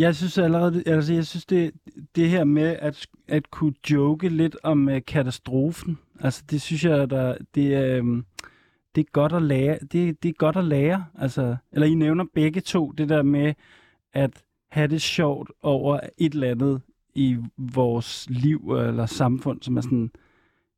Jeg 0.00 0.16
synes 0.16 0.38
allerede, 0.38 0.82
altså 0.86 1.14
jeg 1.14 1.26
synes 1.26 1.46
det, 1.46 1.72
det 2.16 2.28
her 2.28 2.44
med 2.44 2.76
at, 2.78 3.06
at 3.28 3.50
kunne 3.50 3.74
joke 3.90 4.28
lidt 4.28 4.56
om 4.62 4.88
øh, 4.88 5.00
katastrofen, 5.06 5.98
altså 6.20 6.44
det 6.50 6.62
synes 6.62 6.84
jeg, 6.84 7.10
der, 7.10 7.36
det 7.54 7.74
er, 7.74 8.22
det 8.94 9.00
er 9.00 9.10
godt 9.12 9.32
at 9.32 9.42
lære, 9.42 9.78
det, 9.92 10.22
det 10.22 10.28
er 10.28 10.32
godt 10.32 10.56
at 10.56 10.64
lære, 10.64 11.04
altså, 11.18 11.56
eller 11.72 11.86
I 11.86 11.94
nævner 11.94 12.24
begge 12.34 12.60
to, 12.60 12.90
det 12.90 13.08
der 13.08 13.22
med 13.22 13.54
at 14.12 14.44
have 14.68 14.88
det 14.88 15.02
sjovt 15.02 15.50
over 15.62 16.00
et 16.18 16.34
eller 16.34 16.50
andet 16.50 16.82
i 17.14 17.36
vores 17.56 18.26
liv 18.30 18.76
eller 18.78 19.06
samfund, 19.06 19.62
som 19.62 19.76
er 19.76 19.80
sådan 19.80 20.10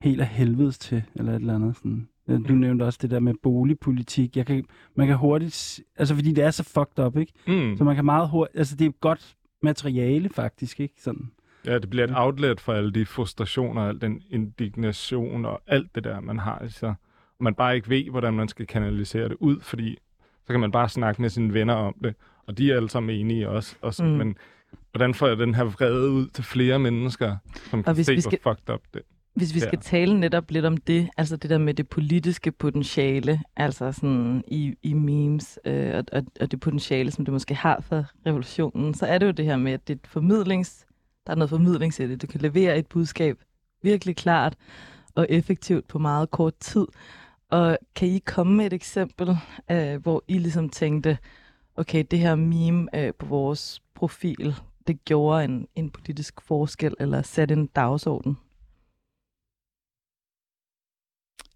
helt 0.00 0.20
af 0.20 0.26
helvedes 0.26 0.78
til, 0.78 1.02
eller 1.14 1.32
et 1.32 1.40
eller 1.40 1.54
andet 1.54 1.76
sådan. 1.76 2.08
Du 2.28 2.52
nævnte 2.54 2.82
også 2.82 2.98
det 3.02 3.10
der 3.10 3.20
med 3.20 3.34
boligpolitik. 3.42 4.36
Jeg 4.36 4.46
kan, 4.46 4.64
man 4.94 5.06
kan 5.06 5.16
hurtigt, 5.16 5.80
altså 5.96 6.14
fordi 6.14 6.32
det 6.32 6.44
er 6.44 6.50
så 6.50 6.62
fucked 6.64 7.04
up, 7.04 7.16
ikke? 7.16 7.32
Mm. 7.46 7.76
Så 7.76 7.84
man 7.84 7.94
kan 7.96 8.04
meget 8.04 8.28
hurtigt, 8.28 8.58
altså 8.58 8.76
det 8.76 8.86
er 8.86 8.90
godt 8.90 9.36
materiale 9.62 10.28
faktisk, 10.28 10.80
ikke? 10.80 10.94
Sådan. 10.98 11.30
Ja, 11.66 11.78
det 11.78 11.90
bliver 11.90 12.04
et 12.06 12.12
outlet 12.16 12.60
for 12.60 12.72
alle 12.72 12.92
de 12.92 13.06
frustrationer, 13.06 13.82
al 13.82 14.00
den 14.00 14.22
indignation 14.30 15.44
og 15.44 15.62
alt 15.66 15.94
det 15.94 16.04
der, 16.04 16.20
man 16.20 16.38
har 16.38 16.62
i 16.64 16.68
sig. 16.68 16.94
Og 17.38 17.44
man 17.44 17.54
bare 17.54 17.76
ikke 17.76 17.88
ved, 17.88 18.10
hvordan 18.10 18.34
man 18.34 18.48
skal 18.48 18.66
kanalisere 18.66 19.28
det 19.28 19.36
ud, 19.40 19.60
fordi 19.60 19.96
så 20.46 20.52
kan 20.52 20.60
man 20.60 20.72
bare 20.72 20.88
snakke 20.88 21.22
med 21.22 21.30
sine 21.30 21.54
venner 21.54 21.74
om 21.74 21.94
det, 22.04 22.14
og 22.46 22.58
de 22.58 22.72
er 22.72 22.76
alle 22.76 22.90
sammen 22.90 23.16
enige 23.16 23.48
også. 23.48 23.76
Og 23.80 23.94
så, 23.94 24.04
Mm. 24.04 24.10
Men 24.10 24.36
hvordan 24.90 25.14
får 25.14 25.26
jeg 25.26 25.36
den 25.38 25.54
her 25.54 25.64
vrede 25.64 26.10
ud 26.10 26.26
til 26.26 26.44
flere 26.44 26.78
mennesker, 26.78 27.36
som 27.70 27.82
kan 27.82 27.94
hvis 27.94 28.06
se, 28.06 28.12
vi 28.12 28.16
hvor 28.22 28.30
skal- 28.30 28.38
fucked 28.42 28.74
up 28.74 28.80
det 28.94 29.02
Hvis 29.34 29.54
vi 29.54 29.60
skal 29.60 29.76
Ja. 29.78 29.80
tale 29.82 30.20
netop 30.20 30.50
lidt 30.50 30.64
om 30.64 30.76
det, 30.76 31.08
altså 31.16 31.36
det 31.36 31.50
der 31.50 31.58
med 31.58 31.74
det 31.74 31.88
politiske 31.88 32.52
potentiale, 32.52 33.40
altså 33.56 33.92
sådan 33.92 34.44
i, 34.48 34.74
i 34.82 34.92
memes, 34.92 35.58
øh, 35.64 35.94
og, 35.96 36.04
og, 36.12 36.22
og 36.40 36.50
det 36.50 36.60
potentiale, 36.60 37.10
som 37.10 37.24
det 37.24 37.32
måske 37.32 37.54
har 37.54 37.80
for 37.80 38.04
revolutionen, 38.26 38.94
så 38.94 39.06
er 39.06 39.18
det 39.18 39.26
jo 39.26 39.30
det 39.30 39.44
her 39.44 39.56
med, 39.56 39.72
at 39.72 39.88
det 39.88 39.94
er 39.94 40.08
formidlings, 40.08 40.86
der 41.26 41.32
er 41.32 41.36
noget 41.36 41.50
formidlings 41.50 42.00
i 42.00 42.08
det. 42.08 42.22
Du 42.22 42.26
kan 42.26 42.40
levere 42.40 42.78
et 42.78 42.86
budskab 42.86 43.38
virkelig 43.82 44.16
klart 44.16 44.56
og 45.14 45.26
effektivt 45.28 45.88
på 45.88 45.98
meget 45.98 46.30
kort 46.30 46.54
tid. 46.60 46.86
Og 47.50 47.78
kan 47.94 48.08
I 48.08 48.18
komme 48.18 48.54
med 48.56 48.66
et 48.66 48.72
eksempel, 48.72 49.36
øh, 49.70 50.02
hvor 50.02 50.24
I 50.28 50.38
ligesom 50.38 50.68
tænkte, 50.68 51.18
okay, 51.76 52.04
det 52.10 52.18
her 52.18 52.34
meme 52.34 52.88
øh, 53.06 53.12
på 53.18 53.26
vores 53.26 53.82
profil, 53.94 54.54
det 54.86 55.04
gjorde 55.04 55.44
en, 55.44 55.66
en 55.76 55.90
politisk 55.90 56.40
forskel, 56.40 56.94
eller 57.00 57.22
satte 57.22 57.54
en 57.54 57.66
dagsorden? 57.66 58.36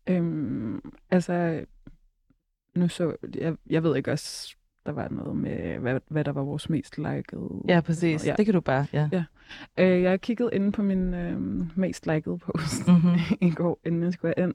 Øhm, 0.06 0.92
altså, 1.10 1.64
nu 2.76 2.88
så, 2.88 3.16
jeg, 3.34 3.56
jeg 3.70 3.82
ved 3.82 3.96
ikke 3.96 4.12
også, 4.12 4.56
der 4.86 4.92
var 4.92 5.08
noget 5.08 5.36
med, 5.36 5.78
hvad, 5.78 6.00
hvad 6.08 6.24
der 6.24 6.32
var 6.32 6.42
vores 6.42 6.70
mest 6.70 6.98
likede. 6.98 7.62
Ja, 7.68 7.80
præcis. 7.80 8.24
Ja. 8.26 8.30
Ja. 8.30 8.36
Det 8.36 8.44
kan 8.44 8.54
du 8.54 8.60
bare, 8.60 8.86
ja. 8.92 9.08
Ja. 9.12 9.24
Øh, 9.78 10.02
jeg 10.02 10.20
kiggede 10.20 10.50
inde 10.52 10.72
på 10.72 10.82
min 10.82 11.14
øh, 11.14 11.40
mest 11.78 12.06
likede 12.06 12.38
post 12.38 12.88
Mhm. 12.88 13.14
i 13.48 13.50
går, 13.50 13.80
inden 13.86 14.02
jeg 14.02 14.12
skulle 14.12 14.34
ind. 14.38 14.54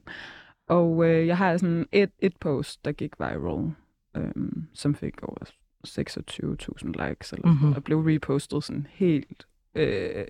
Og 0.68 1.04
øh, 1.10 1.26
jeg 1.26 1.36
har 1.38 1.56
sådan 1.56 1.86
et, 1.92 2.10
et 2.18 2.36
post, 2.40 2.84
der 2.84 2.92
gik 2.92 3.18
viral, 3.18 3.72
øh, 4.16 4.32
som 4.74 4.94
fik 4.94 5.22
over 5.22 5.44
26.000 5.86 7.06
likes, 7.08 7.32
eller 7.32 7.46
Mhm. 7.48 7.56
mm-hmm. 7.58 7.72
og 7.72 7.84
blev 7.84 7.98
repostet 8.00 8.64
sådan 8.64 8.86
helt 8.90 9.46
øh, 9.74 10.24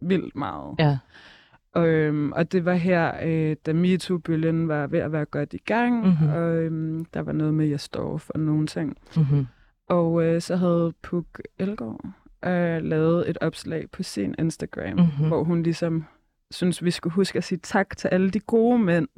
vildt 0.00 0.36
meget. 0.36 0.74
Ja. 0.78 0.98
Øhm, 1.86 2.32
og 2.32 2.52
det 2.52 2.64
var 2.64 2.74
her, 2.74 3.12
øh, 3.24 3.56
da 3.66 3.72
MeToo-bølgen 3.72 4.68
var 4.68 4.86
ved 4.86 4.98
at 4.98 5.12
være 5.12 5.24
godt 5.24 5.54
i 5.54 5.58
gang, 5.58 6.06
Mhm. 6.06 6.28
og 6.28 6.56
øhm, 6.56 7.04
der 7.04 7.20
var 7.20 7.32
noget 7.32 7.54
med, 7.54 7.64
at 7.64 7.70
jeg 7.70 7.80
står 7.80 8.16
for 8.18 8.38
nogle 8.38 8.66
ting. 8.66 8.96
Mm-hmm. 9.16 9.46
Og 9.88 10.22
øh, 10.24 10.40
så 10.40 10.56
havde 10.56 10.92
Puk 11.02 11.40
Elgård 11.58 12.04
øh, 12.44 12.82
lavet 12.82 13.30
et 13.30 13.38
opslag 13.40 13.90
på 13.92 14.02
sin 14.02 14.34
Instagram, 14.38 14.90
Mhm. 14.96 15.00
mm-hmm. 15.04 15.26
hvor 15.26 15.44
hun 15.44 15.62
ligesom 15.62 16.04
synes, 16.50 16.84
vi 16.84 16.90
skulle 16.90 17.14
huske 17.14 17.36
at 17.38 17.44
sige 17.44 17.58
tak 17.62 17.96
til 17.96 18.08
alle 18.08 18.30
de 18.30 18.40
gode 18.40 18.78
mænd. 18.78 19.08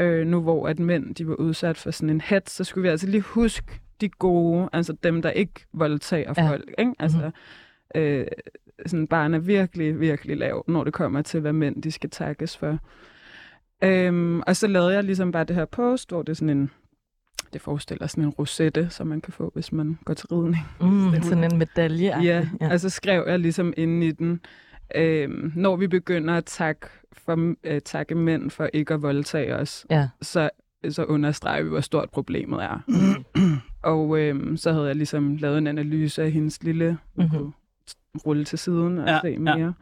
Øh, 0.00 0.26
nu 0.26 0.40
hvor 0.40 0.68
at 0.68 0.78
mænd 0.78 1.14
de 1.14 1.28
var 1.28 1.34
udsat 1.34 1.76
for 1.76 1.90
sådan 1.90 2.10
en 2.10 2.20
hat, 2.20 2.50
så 2.50 2.64
skulle 2.64 2.82
vi 2.82 2.88
altså 2.88 3.06
lige 3.06 3.20
huske 3.20 3.80
de 4.00 4.08
gode, 4.08 4.68
altså 4.72 4.92
dem, 5.02 5.22
der 5.22 5.30
ikke 5.30 5.66
voldtager 5.72 6.34
Ja. 6.36 6.50
folk. 6.50 6.70
Ikke? 6.78 6.92
Altså, 6.98 7.30
øh, 7.94 8.26
sådan 8.86 9.06
barn 9.06 9.34
er 9.34 9.38
virkelig, 9.38 10.00
virkelig 10.00 10.36
lav, 10.36 10.64
når 10.68 10.84
det 10.84 10.92
kommer 10.92 11.22
til, 11.22 11.40
hvad 11.40 11.52
mænd 11.52 11.82
de 11.82 11.90
skal 11.90 12.10
takkes 12.10 12.56
for. 12.56 12.78
Øhm, 13.84 14.40
og 14.46 14.56
så 14.56 14.66
lavede 14.66 14.94
jeg 14.94 15.04
ligesom 15.04 15.32
bare 15.32 15.44
det 15.44 15.56
her 15.56 15.64
post, 15.64 16.10
hvor 16.10 16.22
det 16.22 16.28
er 16.32 16.34
sådan 16.36 16.58
en, 16.58 16.70
det 17.52 17.60
forestiller 17.60 18.06
sådan 18.06 18.24
en 18.24 18.30
rosette, 18.30 18.90
som 18.90 19.06
man 19.06 19.20
kan 19.20 19.32
få, 19.32 19.50
hvis 19.54 19.72
man 19.72 19.98
går 20.04 20.14
til 20.14 20.26
ridning. 20.28 20.56
Mm, 20.80 21.22
sådan 21.28 21.44
en 21.52 21.58
medalje. 21.58 22.22
Ja, 22.22 22.48
ja, 22.60 22.72
og 22.72 22.80
så 22.80 22.90
skrev 22.90 23.24
jeg 23.28 23.38
ligesom 23.38 23.72
inde 23.76 24.06
i 24.06 24.10
den, 24.12 24.40
øhm, 24.94 25.52
når 25.56 25.76
vi 25.76 25.86
begynder 25.86 26.34
at 26.34 26.44
takke, 26.44 26.86
for, 27.12 27.54
øh, 27.64 27.80
takke 27.80 28.14
mænd 28.14 28.50
for 28.50 28.68
ikke 28.72 28.94
at 28.94 29.02
voldtage 29.02 29.56
os, 29.56 29.86
ja. 29.90 30.08
så, 30.22 30.50
så 30.88 31.04
understreger 31.04 31.62
vi, 31.62 31.68
hvor 31.68 31.80
stort 31.80 32.10
problemet 32.10 32.62
er. 32.62 32.80
og 33.92 34.18
øhm, 34.20 34.56
så 34.56 34.72
havde 34.72 34.86
jeg 34.86 34.96
ligesom 34.96 35.36
lavet 35.36 35.58
en 35.58 35.66
analyse 35.66 36.22
af 36.22 36.30
hendes 36.30 36.62
lille, 36.62 36.98
Mhm. 37.16 37.28
kunne 37.28 37.52
rulle 38.26 38.44
til 38.44 38.58
siden 38.58 38.98
og 38.98 39.08
Ja, 39.08 39.20
se 39.22 39.28
ja. 39.28 39.38
mere. 39.38 39.74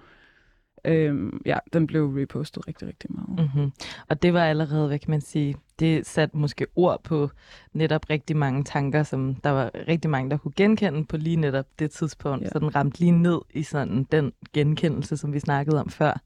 Øhm, 0.85 1.41
ja, 1.47 1.59
den 1.73 1.87
blev 1.87 2.07
repostet 2.07 2.69
rigtig, 2.69 2.89
rigtig 2.89 3.11
meget. 3.13 3.51
Mm-hmm. 3.55 3.73
Og 4.09 4.23
det 4.23 4.35
var 4.35 4.45
allerede, 4.45 4.87
hvad 4.87 4.99
kan 4.99 5.11
man 5.11 5.21
sige, 5.21 5.55
det 5.79 6.07
satte 6.07 6.37
måske 6.37 6.67
ord 6.77 7.03
på 7.05 7.31
netop 7.73 8.11
rigtig 8.11 8.37
mange 8.37 8.65
tanker, 8.65 9.03
som 9.03 9.35
der 9.35 9.51
var 9.51 9.71
rigtig 9.89 10.11
mange, 10.11 10.31
der 10.31 10.37
kunne 10.37 10.53
genkende 10.57 11.05
på 11.05 11.17
lige 11.17 11.37
netop 11.37 11.67
det 11.79 11.91
tidspunkt. 11.91 12.45
Ja. 12.45 12.49
Så 12.49 12.59
den 12.59 12.75
ramte 12.77 13.01
lige 13.01 13.13
ned 13.13 13.39
i 13.51 13.63
sådan 13.63 14.05
den 14.13 14.33
genkendelse, 14.53 15.17
som 15.17 15.33
vi 15.33 15.41
snakkede 15.41 15.81
om 15.81 15.89
før, 15.91 16.21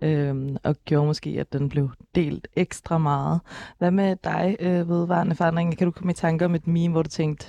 øhm, 0.00 0.56
og 0.64 0.76
gjorde 0.84 1.06
måske, 1.06 1.30
at 1.30 1.52
den 1.52 1.68
blev 1.68 1.90
delt 2.14 2.48
ekstra 2.56 2.98
meget. 2.98 3.40
Hvad 3.78 3.90
med 3.90 4.16
dig, 4.24 4.56
øh, 4.60 4.88
vedvarende 4.88 5.34
forandring? 5.34 5.78
Kan 5.78 5.86
du 5.86 5.90
komme 5.90 6.10
i 6.10 6.14
tanker 6.14 6.46
om 6.46 6.54
et 6.54 6.66
meme, 6.66 6.92
hvor 6.92 7.02
du 7.02 7.08
tænkte, 7.10 7.46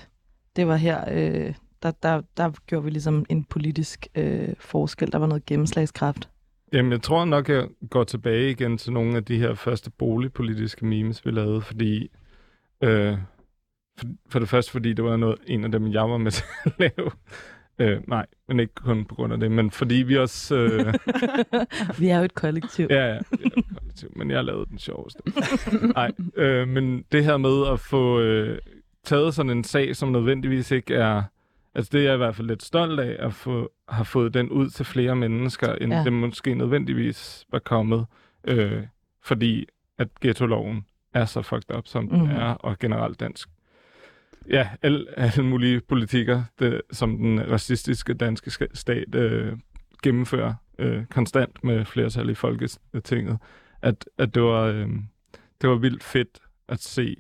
det 0.56 0.68
var 0.68 0.76
her, 0.76 1.04
øh, 1.12 1.54
der, 1.84 1.92
der, 1.92 2.22
der 2.38 2.52
gjorde 2.68 2.84
vi 2.84 2.90
ligesom 2.90 3.26
en 3.30 3.44
politisk 3.44 4.08
øh, 4.16 4.50
forskel, 4.60 5.12
der 5.12 5.18
var 5.18 5.28
noget 5.28 5.46
gennemslagskraft? 5.46 6.30
Jamen, 6.74 6.92
jeg 6.92 7.02
tror 7.02 7.26
nok, 7.26 7.50
jeg 7.50 7.68
går 7.90 8.04
tilbage 8.04 8.52
igen 8.52 8.78
til 8.78 8.94
nogle 8.94 9.16
af 9.16 9.26
de 9.26 9.38
her 9.38 9.54
første 9.54 9.92
boligpolitiske 9.92 10.86
memes, 10.86 11.26
vi 11.26 11.32
lavede, 11.32 11.62
fordi... 11.62 12.12
Øh, 12.84 13.18
for, 14.00 14.08
for 14.30 14.40
det 14.40 14.50
første, 14.50 14.72
fordi 14.72 14.94
det 14.94 15.06
var 15.06 15.18
noget, 15.18 15.38
en 15.48 15.64
af 15.64 15.72
dem, 15.72 15.88
jeg 15.88 16.10
var 16.10 16.18
med 16.18 16.32
til 16.38 16.44
at 16.66 16.72
lave. 16.80 17.12
Øh, 17.80 18.02
nej, 18.08 18.26
men 18.48 18.60
ikke 18.60 18.74
kun 18.74 19.06
på 19.06 19.16
grund 19.16 19.34
af 19.34 19.40
det, 19.40 19.52
men 19.52 19.72
fordi 19.72 19.96
vi 19.96 20.18
også... 20.18 20.56
Øh, 20.56 20.94
vi 22.00 22.08
er 22.10 22.18
jo 22.18 22.24
et 22.24 22.34
kollektiv. 22.34 22.88
ja, 22.90 23.06
ja, 23.06 23.18
det 23.32 23.42
er 23.44 23.58
et 23.58 23.66
kollektiv, 23.78 24.12
men 24.16 24.32
jeg 24.32 24.44
lavede 24.44 24.66
den 24.66 24.78
sjoveste. 24.78 25.20
Nej, 25.96 26.12
øh, 26.36 26.68
men 26.68 27.06
det 27.12 27.24
her 27.24 27.38
med 27.38 27.68
at 27.68 27.80
få 27.80 28.20
øh, 28.20 28.60
taget 29.04 29.34
sådan 29.34 29.50
en 29.50 29.64
sag, 29.64 29.96
som 29.96 30.10
nødvendigvis 30.10 30.72
ikke 30.72 30.94
er... 30.96 31.24
Altså 31.76 31.90
det 31.94 32.00
er 32.00 32.04
jeg 32.06 32.14
i 32.14 32.18
hvert 32.18 32.36
fald 32.36 32.48
lidt 32.48 32.64
stolt 32.64 33.00
af, 33.00 33.16
at 33.26 33.34
få, 33.34 33.72
have 33.90 34.06
fået 34.06 34.34
den 34.34 34.50
ud 34.50 34.70
til 34.70 34.86
flere 34.86 35.16
mennesker, 35.16 35.76
end 35.76 35.94
Ja. 35.94 36.04
det 36.04 36.14
måske 36.14 36.56
nødvendigvis 36.56 37.46
var 37.52 37.60
kommet. 37.60 38.06
Øh, 38.44 38.84
fordi 39.24 39.66
at 39.98 40.08
ghetto-loven 40.22 40.86
er 41.14 41.26
så 41.26 41.42
fucked 41.42 41.76
up, 41.76 41.88
som 41.88 42.04
mm. 42.04 42.12
Mhm. 42.12 42.20
den 42.28 42.36
er, 42.36 42.54
og 42.54 42.80
generelt 42.80 43.20
dansk. 43.20 43.50
Ja, 44.50 44.70
alle, 44.82 45.06
alle 45.18 45.44
mulige 45.44 45.82
politikker, 45.82 46.44
det, 46.60 46.82
som 46.92 47.18
den 47.18 47.52
racistiske 47.52 48.14
danske 48.14 48.52
stat 48.74 49.16
øh, 49.16 49.58
gennemfører 50.04 50.54
øh, 50.80 51.06
konstant 51.06 51.64
med 51.64 51.86
flertal 51.86 52.30
i 52.30 52.34
Folketinget, 52.34 53.38
at, 53.82 54.10
at 54.18 54.36
det, 54.36 54.44
var, 54.44 54.64
øh, 54.64 54.88
det 55.62 55.70
var 55.70 55.76
vildt 55.76 56.04
fedt 56.04 56.40
at 56.68 56.82
se 56.82 57.16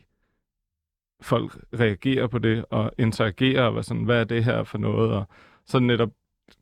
folk 1.21 1.57
reagere 1.79 2.29
på 2.29 2.39
det 2.39 2.65
og 2.69 2.91
interagere 2.97 3.61
og 3.61 3.73
være 3.73 3.83
sådan, 3.83 4.03
hvad 4.03 4.19
er 4.19 4.23
det 4.23 4.43
her 4.43 4.63
for 4.63 4.77
noget? 4.77 5.11
Og 5.11 5.27
så 5.65 5.79
netop 5.79 6.09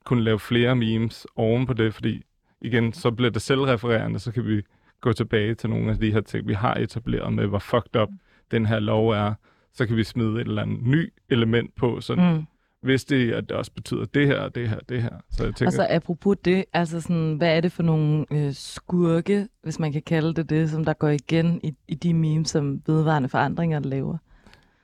kunne 0.06 0.24
lave 0.24 0.40
flere 0.40 0.76
memes 0.76 1.28
oven 1.36 1.66
på 1.66 1.74
det, 1.74 1.94
fordi 1.94 2.22
igen, 2.62 2.94
så 2.94 3.12
bliver 3.12 3.32
det 3.32 3.42
selvrefererende, 3.42 4.20
så 4.20 4.32
kan 4.32 4.46
vi 4.48 4.62
gå 5.02 5.14
tilbage 5.14 5.56
til 5.56 5.70
nogle 5.70 5.92
af 5.92 5.98
de 5.98 6.12
her 6.12 6.22
ting, 6.22 6.48
vi 6.48 6.54
har 6.54 6.76
etableret 6.76 7.34
med, 7.34 7.48
hvor 7.48 7.60
fucked 7.60 8.02
up 8.02 8.10
den 8.52 8.66
her 8.66 8.80
lov 8.80 9.10
er. 9.10 9.34
Så 9.74 9.86
kan 9.86 9.98
vi 9.98 10.04
smide 10.04 10.42
et 10.42 10.48
eller 10.48 10.62
andet 10.62 10.82
ny 10.82 11.14
element 11.30 11.76
på, 11.76 12.02
så 12.02 12.16
mm. 12.16 12.46
Vidste 12.84 13.26
I, 13.26 13.32
at 13.32 13.50
det 13.50 13.58
også 13.58 13.72
betyder 13.72 14.06
det 14.06 14.28
her, 14.28 14.50
det 14.50 14.70
her, 14.70 14.80
det 14.90 15.02
her. 15.02 15.10
Så 15.32 15.44
jeg 15.44 15.56
tænker, 15.56 15.66
Og 15.66 15.74
så 15.74 15.88
apropos 15.90 16.38
det, 16.46 16.66
altså 16.74 17.02
sådan, 17.02 17.34
hvad 17.34 17.58
er 17.58 17.62
det 17.62 17.72
for 17.72 17.84
nogle 17.84 18.26
øh, 18.32 18.54
skurke, 18.54 19.48
hvis 19.64 19.80
man 19.80 19.92
kan 19.92 20.02
kalde 20.02 20.34
det 20.34 20.50
det, 20.50 20.70
som 20.70 20.86
der 20.86 20.94
går 20.94 21.10
igen 21.10 21.60
i, 21.64 21.74
i 21.88 21.96
de 21.96 22.14
memes, 22.14 22.50
som 22.50 22.82
vedvarende 22.88 23.30
forandringer 23.30 23.80
laver? 23.80 24.18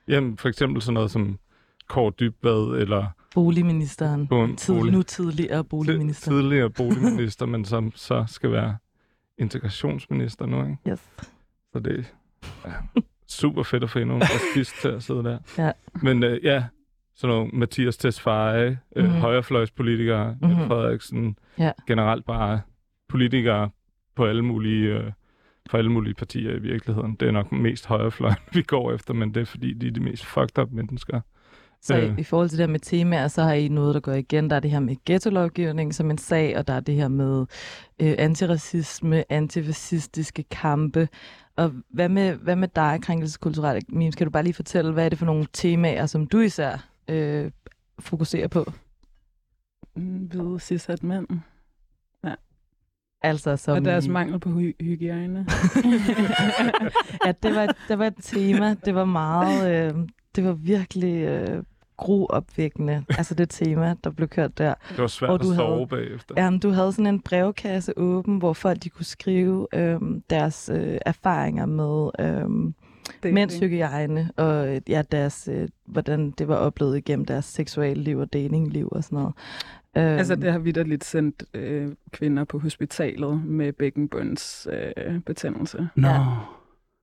Jamen, 0.07 0.37
for 0.37 0.49
eksempel 0.49 0.81
sådan 0.81 0.93
noget 0.93 1.11
som 1.11 1.39
Kåre 1.87 2.11
Dybvad, 2.19 2.81
eller 2.81 3.05
Boligministeren, 3.35 4.27
en 4.31 4.55
tid, 4.55 4.73
bolig- 4.75 4.91
nu 4.91 5.03
tidligere 5.03 5.63
boligminister. 5.63 6.31
tidligere 6.31 6.69
boligminister, 6.81 7.45
men 7.45 7.65
som 7.65 7.91
så 7.95 8.25
skal 8.27 8.51
være 8.51 8.77
integrationsminister 9.37 10.45
nu, 10.45 10.61
ikke? 10.63 10.77
Yes. 10.89 10.99
Så 11.73 11.79
det 11.79 11.99
er 11.99 12.03
ja, 12.69 13.01
super 13.27 13.63
fedt 13.63 13.83
at 13.83 13.89
få 13.89 13.99
endnu 13.99 14.15
en 14.15 14.21
racist 14.21 14.81
til 14.81 14.87
at 14.87 15.03
sidde 15.03 15.23
der. 15.23 15.37
Ja. 15.63 15.71
Men 16.01 16.23
øh, 16.23 16.43
ja, 16.43 16.63
sådan 17.15 17.35
nogle 17.35 17.51
Mathias 17.53 17.97
Tesfaye, 17.97 18.77
øh, 18.95 19.03
Mhm. 19.05 19.13
højrefløjspolitikere, 19.13 20.37
mm 20.41 20.47
Mhm. 20.47 20.67
Frederiksen, 20.67 21.37
Ja. 21.59 21.71
generelt 21.87 22.25
bare 22.25 22.61
politikere 23.09 23.69
på 24.15 24.25
alle 24.25 24.41
mulige, 24.41 24.87
øh, 24.97 25.11
for 25.69 25.77
alle 25.77 25.91
mulige 25.91 26.13
partier 26.13 26.55
i 26.55 26.59
virkeligheden. 26.59 27.15
Det 27.19 27.27
er 27.27 27.31
nok 27.31 27.51
mest 27.51 27.85
højrefløjen, 27.85 28.37
vi 28.53 28.61
går 28.61 28.93
efter, 28.93 29.13
men 29.13 29.33
det 29.33 29.41
er 29.41 29.45
fordi, 29.45 29.73
de 29.73 29.87
er 29.87 29.91
de 29.91 29.99
mest 29.99 30.25
fucked 30.25 30.57
up 30.59 30.71
mennesker. 30.71 31.21
Så 31.81 31.97
Øh. 31.97 32.19
i, 32.19 32.23
forhold 32.23 32.49
til 32.49 32.57
det 32.57 32.67
her 32.67 32.71
med 32.71 32.79
temaer, 32.79 33.27
så 33.27 33.41
har 33.43 33.53
I 33.53 33.67
noget, 33.67 33.93
der 33.95 34.01
går 34.01 34.11
igen. 34.13 34.49
Der 34.49 34.55
er 34.55 34.59
det 34.59 34.71
her 34.71 34.79
med 34.79 34.95
ghetto-lovgivning 35.05 35.95
som 35.95 36.11
en 36.11 36.17
sag, 36.17 36.57
og 36.57 36.67
der 36.67 36.73
er 36.73 36.79
det 36.79 36.95
her 36.95 37.07
med 37.07 37.45
øh, 38.01 38.15
antiracisme, 38.17 39.31
antifascistiske 39.31 40.43
kampe. 40.43 41.07
Og 41.55 41.71
hvad 41.89 42.09
med, 42.09 42.35
hvad 42.35 42.55
med 42.55 42.67
dig, 42.75 42.99
krænkelseskulturelle 43.01 43.81
memes? 43.89 44.15
Kan 44.15 44.27
du 44.27 44.31
bare 44.31 44.43
lige 44.43 44.53
fortælle, 44.53 44.91
hvad 44.93 45.05
er 45.05 45.09
det 45.09 45.19
for 45.19 45.25
nogle 45.25 45.45
temaer, 45.53 46.05
som 46.05 46.27
du 46.27 46.39
især 46.39 46.87
øh, 47.07 47.51
fokuserer 47.99 48.47
på? 48.47 48.73
Hvide 49.95 50.59
cisat 50.59 51.03
mænd. 51.03 51.27
Altså 53.23 53.57
som 53.57 53.77
Og 53.77 53.85
deres 53.85 54.05
i- 54.05 54.09
mangel 54.09 54.39
på 54.39 54.49
hy- 54.49 54.75
hygiejne. 54.83 55.45
ja, 57.25 57.31
det 57.43 57.55
var, 57.55 57.75
det 57.87 57.99
var 57.99 58.05
et 58.07 58.13
tema. 58.21 58.75
Det 58.85 58.95
var 58.95 59.05
meget, 59.05 59.71
øh, 59.93 59.93
det 60.35 60.43
var 60.45 60.53
virkelig 60.53 61.21
øh, 61.23 61.63
gruopvækkende, 61.97 63.05
altså 63.09 63.35
det 63.35 63.49
tema, 63.49 63.95
der 64.03 64.09
blev 64.09 64.27
kørt 64.27 64.57
der. 64.57 64.73
Det 64.89 64.97
var 64.97 65.07
svært 65.07 65.29
Og 65.29 65.35
at 65.35 65.41
du 65.41 65.55
sove 65.55 65.75
havde- 65.75 65.87
bagefter. 65.87 66.35
Ja, 66.37 66.49
men 66.49 66.59
du 66.59 66.69
havde 66.69 66.91
sådan 66.91 67.07
en 67.07 67.19
brevkasse 67.21 67.93
åben, 67.97 68.37
hvor 68.37 68.53
folk 68.53 68.83
de 68.83 68.89
kunne 68.89 69.05
skrive 69.05 69.67
øhm, 69.73 70.21
deres 70.29 70.69
øh, 70.73 70.97
erfaringer 71.05 71.65
med 71.65 72.09
øhm, 72.19 72.73
Det, 73.23 73.33
mændshygiejne, 73.33 74.29
og 74.37 74.75
øh, 74.75 74.81
ja, 74.89 75.01
deres, 75.11 75.49
øh, 75.51 75.67
hvordan 75.85 76.31
det 76.31 76.47
var 76.47 76.55
oplevet 76.55 76.97
igennem 76.97 77.25
deres 77.25 77.45
seksuelle 77.45 78.03
liv 78.03 78.17
og 78.17 78.33
datingliv 78.33 78.89
og 78.91 79.03
sådan 79.03 79.15
noget. 79.19 79.33
Øhm, 79.97 80.05
Altså, 80.05 80.35
det 80.35 80.51
har 80.51 80.59
vi 80.59 80.71
da 80.71 80.83
lidt 80.83 81.03
sendt 81.03 81.43
øh, 81.53 81.89
kvinder 82.11 82.43
på 82.43 82.59
hospitalet 82.59 83.45
med 83.45 83.73
bækkenbunds 83.73 84.67
øh, 84.71 85.19
betændelse. 85.19 85.89
Nå. 85.95 86.07
Ja. 86.07 86.25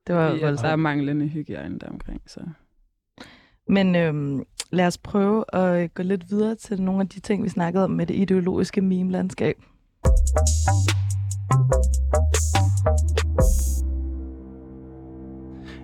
det 0.07 0.15
var 0.15 0.27
at 0.27 0.59
der 0.61 0.67
er 0.67 0.75
manglende 0.75 1.27
hygiejne 1.27 1.79
deromkring. 1.79 2.21
Så. 2.27 2.39
Men 3.67 3.95
øhm, 3.95 4.43
lad 4.71 4.87
os 4.87 4.97
prøve 4.97 5.45
at 5.53 5.83
øh, 5.83 5.89
gå 5.93 6.03
lidt 6.03 6.31
videre 6.31 6.55
til 6.55 6.81
nogle 6.81 7.01
af 7.01 7.09
de 7.09 7.19
ting, 7.19 7.43
vi 7.43 7.49
snakkede 7.49 7.83
om 7.83 7.91
med 7.91 8.05
det 8.05 8.15
ideologiske 8.15 8.81
meme-landskab. 8.81 9.55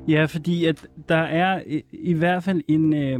Ja, 0.07 0.25
fordi 0.25 0.65
at 0.65 0.87
der 1.09 1.15
er 1.15 1.61
i, 1.67 1.83
i 1.91 2.13
hvert 2.13 2.43
fald 2.43 2.61
en, 2.67 2.93
øh, 2.93 3.19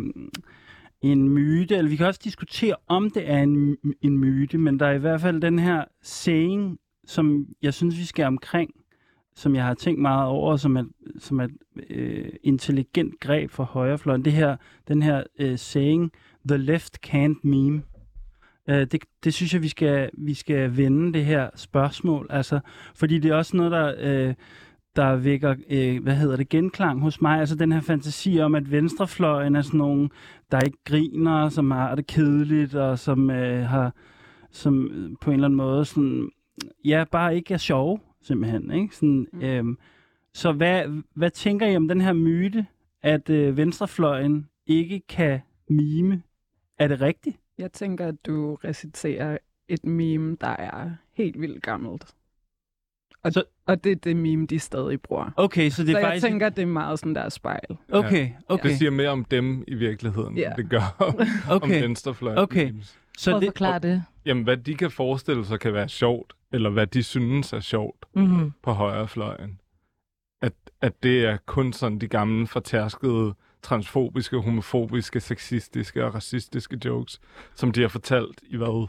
en 1.02 1.30
myte, 1.30 1.76
eller 1.76 1.90
vi 1.90 1.96
kan 1.96 2.06
også 2.06 2.22
diskutere, 2.24 2.76
om 2.88 3.10
det 3.10 3.32
er 3.32 3.38
en, 3.38 3.78
en 4.02 4.18
myte, 4.18 4.58
men 4.58 4.80
der 4.80 4.86
er 4.86 4.92
i 4.94 4.98
hvert 4.98 5.22
fald 5.22 5.42
den 5.42 5.60
her 5.60 5.84
saying, 6.02 6.80
som 7.06 7.48
jeg 7.62 7.74
synes, 7.74 7.98
vi 7.98 8.06
skal 8.06 8.26
omkring, 8.26 8.72
som 9.36 9.56
jeg 9.56 9.66
har 9.66 9.74
tænkt 9.74 10.02
meget 10.02 10.28
over, 10.28 10.56
som 10.56 10.76
er, 10.76 10.84
som 11.20 11.40
er 11.40 11.44
et 11.44 11.58
øh, 11.90 12.30
intelligent 12.44 13.20
greb 13.20 13.52
for 13.52 13.64
højrefløjen. 13.64 14.26
Det 14.26 14.34
her, 14.34 14.56
den 14.88 15.02
her 15.02 15.24
øh, 15.40 15.58
saying, 15.58 16.12
the 16.48 16.58
left 16.58 16.98
can't 17.08 17.40
meme. 17.44 17.82
Øh, 18.70 18.88
det, 18.92 19.04
det 19.24 19.34
synes 19.34 19.54
jeg, 19.54 19.64
vi 19.64 19.68
skal, 19.68 20.10
vi 20.18 20.34
skal 20.34 20.78
vende 20.78 21.14
det 21.14 21.26
her 21.26 21.50
spørgsmål. 21.56 22.28
Altså, 22.30 22.60
fordi 22.96 23.20
det 23.20 23.32
er 23.32 23.36
også 23.36 23.58
noget, 23.58 23.72
der... 23.72 23.96
Øh, 24.00 24.34
der 24.98 25.16
vækker, 25.16 25.56
øh, 25.70 26.04
hvad 26.04 26.16
hedder 26.16 26.36
det, 26.36 26.50
genklang 26.50 27.02
hos 27.02 27.22
mig. 27.22 27.40
Altså 27.40 27.56
den 27.56 27.72
her 27.72 27.82
fantasi 27.82 28.40
om, 28.40 28.56
at 28.56 28.72
venstrefløjen 28.72 29.56
er 29.56 29.62
sådan 29.62 29.78
nogen, 29.78 30.10
der 30.52 30.60
ikke 30.60 30.78
griner, 30.86 31.50
som 31.50 31.72
har 31.72 31.96
det 31.96 32.08
kedeligt, 32.08 32.76
og 32.76 33.00
som 33.00 33.30
øh, 33.30 33.66
har, 33.66 33.94
som 34.52 34.88
øh, 34.92 35.10
på 35.22 35.30
en 35.30 35.34
eller 35.34 35.46
anden 35.48 35.58
måde 35.58 35.86
sådan, 35.86 36.30
ja, 36.86 37.04
bare 37.12 37.36
ikke 37.36 37.54
er 37.54 37.58
sjove, 37.58 38.00
simpelthen. 38.22 38.72
Ikke? 38.72 38.96
Sådan, 38.96 39.28
Mm. 39.34 39.42
øh, 39.42 39.66
så 40.34 40.52
hvad, 40.52 41.02
hvad 41.14 41.30
tænker 41.30 41.68
I 41.68 41.76
om 41.76 41.88
den 41.88 42.02
her 42.02 42.14
myte, 42.14 42.66
at 43.02 43.30
øh, 43.30 43.58
venstrefløjen 43.58 44.48
ikke 44.68 45.02
kan 45.10 45.40
mime? 45.70 46.22
Er 46.80 46.88
det 46.88 47.02
rigtigt? 47.02 47.38
Jeg 47.58 47.72
tænker, 47.72 48.08
at 48.08 48.26
du 48.26 48.56
reciterer 48.56 49.38
et 49.68 49.86
meme, 49.86 50.38
der 50.42 50.48
er 50.48 50.92
helt 51.14 51.42
vildt 51.42 51.64
gammelt. 51.64 52.16
Og, 53.24 53.34
Så- 53.34 53.44
og 53.66 53.84
det 53.84 53.92
er 53.92 53.96
det 53.96 54.16
meme, 54.16 54.46
de 54.46 54.60
stadig 54.60 55.02
bruger. 55.02 55.32
Okay, 55.38 55.70
så 55.70 55.84
det 55.84 55.90
er 55.90 55.94
så 55.94 56.00
jeg 56.00 56.08
faktisk... 56.08 56.26
tænker, 56.26 56.50
det 56.50 56.62
er 56.62 56.66
meget 56.66 57.00
sådan 57.00 57.16
der 57.16 57.30
spejl. 57.30 57.78
Okay, 57.92 58.30
okay, 58.50 58.70
Det 58.70 58.78
siger 58.78 58.92
mere 58.92 59.10
om 59.10 59.26
dem 59.26 59.64
i 59.68 59.74
virkeligheden, 59.76 60.38
Ja. 60.38 60.48
end 60.48 60.56
det 60.58 60.70
gør 60.70 60.96
om, 61.00 61.16
om 61.56 61.62
okay. 61.64 61.82
venstrefløjen. 61.82 62.38
Okay. 62.38 62.74
Så 63.18 63.36
at 63.36 63.42
det, 63.42 63.48
forklare 63.48 63.80
det. 63.80 64.04
Jamen, 64.26 64.44
hvad 64.44 64.58
de 64.58 64.76
kan 64.76 64.92
forestille 64.92 65.46
sig 65.46 65.60
kan 65.60 65.74
være 65.74 65.90
sjovt, 65.90 66.34
eller 66.54 66.70
hvad 66.70 66.88
de 66.88 67.04
synes 67.04 67.54
er 67.54 67.60
sjovt 67.60 68.06
Mm-hmm. 68.16 68.52
på 68.64 68.72
højrefløjen. 68.72 69.60
At, 70.42 70.54
at 70.82 71.04
det 71.04 71.26
er 71.26 71.38
kun 71.46 71.74
sådan 71.74 72.00
de 72.00 72.08
gamle, 72.08 72.48
fortærskede, 72.48 73.34
transfobiske, 73.62 74.38
homofobiske, 74.42 75.20
sexistiske 75.20 76.06
og 76.06 76.16
racistiske 76.16 76.80
jokes, 76.86 77.20
som 77.56 77.72
de 77.72 77.82
har 77.82 77.88
fortalt 77.88 78.42
i 78.50 78.58
hvad? 78.58 78.88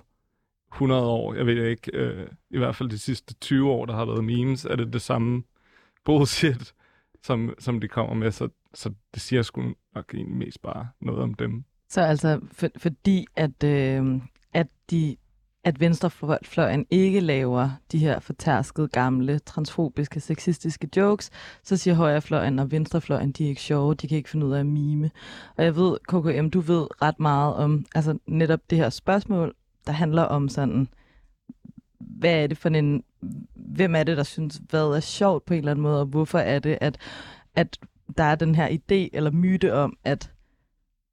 100 0.72 1.06
år, 1.06 1.34
jeg 1.34 1.46
ved 1.46 1.66
ikke, 1.66 1.90
øh, 1.94 2.26
i 2.50 2.58
hvert 2.58 2.76
fald 2.76 2.88
de 2.88 2.98
sidste 2.98 3.34
20 3.34 3.70
år, 3.70 3.86
der 3.86 3.94
har 3.94 4.04
været 4.04 4.24
memes, 4.24 4.64
er 4.64 4.76
det 4.76 4.92
det 4.92 5.02
samme 5.02 5.42
bullshit, 6.04 6.74
som, 7.22 7.54
som 7.58 7.80
de 7.80 7.88
kommer 7.88 8.14
med, 8.14 8.30
så, 8.30 8.48
så 8.74 8.90
det 9.14 9.22
siger 9.22 9.42
sgu 9.42 9.62
nok 9.94 10.14
egentlig 10.14 10.36
mest 10.36 10.62
bare 10.62 10.88
noget 11.00 11.22
om 11.22 11.34
dem. 11.34 11.64
Så 11.88 12.00
altså, 12.00 12.40
for, 12.52 12.68
fordi 12.76 13.26
at, 13.36 13.64
øh, 13.64 14.20
at, 14.52 14.66
de, 14.90 15.16
at 15.64 15.80
venstrefløjen 15.80 16.86
ikke 16.90 17.20
laver 17.20 17.70
de 17.92 17.98
her 17.98 18.20
fortærskede, 18.20 18.88
gamle, 18.88 19.38
transfobiske, 19.38 20.20
sexistiske 20.20 20.88
jokes, 20.96 21.30
så 21.62 21.76
siger 21.76 21.94
højrefløjen 21.94 22.58
og 22.58 22.70
venstrefløjen, 22.70 23.32
de 23.32 23.44
er 23.44 23.48
ikke 23.48 23.60
sjove, 23.60 23.94
de 23.94 24.08
kan 24.08 24.16
ikke 24.16 24.30
finde 24.30 24.46
ud 24.46 24.52
af 24.52 24.60
at 24.60 24.66
mime. 24.66 25.10
Og 25.56 25.64
jeg 25.64 25.76
ved, 25.76 25.96
KKM, 26.08 26.50
du 26.50 26.60
ved 26.60 27.02
ret 27.02 27.20
meget 27.20 27.54
om 27.54 27.84
altså 27.94 28.18
netop 28.26 28.60
det 28.70 28.78
her 28.78 28.90
spørgsmål, 28.90 29.54
der 29.88 29.94
handler 29.94 30.22
om 30.22 30.48
sådan, 30.48 30.88
hvad 31.98 32.42
er 32.42 32.46
det 32.46 32.58
for 32.58 32.68
en, 32.68 33.04
hvem 33.54 33.94
er 33.94 34.02
det, 34.02 34.16
der 34.16 34.22
synes, 34.22 34.60
hvad 34.70 34.80
er 34.80 35.00
sjovt 35.00 35.44
på 35.44 35.54
en 35.54 35.58
eller 35.58 35.70
anden 35.70 35.82
måde, 35.82 36.00
og 36.00 36.06
hvorfor 36.06 36.38
er 36.38 36.58
det, 36.58 36.78
at, 36.80 36.98
at 37.54 37.78
der 38.18 38.24
er 38.24 38.34
den 38.34 38.54
her 38.54 38.68
idé 38.68 39.08
eller 39.12 39.30
myte 39.30 39.74
om, 39.74 39.96
at 40.04 40.32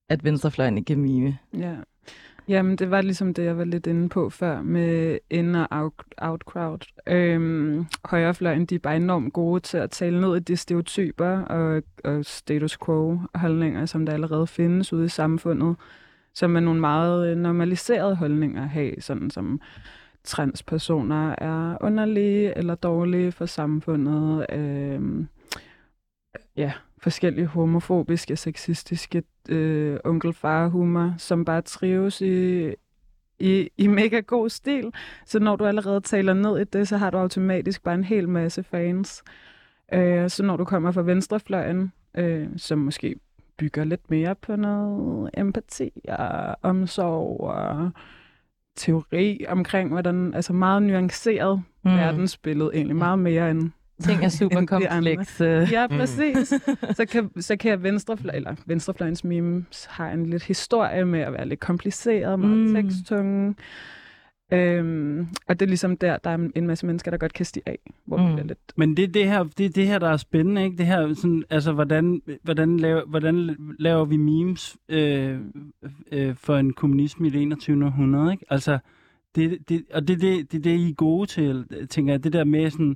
at 0.09 0.23
venstrefløjen 0.23 0.78
ikke 0.78 0.88
kan 0.88 0.99
mime. 0.99 1.38
Ja. 1.57 1.76
Jamen, 2.47 2.76
det 2.76 2.91
var 2.91 3.01
ligesom 3.01 3.34
det, 3.34 3.45
jeg 3.45 3.57
var 3.57 3.63
lidt 3.63 3.88
inde 3.88 4.09
på 4.09 4.30
før 4.30 4.61
med 4.61 5.17
in- 5.30 5.55
og 5.55 5.67
out, 6.17 6.41
crowd. 6.41 6.86
Øhm, 7.07 7.86
højrefløjen, 8.05 8.65
de 8.65 8.76
er 8.76 8.80
bare 8.80 8.95
enormt 8.95 9.34
gode 9.34 9.59
til 9.59 9.78
at 9.78 9.91
tale 9.91 10.21
ned 10.21 10.36
i 10.36 10.39
de 10.39 10.57
stereotyper 10.57 11.41
og, 11.41 11.84
og 12.03 12.26
status 12.26 12.78
quo-holdninger, 12.86 13.86
som 13.86 14.05
der 14.05 14.13
allerede 14.13 14.47
findes 14.47 14.93
ude 14.93 15.05
i 15.05 15.09
samfundet, 15.09 15.76
som 16.36 16.55
er 16.55 16.59
nogle 16.59 16.79
meget 16.79 17.27
øh, 17.27 17.38
normaliserede 17.38 18.15
holdninger 18.15 18.63
at 18.63 18.69
have, 18.69 19.01
sådan 19.01 19.29
som 19.29 19.61
transpersoner 20.23 21.36
er 21.38 21.77
underlige 21.81 22.57
eller 22.57 22.75
dårlige 22.75 23.31
for 23.31 23.45
samfundet. 23.45 24.45
Øh, 24.49 25.25
ja, 26.57 26.71
forskellige 26.97 27.45
homofobiske, 27.45 28.36
sexistiske 28.36 29.23
øh, 29.49 29.97
onkel-far-humor, 30.05 31.13
som 31.17 31.45
bare 31.45 31.61
trives 31.61 32.21
i, 32.21 32.69
i, 33.39 33.69
i 33.77 33.88
mega 33.88 34.19
god 34.19 34.49
stil. 34.49 34.91
Så 35.25 35.39
når 35.39 35.55
du 35.55 35.65
allerede 35.65 36.01
taler 36.01 36.33
ned 36.33 36.59
i 36.59 36.63
det, 36.63 36.88
så 36.88 36.97
har 36.97 37.09
du 37.09 37.17
automatisk 37.17 37.83
bare 37.83 37.95
en 37.95 38.03
hel 38.03 38.29
masse 38.29 38.63
fans. 38.63 39.23
Øh, 39.93 40.29
så 40.29 40.43
når 40.43 40.57
du 40.57 40.65
kommer 40.65 40.91
fra 40.91 41.01
venstrefløjen, 41.01 41.91
øh, 42.17 42.47
som 42.57 42.79
måske 42.79 43.15
bygger 43.58 43.84
lidt 43.84 44.12
mere 44.12 44.36
på 44.36 44.56
noget 44.56 45.30
empati 45.38 45.91
og 46.10 46.56
omsorg 46.62 47.39
og 47.39 47.91
teori 48.76 49.45
omkring, 49.47 49.89
hvordan, 49.89 50.34
altså 50.34 50.53
meget 50.53 50.84
nuanceret 50.84 51.64
mm. 51.86 51.91
verdensbillede, 51.91 52.72
egentlig 52.74 52.95
meget 52.95 53.20
mere 53.20 53.51
end 53.51 53.72
Ting 54.03 54.26
er 54.26 54.30
super 54.30 54.58
end 54.60 54.68
komplekse. 54.68 55.68
Ja, 55.72 55.88
præcis. 55.88 56.53
så, 56.97 57.06
kan, 57.12 57.41
så 57.41 57.58
kan 57.58 57.84
venstrefløj, 57.84 58.36
eller 58.36 58.56
venstrefløjens 58.66 59.24
memes 59.24 59.86
har 59.89 60.10
en 60.10 60.26
lidt 60.26 60.43
historie 60.43 61.06
med 61.06 61.20
at 61.20 61.34
være 61.34 61.47
lidt 61.47 61.60
kompliceret, 61.60 62.39
meget 62.39 62.58
Mm. 62.58 62.68
mm. 62.68 62.74
teksttunge. 62.76 63.56
Øhm, 64.52 65.28
og 65.48 65.60
det 65.60 65.66
er 65.66 65.70
ligesom 65.70 65.98
der, 65.98 66.18
der 66.18 66.30
er 66.30 66.50
en 66.56 66.68
masse 66.68 66.86
mennesker, 66.86 67.12
der 67.12 67.18
godt 67.18 67.34
kan 67.34 67.46
stige 67.46 67.64
af, 67.66 67.80
hvor 68.06 68.18
mm. 68.18 68.36
Det 68.36 68.48
lidt... 68.48 68.60
Men 68.76 68.98
det 68.98 69.04
er 69.04 69.08
det 69.08 69.26
her, 69.26 69.43
det, 69.43 69.66
er 69.66 69.70
det 69.70 69.88
her, 69.88 70.00
der 70.00 70.10
er 70.10 70.18
spændende, 70.18 70.64
ikke? 70.64 70.78
Det 70.78 70.86
her, 70.86 71.14
sådan, 71.14 71.43
altså, 71.50 71.72
hvordan, 71.72 72.22
hvordan, 72.43 72.78
laver, 72.78 73.06
hvordan 73.06 73.56
laver 73.80 74.06
vi 74.06 74.18
memes 74.18 74.78
øh, 74.89 75.39
øh, 76.12 76.36
for 76.36 76.58
en 76.58 76.74
kommunisme 76.74 77.28
i 77.28 77.30
det 77.30 77.41
21. 77.41 77.86
århundrede, 77.86 78.32
ikke? 78.32 78.46
Altså, 78.50 78.78
det, 79.36 79.70
det, 79.70 79.84
og 79.93 80.08
det 80.08 80.14
er 80.14 80.20
det, 80.20 80.52
det, 80.52 80.64
det, 80.64 80.70
I 80.70 80.89
er 80.89 80.93
gode 80.93 81.28
til, 81.28 81.66
tænker 81.89 82.14
jeg, 82.14 82.24
det 82.24 82.34
der 82.34 82.43
med 82.43 82.70
sådan, 82.70 82.89
øh, 82.89 82.96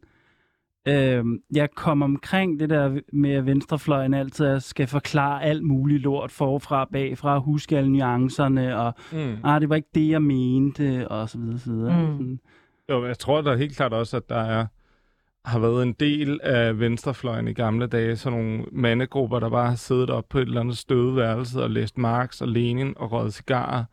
jeg 1.55 1.69
kommer 1.75 2.05
omkring 2.05 2.59
det 2.59 2.69
der 2.69 2.99
med, 3.13 3.31
at 3.31 3.45
venstrefløjen 3.45 4.13
altid 4.13 4.59
skal 4.59 4.87
forklare 4.87 5.43
alt 5.43 5.63
muligt 5.63 6.01
lort 6.03 6.31
forfra, 6.31 6.87
bagfra, 6.91 7.37
huske 7.39 7.77
alle 7.77 7.91
nuancerne, 7.91 8.77
og 8.77 8.93
Mm. 9.11 9.37
ah, 9.43 9.61
det 9.61 9.69
var 9.69 9.75
ikke 9.75 9.89
det, 9.95 10.09
jeg 10.09 10.21
mente, 10.21 11.07
og 11.07 11.29
så 11.29 11.37
videre, 11.37 11.59
så 11.59 11.71
videre. 11.71 12.01
Mm. 12.01 12.13
Sådan. 12.17 12.39
Jo, 12.89 13.05
jeg 13.05 13.17
tror 13.19 13.41
da 13.41 13.55
helt 13.55 13.75
klart 13.75 13.93
også, 13.93 14.17
at 14.17 14.29
der 14.29 14.35
er, 14.41 14.65
har 15.45 15.59
været 15.59 15.83
en 15.83 15.93
del 15.93 16.39
af 16.43 16.79
venstrefløjen 16.79 17.47
i 17.47 17.53
gamle 17.53 17.87
dage, 17.87 18.15
sådan 18.15 18.39
nogle 18.39 18.65
mandegrupper, 18.71 19.39
der 19.39 19.49
bare 19.49 19.67
har 19.69 19.75
siddet 19.75 20.09
op 20.09 20.25
på 20.29 20.37
et 20.37 20.47
eller 20.47 20.61
andet 20.61 20.77
stødeværelse 20.77 21.63
og 21.63 21.69
læst 21.69 21.97
Marx 21.97 22.41
og 22.41 22.47
Lenin 22.47 22.93
og 22.97 23.11
røget 23.11 23.33
cigarer, 23.33 23.83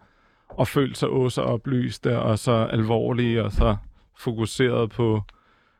og 0.49 0.68
følt 0.68 0.99
sig 0.99 1.09
også 1.09 1.42
oplyste 1.42 2.18
og 2.18 2.38
så 2.38 2.53
alvorlige 2.53 3.44
og 3.44 3.53
så 3.53 3.76
fokuseret 4.18 4.90
på 4.90 5.22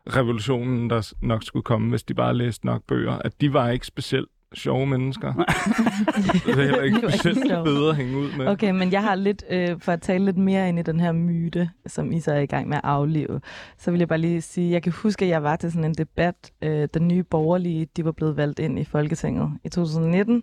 revolutionen, 0.07 0.91
der 0.91 1.13
nok 1.23 1.45
skulle 1.45 1.63
komme, 1.63 1.91
hvis 1.91 2.03
de 2.03 2.15
bare 2.15 2.35
læste 2.35 2.67
nok 2.67 2.83
bøger, 2.89 3.13
at 3.13 3.41
de 3.41 3.53
var 3.53 3.71
ikke 3.71 3.87
specielt 3.87 4.29
sjove 4.55 4.87
mennesker. 4.87 5.33
det 6.47 6.53
er 6.53 6.63
heller 6.63 6.83
ikke 6.83 6.97
ikke 6.97 7.13
specielt 7.13 7.49
sjovt. 7.49 7.65
bedre 7.65 7.91
at 7.91 7.97
hænge 7.97 8.19
ud 8.19 8.37
med. 8.39 8.47
Okay, 8.47 8.71
men 8.71 8.93
jeg 8.93 9.03
har 9.03 9.15
lidt, 9.15 9.45
øh, 9.51 9.81
for 9.81 9.93
at 9.93 10.03
tale 10.03 10.25
lidt 10.25 10.37
mere 10.37 10.69
ind 10.69 10.79
i 10.79 10.83
den 10.83 11.01
her 11.01 11.13
myte, 11.13 11.71
som 11.87 12.13
I 12.13 12.21
så 12.21 12.33
er 12.33 12.39
i 12.39 12.47
gang 12.47 12.69
med 12.69 12.77
at 12.77 12.85
aflive, 12.85 13.41
så 13.79 13.91
vil 13.91 13.99
jeg 13.99 14.09
bare 14.09 14.19
lige 14.19 14.43
sige, 14.43 14.73
jeg 14.73 14.83
kan 14.83 14.93
huske, 14.93 15.25
at 15.25 15.29
jeg 15.29 15.43
var 15.43 15.57
til 15.57 15.73
sådan 15.73 15.85
en 15.85 15.95
debat, 15.95 16.53
øh, 16.63 16.89
den 16.95 17.09
nye 17.09 17.23
borgerlige, 17.23 17.89
de 17.97 18.05
var 18.05 18.13
blevet 18.13 18.37
valgt 18.37 18.59
ind 18.59 18.79
i 18.79 18.85
Folketinget 18.85 19.51
i 19.65 19.69
2019, 19.69 20.43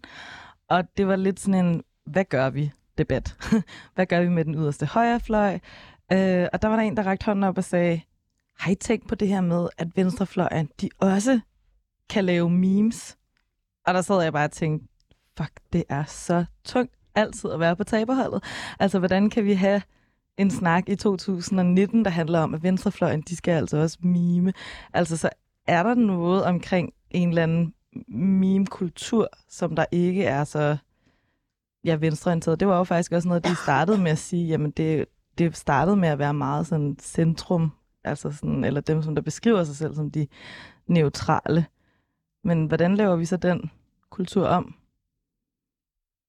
og 0.69 0.83
det 0.97 1.07
var 1.07 1.15
lidt 1.15 1.39
sådan 1.39 1.65
en, 1.65 1.83
hvad 2.05 2.25
gør 2.25 2.49
vi? 2.49 2.71
Debat. 2.97 3.35
hvad 3.95 4.05
gør 4.05 4.21
vi 4.21 4.29
med 4.29 4.45
den 4.45 4.55
yderste 4.55 4.85
højrefløj? 4.85 5.59
Øh, 6.11 6.47
og 6.53 6.61
der 6.61 6.67
var 6.67 6.75
der 6.75 6.83
en, 6.83 6.97
der 6.97 7.03
rakte 7.03 7.25
hånden 7.25 7.43
op 7.43 7.57
og 7.57 7.63
sagde, 7.63 8.01
har 8.63 8.71
I 8.71 8.75
tænkt 8.75 9.07
på 9.07 9.15
det 9.15 9.27
her 9.27 9.41
med, 9.41 9.67
at 9.77 9.97
venstrefløjen, 9.97 10.69
de 10.81 10.89
også 10.99 11.39
kan 12.09 12.25
lave 12.25 12.49
memes? 12.49 13.17
Og 13.85 13.93
der 13.93 14.01
sad 14.01 14.21
jeg 14.21 14.33
bare 14.33 14.45
og 14.45 14.51
tænkte, 14.51 14.87
fuck, 15.37 15.51
det 15.73 15.83
er 15.89 16.03
så 16.03 16.45
tungt 16.65 16.93
altid 17.15 17.51
at 17.51 17.59
være 17.59 17.75
på 17.75 17.83
taberholdet. 17.83 18.43
Altså, 18.79 18.99
hvordan 18.99 19.29
kan 19.29 19.45
vi 19.45 19.53
have 19.53 19.81
en 20.37 20.51
snak 20.51 20.89
i 20.89 20.95
2019, 20.95 22.05
der 22.05 22.11
handler 22.11 22.39
om, 22.39 22.53
at 22.53 22.63
venstrefløjen, 22.63 23.21
de 23.21 23.35
skal 23.35 23.51
altså 23.51 23.77
også 23.77 23.97
mime. 24.01 24.53
Altså, 24.93 25.17
så 25.17 25.29
er 25.67 25.83
der 25.83 25.93
noget 25.93 26.43
omkring 26.43 26.93
en 27.11 27.29
eller 27.29 27.43
anden 27.43 27.73
meme-kultur, 28.07 29.27
som 29.49 29.75
der 29.75 29.85
ikke 29.91 30.23
er 30.23 30.43
så 30.43 30.77
ja, 31.83 31.95
venstreorienteret. 31.95 32.59
Det 32.59 32.67
var 32.67 32.77
jo 32.77 32.83
faktisk 32.83 33.11
også 33.11 33.27
noget, 33.27 33.45
de 33.45 33.55
startede 33.55 33.97
med 33.97 34.11
at 34.11 34.17
sige, 34.17 34.47
jamen 34.47 34.71
det, 34.71 35.05
det 35.37 35.57
startede 35.57 35.95
med 35.95 36.09
at 36.09 36.19
være 36.19 36.33
meget 36.33 36.67
sådan 36.67 36.97
centrum, 37.01 37.71
altså 38.03 38.31
sådan, 38.31 38.63
eller 38.63 38.81
dem, 38.81 39.01
som 39.01 39.15
der 39.15 39.21
beskriver 39.21 39.63
sig 39.63 39.75
selv 39.75 39.95
som 39.95 40.11
de 40.11 40.27
neutrale. 40.87 41.65
Men 42.43 42.65
hvordan 42.65 42.95
laver 42.95 43.15
vi 43.15 43.25
så 43.25 43.37
den 43.37 43.71
kultur 44.09 44.47
om? 44.47 44.75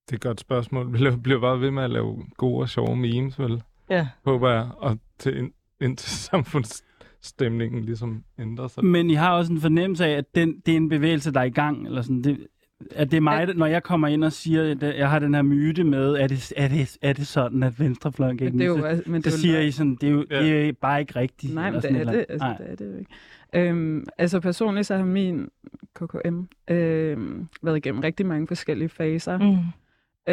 Det 0.06 0.12
er 0.12 0.16
et 0.16 0.20
godt 0.20 0.40
spørgsmål. 0.40 0.92
Vi 0.92 1.16
bliver 1.16 1.40
bare 1.40 1.60
ved 1.60 1.70
med 1.70 1.82
at 1.82 1.90
lave 1.90 2.24
gode 2.36 2.62
og 2.62 2.68
sjove 2.68 2.96
memes, 2.96 3.38
vel? 3.38 3.62
Ja. 3.90 4.08
Håber 4.24 4.50
jeg. 4.50 4.70
Og 4.76 4.98
til, 5.18 5.36
ind, 5.38 5.52
indtil 5.80 6.10
samfundsstemningen 6.30 7.84
ligesom 7.84 8.24
ændrer 8.38 8.68
sig. 8.68 8.84
Men 8.84 9.10
I 9.10 9.14
har 9.14 9.32
også 9.32 9.52
en 9.52 9.60
fornemmelse 9.60 10.06
af, 10.06 10.10
at 10.10 10.34
den, 10.34 10.60
det 10.66 10.72
er 10.72 10.76
en 10.76 10.88
bevægelse, 10.88 11.32
der 11.32 11.40
er 11.40 11.44
i 11.44 11.50
gang, 11.50 11.86
eller 11.86 12.02
sådan. 12.02 12.24
Det, 12.24 12.46
at 12.90 13.10
det 13.10 13.16
er 13.16 13.20
mig, 13.20 13.46
der- 13.46 13.54
når 13.54 13.66
jeg 13.66 13.82
kommer 13.82 14.08
ind 14.08 14.24
og 14.24 14.32
siger, 14.32 14.70
at 14.70 14.82
jeg 14.98 15.10
har 15.10 15.18
den 15.18 15.34
her 15.34 15.42
myte 15.42 15.84
med, 15.84 16.14
er 16.14 16.26
det, 16.26 16.52
er 16.56 16.68
det, 16.68 16.96
er 17.02 17.12
det 17.12 17.26
sådan, 17.26 17.62
at 17.62 17.80
venstrefløjen 17.80 18.38
kan 18.38 18.52
det 18.58 18.66
er 18.66 18.74
ikke 18.74 18.88
altså- 18.88 19.10
men 19.10 19.22
det 19.22 19.26
er 19.26 19.30
jo 19.30 19.36
siger. 19.36 19.60
I 19.60 19.70
sådan, 19.70 19.94
det 20.00 20.06
er 20.08 20.12
jo 20.12 20.24
Ja. 20.30 20.42
det 20.42 20.68
er 20.68 20.72
bare 20.72 21.00
ikke 21.00 21.16
rigtigt. 21.16 21.54
Nej, 21.54 21.66
eller 21.68 21.80
men 21.90 21.94
det 21.94 22.06
er 22.08 22.12
det. 22.12 22.26
Altså, 22.28 22.46
Nej. 22.46 22.56
det 22.56 22.70
er 22.70 22.76
det 22.76 22.92
jo 22.92 22.98
ikke. 22.98 23.10
Øhm, 23.70 24.06
altså 24.18 24.40
personligt 24.40 24.86
så 24.86 24.96
har 24.96 25.04
min 25.04 25.48
KKM 25.94 26.40
øhm, 26.70 27.48
været 27.62 27.76
igennem 27.76 28.00
rigtig 28.00 28.26
mange 28.26 28.46
forskellige 28.46 28.88
faser. 28.88 29.38
Mm. 29.38 29.56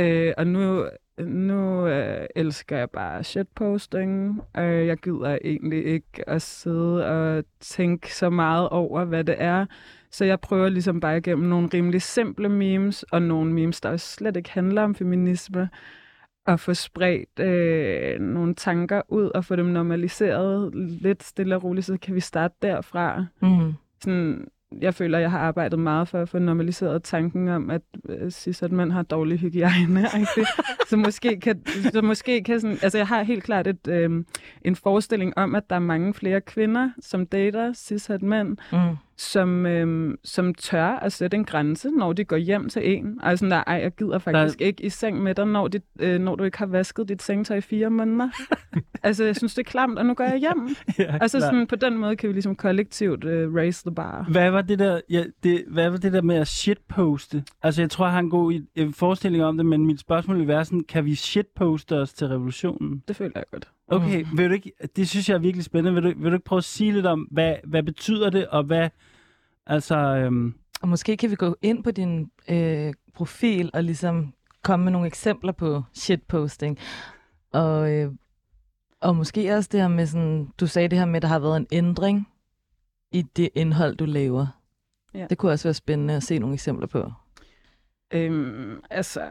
Øh, 0.02 0.34
og 0.38 0.48
nu, 0.48 0.86
nu 1.20 1.88
øh, 1.88 2.26
elsker 2.36 2.78
jeg 2.78 2.90
bare 2.90 3.24
shitposting. 3.24 4.42
Øh, 4.58 4.88
jeg 4.88 4.98
gider 4.98 5.38
egentlig 5.46 5.86
ikke 5.86 6.30
at 6.30 6.42
sidde 6.42 7.06
og 7.06 7.44
tænke 7.60 8.16
så 8.16 8.30
meget 8.30 8.70
over, 8.70 9.06
hvad 9.06 9.24
det 9.24 9.36
er. 9.38 9.66
Så 10.12 10.26
jeg 10.26 10.40
prøver 10.40 10.70
ligesom 10.70 11.00
bare 11.00 11.18
igennem 11.18 11.48
nogle 11.50 11.70
rimelig 11.74 12.02
simple 12.02 12.50
memes, 12.50 13.04
og 13.04 13.22
nogle 13.22 13.54
memes, 13.54 13.82
der 13.82 13.98
slet 13.98 14.38
ikke 14.38 14.52
handler 14.52 14.82
om 14.82 14.96
feminisme, 14.96 15.70
at 16.48 16.60
få 16.60 16.74
spredt 16.74 17.40
øh, 17.40 18.20
nogle 18.20 18.56
tanker 18.56 19.02
ud 19.10 19.26
og 19.36 19.46
få 19.46 19.56
dem 19.56 19.66
normaliseret 19.66 20.76
lidt 20.76 21.24
stille 21.24 21.56
og 21.56 21.64
roligt, 21.64 21.86
så 21.86 21.98
kan 22.02 22.16
vi 22.16 22.20
starte 22.20 22.54
derfra 22.62 23.26
Mm. 23.42 23.74
sådan, 24.04 24.48
jeg 24.82 24.94
føler, 24.94 25.18
at 25.18 25.22
jeg 25.22 25.32
har 25.32 25.40
arbejdet 25.40 25.80
meget 25.80 26.08
for 26.08 26.22
at 26.22 26.30
få 26.30 26.40
normaliseret 26.40 27.04
tanken 27.04 27.48
om, 27.48 27.70
at 27.70 27.82
øh, 28.10 28.32
cis 28.32 28.64
at 28.64 28.72
mænd 28.72 28.92
har 28.92 29.02
dårlig 29.02 29.40
hygiejne. 29.40 30.06
så 30.90 30.98
måske 30.98 31.40
kan, 31.40 31.62
så 31.94 32.02
måske 32.02 32.44
kan 32.44 32.60
sådan, 32.60 32.78
altså 32.82 32.98
jeg 32.98 33.08
har 33.08 33.24
helt 33.24 33.44
klart 33.44 33.68
et, 33.68 33.88
øh, 33.88 34.24
en 34.62 34.76
forestilling 34.76 35.38
om, 35.38 35.56
at 35.56 35.70
der 35.70 35.76
er 35.76 35.80
mange 35.80 36.14
flere 36.14 36.42
kvinder, 36.42 36.90
som 37.02 37.26
dater 37.26 37.74
cis 37.74 38.12
mænd, 38.22 38.58
Mm. 38.72 38.78
Som, 39.18 39.66
øh, 39.66 40.18
som 40.24 40.54
tør 40.54 40.86
at 40.86 41.14
sætte 41.14 41.38
en 41.38 41.46
grænse, 41.46 41.90
når 41.90 42.14
de 42.14 42.26
går 42.26 42.38
hjem 42.38 42.70
til 42.70 42.98
en. 42.98 43.20
Altså 43.24 43.46
der, 43.46 43.64
ej, 43.68 43.76
jeg 43.76 43.92
gider 43.96 44.20
faktisk 44.20 44.60
der... 44.60 44.66
ikke 44.66 44.84
i 44.84 44.90
seng 44.90 45.24
med 45.24 45.36
dig, 45.36 45.48
når, 45.48 45.68
dit, 45.68 45.84
øh, 46.00 46.20
når 46.20 46.36
du 46.36 46.44
ikke 46.44 46.58
har 46.58 46.66
vasket 46.66 47.10
dit 47.10 47.22
sengetøj 47.22 47.58
i 47.58 47.62
fire 47.62 47.90
måneder. 47.90 48.30
altså 49.04 49.24
jeg 49.24 49.36
synes, 49.36 49.54
det 49.54 49.68
er 49.68 49.70
klamt, 49.70 50.00
og 50.00 50.06
nu 50.06 50.14
går 50.14 50.24
jeg 50.24 50.38
hjem. 50.38 50.70
Ja, 51.00 51.18
Altså 51.22 51.38
klart. 51.38 51.52
sådan, 51.52 51.68
på 51.68 51.76
den 51.76 51.98
måde 51.98 52.16
kan 52.16 52.30
vi 52.30 52.34
ligesom 52.34 52.56
kollektivt 52.56 53.24
øh, 53.26 53.56
raise 53.56 53.84
the 53.86 53.96
bar. 53.96 54.28
Hvad 54.32 54.52
var 54.52 54.62
det 54.62 54.80
der, 54.80 55.02
ja, 55.10 55.24
det, 55.44 55.64
hvad 55.68 55.90
var 55.90 55.98
det 55.98 56.14
der 56.14 56.22
med 56.22 56.36
at 56.36 56.48
shitposte? 56.48 57.44
Altså, 57.64 57.82
jeg 57.82 57.90
tror, 57.90 58.06
jeg 58.06 58.12
har 58.14 58.20
en 58.20 58.30
god 58.30 58.94
forestilling 58.94 59.44
om 59.44 59.58
det, 59.58 59.66
men 59.66 59.86
mit 59.86 60.00
spørgsmål 60.00 60.38
vil 60.40 60.48
være 60.48 60.66
sådan, 60.66 60.84
kan 60.84 61.06
vi 61.06 61.16
shitposte 61.16 61.98
os 61.98 62.14
til 62.14 62.28
revolutionen? 62.28 63.04
Det 63.08 63.16
føler 63.16 63.32
jeg 63.36 63.44
godt. 63.52 63.70
Okay, 63.92 64.24
mm. 64.24 64.38
vil 64.38 64.50
du 64.50 64.54
ikke, 64.54 64.72
det 64.96 65.10
synes 65.10 65.30
jeg 65.30 65.36
er 65.36 65.40
virkelig 65.40 65.66
spændende. 65.66 66.02
Vil 66.02 66.04
du, 66.04 66.20
vil 66.20 66.32
du 66.32 66.36
ikke 66.36 66.46
prøve 66.46 66.58
at 66.58 66.64
sige 66.64 66.92
lidt 66.92 67.06
om, 67.06 67.28
hvad, 67.32 67.56
hvad 67.64 67.84
betyder 67.84 68.30
det, 68.30 68.48
og 68.48 68.64
hvad, 68.64 68.90
altså, 69.66 69.96
øhm, 69.98 70.54
Og 70.82 70.90
måske 70.90 71.18
kan 71.18 71.30
vi 71.30 71.36
gå 71.36 71.56
ind 71.62 71.84
på 71.84 71.92
din 71.92 72.32
øh, 72.50 72.94
profil 73.14 73.70
og 73.74 73.84
ligesom 73.84 74.34
komme 74.64 74.84
med 74.84 74.92
nogle 74.92 75.08
eksempler 75.08 75.52
på 75.52 75.84
shitposting. 75.94 76.78
Og, 77.54 77.92
øh, 77.94 78.12
og 79.02 79.16
måske 79.16 79.56
også 79.56 79.70
det 79.72 79.82
her 79.82 79.88
med 79.88 80.06
sådan, 80.06 80.48
du 80.60 80.68
sagde 80.68 80.88
det 80.88 80.98
her 80.98 81.06
med, 81.06 81.16
at 81.16 81.22
der 81.22 81.28
har 81.28 81.40
været 81.40 81.58
en 81.58 81.68
ændring 81.72 82.28
i 83.12 83.22
det 83.22 83.50
indhold, 83.56 83.96
du 83.96 84.06
laver. 84.06 84.48
Ja. 85.14 85.28
Det 85.30 85.38
kunne 85.38 85.52
også 85.52 85.68
være 85.68 85.74
spændende 85.74 86.16
at 86.16 86.24
se 86.24 86.40
nogle 86.40 86.54
eksempler 86.54 86.88
på. 86.88 87.12
Øhm, 88.14 88.82
altså, 88.90 89.30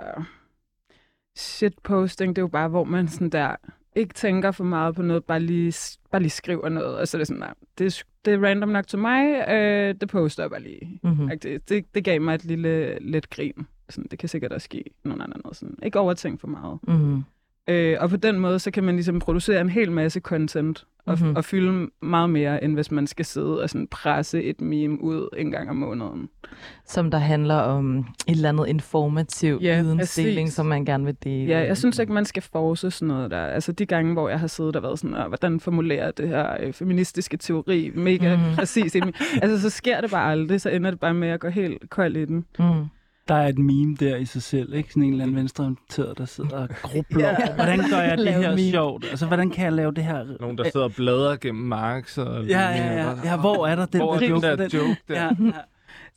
shitposting, 1.36 2.36
det 2.36 2.40
er 2.40 2.42
jo 2.42 2.48
bare, 2.48 2.68
hvor 2.68 2.84
man 2.84 3.08
sådan 3.08 3.30
der 3.30 3.56
ikke 3.94 4.14
tænker 4.14 4.50
for 4.50 4.64
meget 4.64 4.94
på 4.94 5.02
noget, 5.02 5.24
bare 5.24 5.40
lige, 5.40 5.98
bare 6.10 6.22
lige 6.22 6.30
skriver 6.30 6.68
noget, 6.68 6.98
og 6.98 7.08
så 7.08 7.16
er 7.16 7.18
det 7.18 7.26
sådan, 7.26 7.40
nej, 7.40 7.54
det, 7.78 7.86
er, 7.86 8.02
det 8.24 8.34
er 8.34 8.48
random 8.48 8.68
nok 8.68 8.86
til 8.86 8.98
mig, 8.98 9.48
øh, 9.48 9.94
det 10.00 10.08
poster 10.08 10.42
jeg 10.42 10.50
bare 10.50 10.62
lige. 10.62 11.00
Mm-hmm. 11.02 11.28
Det, 11.42 11.68
det, 11.68 11.94
det 11.94 12.04
gav 12.04 12.20
mig 12.20 12.34
et 12.34 12.44
lille 12.44 12.98
let 13.00 13.30
grin. 13.30 13.66
Sådan, 13.88 14.08
det 14.10 14.18
kan 14.18 14.28
sikkert 14.28 14.52
også 14.52 14.64
ske 14.64 14.84
nogen 15.04 15.20
andre 15.20 15.38
noget. 15.44 15.56
Sådan. 15.56 15.78
Ikke 15.82 15.98
overtænk 15.98 16.40
for 16.40 16.48
meget. 16.48 16.78
Mm-hmm. 16.88 17.24
Øh, 17.68 17.96
og 18.00 18.10
på 18.10 18.16
den 18.16 18.38
måde, 18.38 18.58
så 18.58 18.70
kan 18.70 18.84
man 18.84 18.94
ligesom 18.94 19.18
producere 19.18 19.60
en 19.60 19.68
hel 19.68 19.92
masse 19.92 20.20
content 20.20 20.86
og, 21.06 21.12
Mhm. 21.12 21.22
mm-hmm. 21.22 21.36
og 21.36 21.44
fylde 21.44 21.88
meget 22.02 22.30
mere, 22.30 22.64
end 22.64 22.74
hvis 22.74 22.90
man 22.90 23.06
skal 23.06 23.24
sidde 23.24 23.62
og 23.62 23.70
sådan 23.70 23.86
presse 23.86 24.42
et 24.42 24.60
meme 24.60 25.02
ud 25.02 25.28
en 25.36 25.50
gang 25.50 25.70
om 25.70 25.76
måneden. 25.76 26.28
Som 26.86 27.10
der 27.10 27.18
handler 27.18 27.54
om 27.54 27.98
et 27.98 28.04
eller 28.28 28.48
andet 28.48 28.66
informativ 28.68 29.58
Ja, 29.62 29.82
vidensdeling, 29.82 30.52
som 30.52 30.66
man 30.66 30.84
gerne 30.84 31.04
vil 31.04 31.16
dele. 31.24 31.48
Ja, 31.52 31.58
jeg 31.66 31.76
synes 31.76 31.98
ikke, 31.98 32.12
man 32.12 32.24
skal 32.24 32.42
force 32.42 32.90
sådan 32.90 33.08
noget 33.08 33.30
der. 33.30 33.40
Altså 33.44 33.72
de 33.72 33.86
gange, 33.86 34.12
hvor 34.12 34.28
jeg 34.28 34.40
har 34.40 34.46
siddet 34.46 34.76
og 34.76 34.82
været 34.82 34.98
sådan, 34.98 35.16
"Åh, 35.16 35.26
hvordan 35.26 35.60
formulerer 35.60 36.10
det 36.10 36.28
her 36.28 36.56
øh, 36.60 36.72
feministiske 36.72 37.36
teori 37.36 37.90
mega 37.94 38.36
mm. 38.36 38.42
præcis. 38.56 38.94
ind 38.94 39.04
i 39.04 39.06
min-" 39.06 39.14
altså 39.42 39.60
så 39.60 39.70
sker 39.70 40.00
det 40.00 40.10
bare 40.10 40.32
aldrig, 40.32 40.60
så 40.60 40.68
ender 40.70 40.90
det 40.90 41.00
bare 41.00 41.14
med 41.14 41.28
at 41.28 41.40
gå 41.40 41.48
helt 41.48 41.90
kold 41.90 42.16
i 42.16 42.24
den. 42.24 42.44
Mm. 42.58 42.64
Der 43.34 43.36
er 43.36 43.48
et 43.48 43.58
meme 43.58 43.96
der 44.00 44.16
i 44.16 44.24
sig 44.24 44.42
selv, 44.42 44.74
ikke? 44.74 44.88
Sådan 44.88 45.02
en 45.02 45.10
eller 45.12 45.24
anden 45.24 45.36
venstreorienteret, 45.36 46.18
der 46.18 46.24
sidder 46.24 46.56
og 46.56 46.68
grubler. 46.82 47.28
Ja. 47.40 47.54
Hvordan 47.54 47.78
gør 47.90 47.98
jeg 48.00 48.18
det 48.26 48.34
her 48.34 48.50
meme. 48.50 48.58
sjovt? 48.70 49.04
Altså, 49.10 49.26
hvordan 49.26 49.50
kan 49.50 49.64
jeg 49.64 49.72
lave 49.72 49.92
det 49.92 50.04
her? 50.04 50.24
Nogen, 50.40 50.58
der 50.58 50.64
sidder 50.70 50.86
og 50.86 50.92
bladrer 50.96 51.36
gennem 51.36 51.64
Marx. 51.64 52.18
Og 52.18 52.44
Ja, 52.44 52.60
ja, 52.68 52.94
ja. 53.02 53.10
ja 53.24 53.36
hvor 53.36 53.66
er 53.66 53.74
der 53.76 53.86
den 53.86 54.00
Hvor 54.00 54.14
er 54.14 54.18
der 54.18 54.26
den 54.26 54.30
joke? 54.30 54.46
der 54.46 54.56
Den- 54.56 54.70
joke 54.70 54.96
der? 55.08 55.14
Ja, 55.14 55.30
ja. 55.44 55.52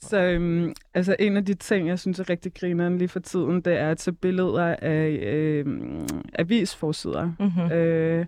Så 0.01 0.21
øhm, 0.21 0.73
altså 0.93 1.15
en 1.19 1.37
af 1.37 1.45
de 1.45 1.53
ting, 1.53 1.87
jeg 1.87 1.99
synes 1.99 2.19
er 2.19 2.29
rigtig 2.29 2.53
grineren 2.53 2.97
lige 2.97 3.07
for 3.07 3.19
tiden, 3.19 3.61
det 3.61 3.79
er 3.79 3.89
at 3.89 3.97
tage 3.97 4.15
billeder 4.15 4.75
af 4.81 5.19
øhm, 5.23 6.07
avisforsider. 6.39 7.31
Mm-hmm. 7.39 7.71
Øh, 7.71 8.25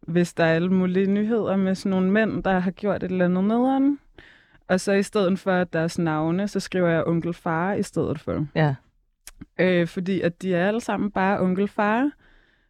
hvis 0.00 0.34
der 0.34 0.44
er 0.44 0.54
alle 0.54 0.68
mulige 0.72 1.06
nyheder 1.06 1.56
med 1.56 1.74
sådan 1.74 1.90
nogle 1.90 2.10
mænd, 2.10 2.42
der 2.42 2.58
har 2.58 2.70
gjort 2.70 3.02
et 3.02 3.10
eller 3.10 3.24
andet 3.24 3.44
nederen. 3.44 3.98
Og 4.68 4.80
så 4.80 4.92
i 4.92 5.02
stedet 5.02 5.38
for 5.38 5.64
deres 5.64 5.98
navne, 5.98 6.48
så 6.48 6.60
skriver 6.60 6.88
jeg 6.88 7.04
onkel 7.04 7.34
far 7.34 7.72
i 7.72 7.82
stedet 7.82 8.20
for. 8.20 8.46
Ja. 8.54 8.74
Øh, 9.58 9.86
fordi 9.86 10.20
at 10.20 10.42
de 10.42 10.54
er 10.54 10.68
alle 10.68 10.80
sammen 10.80 11.10
bare 11.10 11.40
onkel 11.40 11.68
far. 11.68 12.10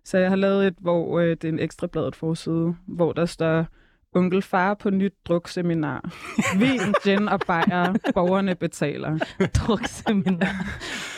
Så 0.05 0.18
jeg 0.18 0.28
har 0.28 0.36
lavet 0.36 0.66
et, 0.66 0.74
hvor 0.78 1.20
øh, 1.20 1.30
det 1.30 1.44
er 1.44 1.49
en 1.49 1.59
ekstra 1.59 1.86
bladet 1.86 2.16
forside, 2.16 2.74
hvor 2.86 3.12
der 3.12 3.26
står 3.26 3.66
onkel 4.14 4.42
far 4.42 4.74
på 4.74 4.90
nyt 4.90 5.12
drukseminar. 5.28 6.12
Vin, 6.59 6.94
gin 7.04 7.28
og 7.28 7.40
bajer, 7.46 7.94
borgerne 8.14 8.54
betaler. 8.54 9.18
Drukseminar. 9.54 10.66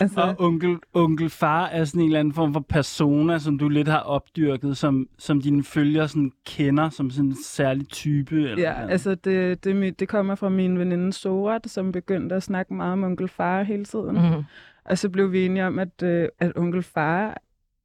Altså, 0.01 0.21
Og 0.21 0.35
onkel, 0.39 0.77
onkel 0.95 1.31
far 1.31 1.67
er 1.67 1.85
sådan 1.85 2.01
en 2.01 2.07
eller 2.07 2.21
anden 2.21 2.35
form 2.35 2.53
for 2.53 2.61
persona, 2.69 3.39
som 3.39 3.59
du 3.59 3.69
lidt 3.69 3.89
har 3.89 3.99
opdyrket, 3.99 4.77
som, 4.77 5.07
som 5.19 5.41
dine 5.41 5.65
følgere 5.65 6.09
sådan 6.09 6.33
kender 6.47 6.89
som 6.91 7.11
sådan 7.11 7.29
en 7.31 7.37
særlig 7.45 7.89
type. 7.89 8.35
Eller 8.37 8.63
Ja, 8.63 8.87
altså 8.89 9.15
det, 9.15 9.65
det, 9.65 9.77
mit- 9.77 10.01
det 10.01 10.09
kommer 10.09 10.35
fra 10.35 10.49
min 10.49 10.79
veninde 10.79 11.13
Sorat, 11.13 11.71
som 11.71 11.93
begyndte 11.93 12.35
at 12.35 12.43
snakke 12.43 12.75
meget 12.75 12.93
om 12.93 13.05
onkel 13.05 13.29
far 13.29 13.63
hele 13.63 13.85
tiden. 13.85 14.17
Mm. 14.17 14.23
Mm-hmm. 14.23 14.45
Og 14.85 14.99
så 14.99 15.09
blev 15.09 15.33
vi 15.33 15.47
enige 15.47 15.67
om, 15.67 15.79
at, 15.79 16.03
øh, 16.03 16.29
at 16.39 16.53
onkel 16.57 16.83
far 16.83 17.41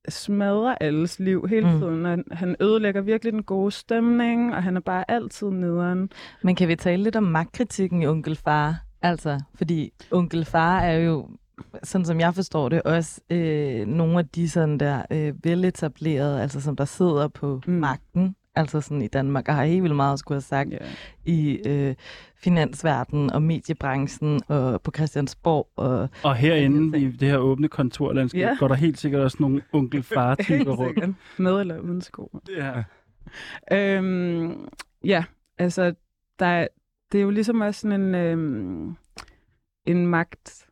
smadrer 0.10 0.76
alles 0.82 1.20
liv 1.20 1.48
hele 1.50 1.74
Mm. 1.74 1.80
tiden. 1.80 2.06
Han, 2.06 2.24
han 2.32 2.56
ødelægger 2.60 3.02
virkelig 3.02 3.34
den 3.34 3.44
gode 3.44 3.72
stemning, 3.72 4.56
og 4.56 4.64
han 4.64 4.76
er 4.78 4.82
bare 4.82 5.12
altid 5.12 5.50
nederen. 5.50 6.10
Men 6.44 6.56
kan 6.56 6.68
vi 6.68 6.76
tale 6.76 7.04
lidt 7.04 7.16
om 7.16 7.24
magtkritikken 7.24 8.02
i 8.02 8.08
Onkel 8.08 8.36
Far? 8.36 8.76
Altså, 9.02 9.40
fordi 9.56 9.92
Onkel 10.12 10.46
Far 10.46 10.80
er 10.80 10.98
jo, 10.98 11.30
sådan 11.84 12.06
som 12.06 12.20
jeg 12.20 12.36
forstår 12.36 12.70
det, 12.70 12.82
også 12.82 13.22
øh, 13.30 13.86
nogle 13.88 14.20
af 14.20 14.28
de 14.28 14.50
sådan 14.50 14.78
der 14.78 15.02
øh, 15.12 15.34
veletablerede, 15.44 16.42
altså 16.42 16.62
som 16.62 16.76
der 16.76 16.86
sidder 16.86 17.28
på 17.28 17.62
Mm. 17.68 17.74
magten. 17.74 18.36
Altså 18.56 18.82
sådan 18.82 19.02
i 19.02 19.08
Danmark, 19.08 19.48
og 19.50 19.56
har 19.56 19.66
helt 19.66 19.84
vildt 19.84 19.96
meget 19.96 20.14
at 20.14 20.20
skulle 20.20 20.36
have 20.36 20.42
sagt 20.42 20.72
Ja. 20.72 20.78
i 21.26 21.58
øh, 21.68 21.96
finansverdenen 22.36 23.32
og 23.32 23.42
mediebranchen 23.44 24.42
og 24.48 24.82
på 24.82 24.92
Christiansborg. 24.96 25.70
Og, 25.76 26.10
Og 26.24 26.36
herinde 26.36 27.00
i 27.02 27.12
det 27.12 27.28
her 27.30 27.38
åbne 27.38 27.68
kontorlandskab 27.68 28.40
Ja. 28.42 28.56
går 28.60 28.68
der 28.68 28.76
helt 28.76 28.98
sikkert 29.00 29.22
også 29.22 29.38
nogle 29.40 29.62
onkel 29.74 30.04
far 30.14 30.36
typer 30.36 30.72
rundt. 30.76 31.16
Med 31.40 31.60
eller 31.60 31.80
uden 31.80 32.02
sko. 32.02 32.40
Ja. 32.58 32.84
Øhm, 33.72 34.68
ja, 35.04 35.24
altså, 35.58 35.94
der, 36.40 36.46
er- 36.46 36.68
det 37.12 37.18
er 37.18 37.22
jo 37.24 37.30
ligesom 37.30 37.62
også 37.62 37.82
sådan 37.82 38.02
en, 38.02 38.16
øhm, 38.16 38.96
en 39.86 40.08
magt 40.08 40.66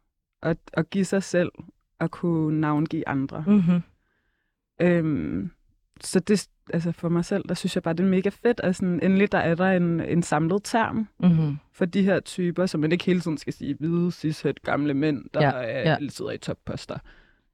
at, 0.44 0.58
at 0.74 0.90
give 0.90 1.06
sig 1.06 1.24
selv 1.24 1.52
og 2.00 2.12
kunne 2.12 2.62
navngive 2.62 3.08
andre. 3.08 3.44
mm-hmm. 3.48 3.82
Øhm, 4.82 5.52
så 6.02 6.20
det, 6.20 6.48
altså 6.74 6.92
for 6.92 7.10
mig 7.10 7.26
selv, 7.26 7.44
der 7.50 7.54
synes 7.56 7.76
jeg 7.76 7.84
bare, 7.84 7.94
det 7.94 8.04
er 8.04 8.10
mega 8.10 8.30
fedt, 8.30 8.60
at 8.64 8.76
sådan, 8.76 9.00
endelig 9.04 9.32
der 9.32 9.38
er 9.38 9.56
der 9.56 9.72
en, 9.72 10.00
en 10.00 10.24
samlet 10.24 10.62
term 10.64 11.08
Mm-hmm. 11.20 11.58
for 11.74 11.86
de 11.86 12.04
her 12.04 12.20
typer, 12.20 12.66
som 12.66 12.82
man 12.82 12.92
ikke 12.92 13.06
hele 13.06 13.20
tiden 13.22 13.38
skal 13.38 13.54
sige 13.54 13.76
hvide, 13.80 14.12
cishet, 14.12 14.62
gamle 14.62 14.94
mænd, 14.94 15.26
der 15.34 15.42
Ja, 15.42 15.58
ja, 15.58 15.64
er, 15.64 15.80
ja. 15.80 15.90
ja. 15.90 15.96
altid 15.96 16.26
er 16.26 16.32
i 16.32 16.38
topposter. 16.38 16.98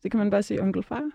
Det 0.04 0.12
kan 0.12 0.18
man 0.18 0.30
bare 0.30 0.44
sige 0.44 0.62
onkel 0.62 0.84
far. 0.84 1.10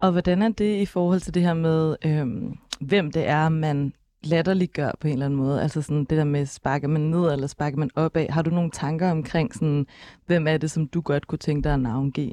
Og 0.00 0.12
hvordan 0.12 0.42
er 0.42 0.48
det 0.48 0.80
i 0.80 0.86
forhold 0.86 1.20
til 1.20 1.34
det 1.34 1.42
her 1.42 1.54
med, 1.54 1.96
øhm, 2.06 2.56
hvem 2.80 3.10
det 3.12 3.28
er, 3.28 3.48
man 3.48 3.92
latterliggør 4.24 4.90
på 5.00 5.06
en 5.06 5.12
eller 5.12 5.26
anden 5.26 5.38
måde? 5.38 5.62
Altså 5.62 5.82
sådan 5.82 6.04
det 6.04 6.18
der 6.18 6.24
med, 6.24 6.46
sparker 6.46 6.88
man 6.88 7.00
ned 7.00 7.32
eller 7.32 7.46
sparker 7.46 7.76
man 7.78 7.90
opad? 7.96 8.26
Har 8.30 8.42
du 8.42 8.50
nogle 8.50 8.70
tanker 8.70 9.10
omkring, 9.10 9.54
sådan, 9.54 9.86
hvem 10.26 10.46
er 10.46 10.56
det, 10.56 10.70
som 10.70 10.88
du 10.88 11.00
godt 11.00 11.26
kunne 11.26 11.38
tænke 11.38 11.64
dig 11.64 11.74
at 11.74 11.80
navngive? 11.80 12.32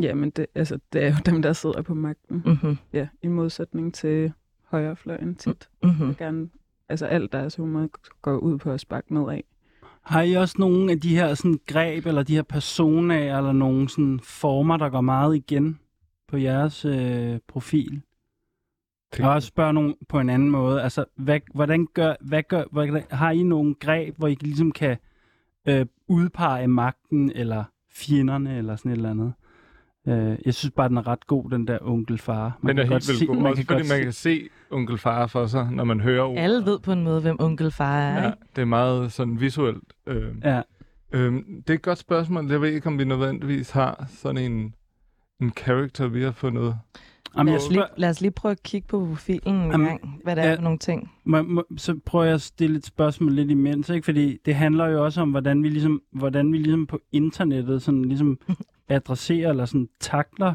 Jamen, 0.00 0.30
det, 0.30 0.46
altså, 0.54 0.78
det 0.92 1.04
er 1.04 1.08
jo 1.08 1.16
dem, 1.26 1.42
der 1.42 1.52
sidder 1.52 1.82
på 1.82 1.94
magten. 1.94 2.42
Mm-hmm. 2.46 2.76
Ja, 2.92 3.08
i 3.22 3.28
modsætning 3.28 3.94
til 3.94 4.32
højrefløjen 4.64 5.34
tit. 5.34 5.68
Mm-hmm. 5.82 6.14
Gerne, 6.14 6.48
altså 6.88 7.06
alt 7.06 7.32
deres 7.32 7.56
humor 7.56 7.88
går 8.22 8.36
ud 8.36 8.58
på 8.58 8.70
at 8.70 8.80
sparke 8.80 9.14
nedad. 9.14 9.40
Har 10.02 10.22
I 10.22 10.34
også 10.34 10.56
nogle 10.58 10.92
af 10.92 11.00
de 11.00 11.16
her 11.16 11.34
sådan, 11.34 11.60
greb, 11.66 12.06
eller 12.06 12.22
de 12.22 12.34
her 12.34 12.42
personer, 12.42 13.36
eller 13.38 13.52
nogle 13.52 13.88
sådan, 13.88 14.20
former, 14.22 14.76
der 14.76 14.88
går 14.88 15.00
meget 15.00 15.36
igen 15.36 15.78
på 16.28 16.36
jeres 16.36 16.84
øh, 16.84 17.38
profil? 17.48 18.02
Jeg 19.12 19.16
kan 19.16 19.28
også 19.28 19.48
spørge 19.48 19.72
nogen 19.72 19.94
på 20.08 20.20
en 20.20 20.30
anden 20.30 20.50
måde. 20.50 20.82
Altså, 20.82 21.04
hvad, 21.14 21.40
hvordan 21.54 21.86
gør, 21.94 22.14
hvad 22.20 22.42
gør, 22.42 22.64
hvordan, 22.70 23.04
har 23.10 23.30
I 23.30 23.42
nogle 23.42 23.74
greb, 23.74 24.16
hvor 24.18 24.28
I 24.28 24.34
ligesom 24.40 24.72
kan 24.72 24.96
øh, 25.68 25.86
udpege 26.08 26.68
magten, 26.68 27.32
eller 27.34 27.64
fjenderne, 27.90 28.58
eller 28.58 28.76
sådan 28.76 28.92
et 28.92 28.96
eller 28.96 29.10
andet? 29.10 29.32
Øh, 30.08 30.38
jeg 30.44 30.54
synes 30.54 30.72
bare, 30.76 30.88
den 30.88 30.96
er 30.96 31.06
ret 31.06 31.26
god, 31.26 31.50
den 31.50 31.66
der 31.66 31.78
onkel 31.82 32.18
far. 32.18 32.58
Den 32.62 32.68
er 32.78 32.82
kan 32.84 32.92
helt 32.92 33.08
vildt 33.08 33.26
god. 33.28 33.36
man 33.36 33.46
Også 33.46 33.56
kan 33.62 33.66
fordi 33.66 33.78
godt 33.78 33.88
man 33.88 34.02
kan 34.02 34.12
se 34.12 34.48
onkel 34.70 34.98
far 34.98 35.26
for 35.26 35.46
sig, 35.46 35.68
når 35.72 35.84
man 35.84 36.00
hører 36.00 36.22
ordet. 36.22 36.42
Alle 36.42 36.64
ved 36.64 36.78
på 36.78 36.92
en 36.92 37.04
måde, 37.04 37.20
hvem 37.20 37.36
onkel 37.40 37.70
far 37.70 37.98
er, 37.98 38.20
Ja, 38.22 38.26
ikke? 38.26 38.38
det 38.56 38.62
er 38.62 38.66
meget 38.66 39.12
sådan 39.12 39.40
visuelt. 39.40 39.84
Øh, 40.06 40.24
Ja, 40.44 40.62
Øhm, 41.12 41.44
det 41.66 41.70
er 41.70 41.74
et 41.74 41.82
godt 41.82 41.98
spørgsmål. 41.98 42.50
Jeg 42.50 42.60
ved 42.60 42.68
ikke, 42.72 42.86
om 42.86 42.98
vi 42.98 43.04
nødvendigvis 43.04 43.70
har 43.70 44.06
sådan 44.08 44.52
en, 44.52 44.74
en 45.40 45.52
character, 45.58 46.06
vi 46.08 46.22
har 46.22 46.32
fundet. 46.32 46.76
Jamen, 47.36 47.46
Lad 47.46 47.52
jeg 47.60 47.66
os, 47.66 47.70
lige, 47.72 47.84
lad 47.96 48.10
os 48.10 48.20
lige 48.20 48.30
prøve 48.30 48.52
at 48.52 48.62
kigge 48.62 48.88
på 48.88 49.06
profilen 49.06 49.54
en 49.54 49.70
Jamen, 49.70 49.86
gang, 49.86 50.20
hvad 50.24 50.36
det 50.36 50.44
er 50.44 50.48
ja. 50.48 50.54
for 50.54 50.62
nogle 50.62 50.78
ting. 50.78 51.10
må, 51.24 51.42
må, 51.42 51.64
så 51.76 51.98
prøver 52.06 52.24
jeg 52.24 52.34
at 52.34 52.42
stille 52.42 52.76
et 52.78 52.86
spørgsmål 52.86 53.32
lidt 53.32 53.50
imens, 53.50 53.88
ikke? 53.90 54.04
fordi 54.04 54.38
det 54.44 54.54
handler 54.54 54.86
jo 54.86 55.04
også 55.04 55.20
om, 55.20 55.30
hvordan 55.30 55.62
vi 55.62 55.68
ligesom, 55.68 56.02
hvordan 56.12 56.52
vi 56.52 56.58
ligesom 56.58 56.86
på 56.86 56.98
internettet 57.12 57.82
sådan 57.82 58.04
ligesom 58.04 58.38
adresserer 58.88 59.50
eller 59.50 59.64
sådan 59.64 59.88
takler. 60.00 60.54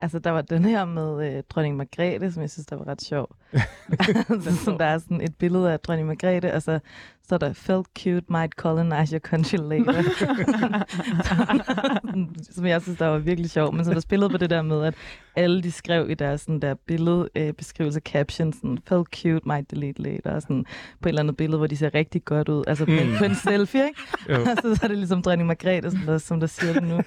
Altså, 0.00 0.18
der 0.18 0.30
var 0.30 0.42
den 0.42 0.64
her 0.64 0.84
med 0.84 1.36
øh, 1.36 1.42
dronning 1.50 1.76
Margrethe, 1.76 2.32
som 2.32 2.42
jeg 2.42 2.50
synes, 2.50 2.66
der 2.66 2.76
var 2.76 2.88
ret 2.88 3.02
sjov. 3.02 3.36
altså, 4.30 4.56
som 4.64 4.78
der 4.78 4.84
er 4.84 4.98
sådan 4.98 5.20
et 5.20 5.36
billede 5.36 5.72
af 5.72 5.80
dronning 5.80 6.08
Margrethe, 6.08 6.54
og 6.54 6.62
så 6.62 6.78
står 7.24 7.38
der, 7.38 7.52
felt 7.52 7.86
cute 7.98 8.24
might 8.28 8.52
colonize 8.52 9.12
your 9.12 9.20
country 9.20 9.56
later. 9.56 10.02
som 12.54 12.66
jeg 12.66 12.82
synes, 12.82 12.98
der 12.98 13.06
var 13.06 13.18
virkelig 13.18 13.50
sjov. 13.50 13.74
Men 13.74 13.84
så 13.84 13.94
der 13.94 14.00
spillede 14.00 14.30
på 14.30 14.36
det 14.36 14.50
der 14.50 14.62
med, 14.62 14.84
at 14.84 14.94
alle 15.36 15.62
de 15.62 15.72
skrev 15.72 16.10
i 16.10 16.14
deres 16.14 16.40
sådan 16.40 16.60
der 16.60 16.74
billedbeskrivelse, 16.74 17.48
øh, 17.48 17.54
beskrivelse, 17.54 18.00
caption, 18.00 18.52
sådan, 18.52 18.78
felt 18.88 19.08
cute 19.16 19.40
might 19.46 19.70
delete 19.70 20.02
later, 20.02 20.34
og 20.34 20.42
sådan, 20.42 20.64
på 21.00 21.08
et 21.08 21.10
eller 21.10 21.22
andet 21.22 21.36
billede, 21.36 21.58
hvor 21.58 21.66
de 21.66 21.76
ser 21.76 21.94
rigtig 21.94 22.24
godt 22.24 22.48
ud. 22.48 22.64
Altså 22.66 22.84
på, 22.84 22.90
Mm. 22.90 23.16
på 23.18 23.24
en 23.24 23.34
selfie, 23.34 23.84
ikke? 23.86 24.00
Jo. 24.28 24.44
så, 24.62 24.74
så 24.74 24.80
er 24.82 24.88
det 24.88 24.98
ligesom 24.98 25.22
dronning 25.22 25.46
Margrethe, 25.46 25.90
som 25.90 26.00
der, 26.00 26.18
som 26.18 26.40
der 26.40 26.46
siger 26.46 26.72
det 26.72 26.82
nu. 26.82 27.00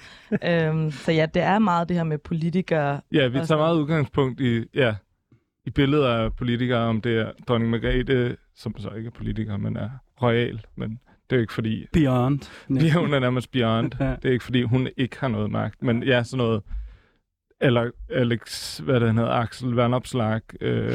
øhm, 0.50 0.90
så 0.90 1.12
ja, 1.12 1.26
det 1.34 1.42
er 1.42 1.58
meget 1.58 1.88
det 1.88 1.96
her 1.96 2.04
med 2.04 2.18
politikere. 2.18 3.00
Ja, 3.12 3.26
vi 3.28 3.32
tager 3.34 3.44
så- 3.44 3.56
meget 3.56 3.76
udgangspunkt 3.76 4.40
i, 4.40 4.64
ja, 4.74 4.94
i 5.66 5.70
billeder 5.70 6.08
af 6.14 6.36
politikere, 6.36 6.78
om 6.80 7.00
det 7.00 7.18
er 7.18 7.32
dronning 7.48 7.70
Margrethe, 7.70 8.36
som 8.56 8.74
så 8.78 8.90
ikke 8.90 9.06
er 9.06 9.10
politiker, 9.10 9.56
men 9.56 9.76
er 9.76 9.90
royal. 10.22 10.60
Men 10.76 10.90
det 11.30 11.32
er 11.32 11.36
jo 11.36 11.40
ikke 11.40 11.52
fordi, 11.52 11.86
Beyond. 11.92 12.40
vi 12.82 12.90
hun 12.90 13.14
er 13.14 13.18
nærmest 13.18 13.50
beyond. 13.50 13.92
Ja. 14.00 14.10
Det 14.22 14.24
er 14.24 14.32
ikke 14.32 14.44
fordi, 14.44 14.62
hun 14.62 14.88
ikke 14.96 15.16
har 15.20 15.28
noget 15.28 15.50
magt. 15.50 15.82
Men 15.82 16.02
ja, 16.02 16.22
sådan 16.22 16.38
noget, 16.38 16.62
eller 17.60 17.90
Alex, 18.10 18.78
hvad 18.78 19.00
det 19.00 19.08
han 19.08 19.18
hedder, 19.18 19.30
Axel 19.32 19.68
Vanopslag, 19.70 20.40
øh, 20.60 20.92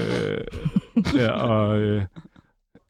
ja, 1.16 1.32
og 1.32 1.80
øh, 1.80 2.04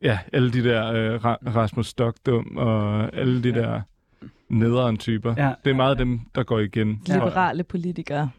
ja, 0.01 0.19
alle 0.33 0.51
de 0.53 0.63
der 0.63 0.91
øh, 0.93 1.15
Ra- 1.15 1.55
Rasmus 1.55 1.87
Stockdum, 1.87 2.57
og 2.57 3.09
alle 3.17 3.43
de 3.43 3.49
Ja. 3.49 3.55
der 3.61 3.81
nederen 4.49 4.97
typer. 4.97 5.33
Ja. 5.37 5.53
Det 5.65 5.69
er 5.71 5.75
meget 5.75 5.97
dem, 5.97 6.19
der 6.35 6.43
går 6.43 6.59
igen. 6.59 7.01
Liberale 7.07 7.63
politikere. 7.63 8.29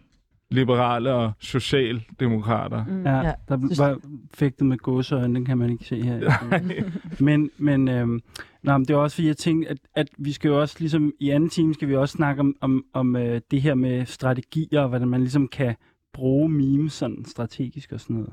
Liberale 0.52 1.12
og 1.12 1.32
socialdemokrater. 1.38 2.84
Mm. 2.84 3.02
Ja, 3.02 3.16
Ja, 3.16 3.32
der 3.48 3.56
var 3.78 3.98
fægtet 4.34 4.66
med 4.66 4.78
gåseøjne, 4.78 5.34
den 5.34 5.44
kan 5.44 5.58
man 5.58 5.70
ikke 5.70 5.84
se 5.84 6.02
her. 6.02 6.30
men 7.24 7.50
men, 7.58 7.88
øhm, 7.88 8.20
nej, 8.62 8.78
men 8.78 8.84
det 8.84 8.94
er 8.94 8.98
også 8.98 9.14
fordi, 9.14 9.26
jeg 9.26 9.36
tænkte, 9.36 9.70
at, 9.70 9.78
at 9.94 10.08
vi 10.18 10.32
skal 10.32 10.48
jo 10.48 10.60
også 10.60 10.76
ligesom, 10.78 11.12
i 11.20 11.30
anden 11.30 11.50
time 11.50 11.74
skal 11.74 11.88
vi 11.88 11.96
også 11.96 12.12
snakke 12.12 12.40
om, 12.40 12.56
om, 12.60 12.84
om 12.92 13.16
øh, 13.16 13.40
det 13.50 13.62
her 13.62 13.74
med 13.74 14.06
strategier, 14.06 14.80
og 14.80 14.88
hvordan 14.88 15.08
man 15.08 15.20
ligesom 15.20 15.48
kan 15.48 15.74
bruge 16.12 16.48
memes 16.48 16.92
sådan 16.92 17.24
strategisk 17.24 17.92
og 17.92 18.00
sådan 18.00 18.16
noget. 18.16 18.32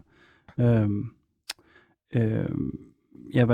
Øhm, 0.59 1.11
øhm, 2.13 2.79
ja, 3.33 3.45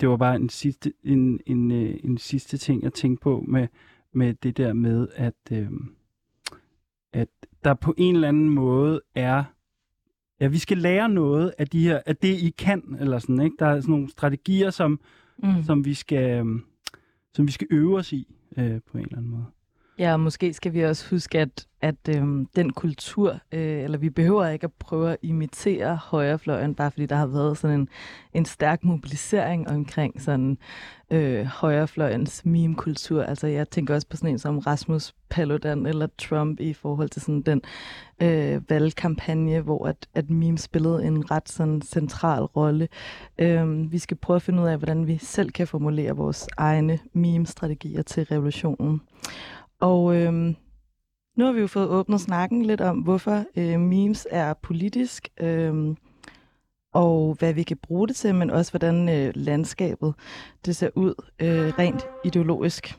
det 0.00 0.08
var 0.08 0.16
bare 0.16 0.36
en 0.36 0.48
sidste, 0.48 0.92
en, 1.04 1.40
en, 1.46 1.70
øh, 1.70 1.96
en 2.04 2.18
sidste 2.18 2.58
ting, 2.58 2.82
jeg 2.82 2.92
tænkte 2.92 3.22
på 3.22 3.44
med, 3.48 3.68
med 4.12 4.34
det 4.34 4.56
der 4.56 4.72
med, 4.72 5.08
at, 5.14 5.34
øhm, 5.52 5.94
at 7.12 7.28
der 7.64 7.74
på 7.74 7.94
en 7.96 8.14
eller 8.14 8.28
anden 8.28 8.48
måde 8.50 9.00
er 9.14 9.44
Ja, 10.40 10.46
vi 10.46 10.58
skal 10.58 10.78
lære 10.78 11.08
noget 11.08 11.52
af 11.58 11.68
de 11.68 11.82
her, 11.82 12.00
af 12.06 12.16
det 12.16 12.28
I 12.38 12.54
kan, 12.58 12.96
eller 13.00 13.18
sådan, 13.18 13.40
ikke? 13.40 13.56
Der 13.58 13.66
er 13.66 13.80
sådan 13.80 13.92
nogle 13.92 14.10
strategier, 14.10 14.70
som, 14.70 15.00
Mm. 15.42 15.62
som 15.62 15.84
vi 15.84 15.94
skal, 15.94 16.38
øhm, 16.38 16.62
som 17.34 17.46
vi 17.46 17.52
skal 17.52 17.66
øve 17.70 17.98
os 17.98 18.12
i, 18.12 18.34
øh, 18.56 18.80
på 18.90 18.98
en 18.98 19.04
eller 19.04 19.16
anden 19.18 19.30
måde. 19.30 19.44
Ja, 19.98 20.12
og 20.12 20.20
måske 20.20 20.52
skal 20.52 20.72
vi 20.72 20.84
også 20.84 21.10
huske, 21.10 21.38
at, 21.40 21.66
at 21.80 22.08
øhm, 22.08 22.46
den 22.56 22.72
kultur, 22.72 23.38
øh, 23.52 23.82
eller 23.82 23.98
vi 23.98 24.10
behøver 24.10 24.48
ikke 24.48 24.64
at 24.64 24.72
prøve 24.72 25.10
at 25.10 25.16
imitere 25.22 25.96
højrefløjen, 25.96 26.74
bare 26.74 26.90
fordi 26.90 27.06
der 27.06 27.16
har 27.16 27.26
været 27.26 27.58
sådan 27.58 27.80
en, 27.80 27.88
en 28.34 28.44
stærk 28.44 28.84
mobilisering 28.84 29.68
omkring 29.68 30.22
sådan 30.22 30.58
øh, 31.10 31.44
højrefløjens 31.44 32.44
meme-kultur. 32.44 33.22
Altså 33.22 33.46
jeg 33.46 33.70
tænker 33.70 33.94
også 33.94 34.06
på 34.06 34.16
sådan 34.16 34.30
en 34.30 34.38
som 34.38 34.58
Rasmus 34.58 35.14
Paludan 35.30 35.86
eller 35.86 36.06
Trump 36.18 36.60
i 36.60 36.72
forhold 36.72 37.08
til 37.08 37.22
sådan 37.22 37.42
den 37.42 37.62
øh, 38.22 38.70
valgkampagne, 38.70 39.60
hvor 39.60 39.86
at, 39.86 40.06
at 40.14 40.30
meme 40.30 40.58
spillede 40.58 41.04
en 41.04 41.30
ret 41.30 41.48
sådan 41.48 41.82
central 41.82 42.42
rolle. 42.42 42.88
Øh, 43.38 43.92
vi 43.92 43.98
skal 43.98 44.16
prøve 44.16 44.36
at 44.36 44.42
finde 44.42 44.62
ud 44.62 44.68
af, 44.68 44.78
hvordan 44.78 45.06
vi 45.06 45.18
selv 45.18 45.50
kan 45.50 45.66
formulere 45.66 46.16
vores 46.16 46.48
egne 46.56 46.98
meme-strategier 47.12 48.02
til 48.02 48.24
revolutionen. 48.24 49.00
Og 49.82 50.16
øhm, 50.16 50.56
nu 51.36 51.44
har 51.44 51.52
vi 51.52 51.60
jo 51.60 51.66
fået 51.66 51.88
åbnet 51.88 52.20
snakken 52.20 52.64
lidt 52.64 52.80
om, 52.80 52.98
hvorfor 52.98 53.44
øh, 53.56 53.80
memes 53.80 54.26
er 54.30 54.54
politisk, 54.54 55.28
øhm, 55.40 55.96
og 56.94 57.36
hvad 57.38 57.52
vi 57.52 57.62
kan 57.62 57.76
bruge 57.76 58.08
det 58.08 58.16
til, 58.16 58.34
men 58.34 58.50
også 58.50 58.72
hvordan 58.72 59.08
øh, 59.08 59.32
landskabet 59.34 60.14
det 60.64 60.76
ser 60.76 60.90
ud 60.94 61.14
øh, 61.40 61.72
rent 61.78 62.06
ideologisk. 62.24 62.98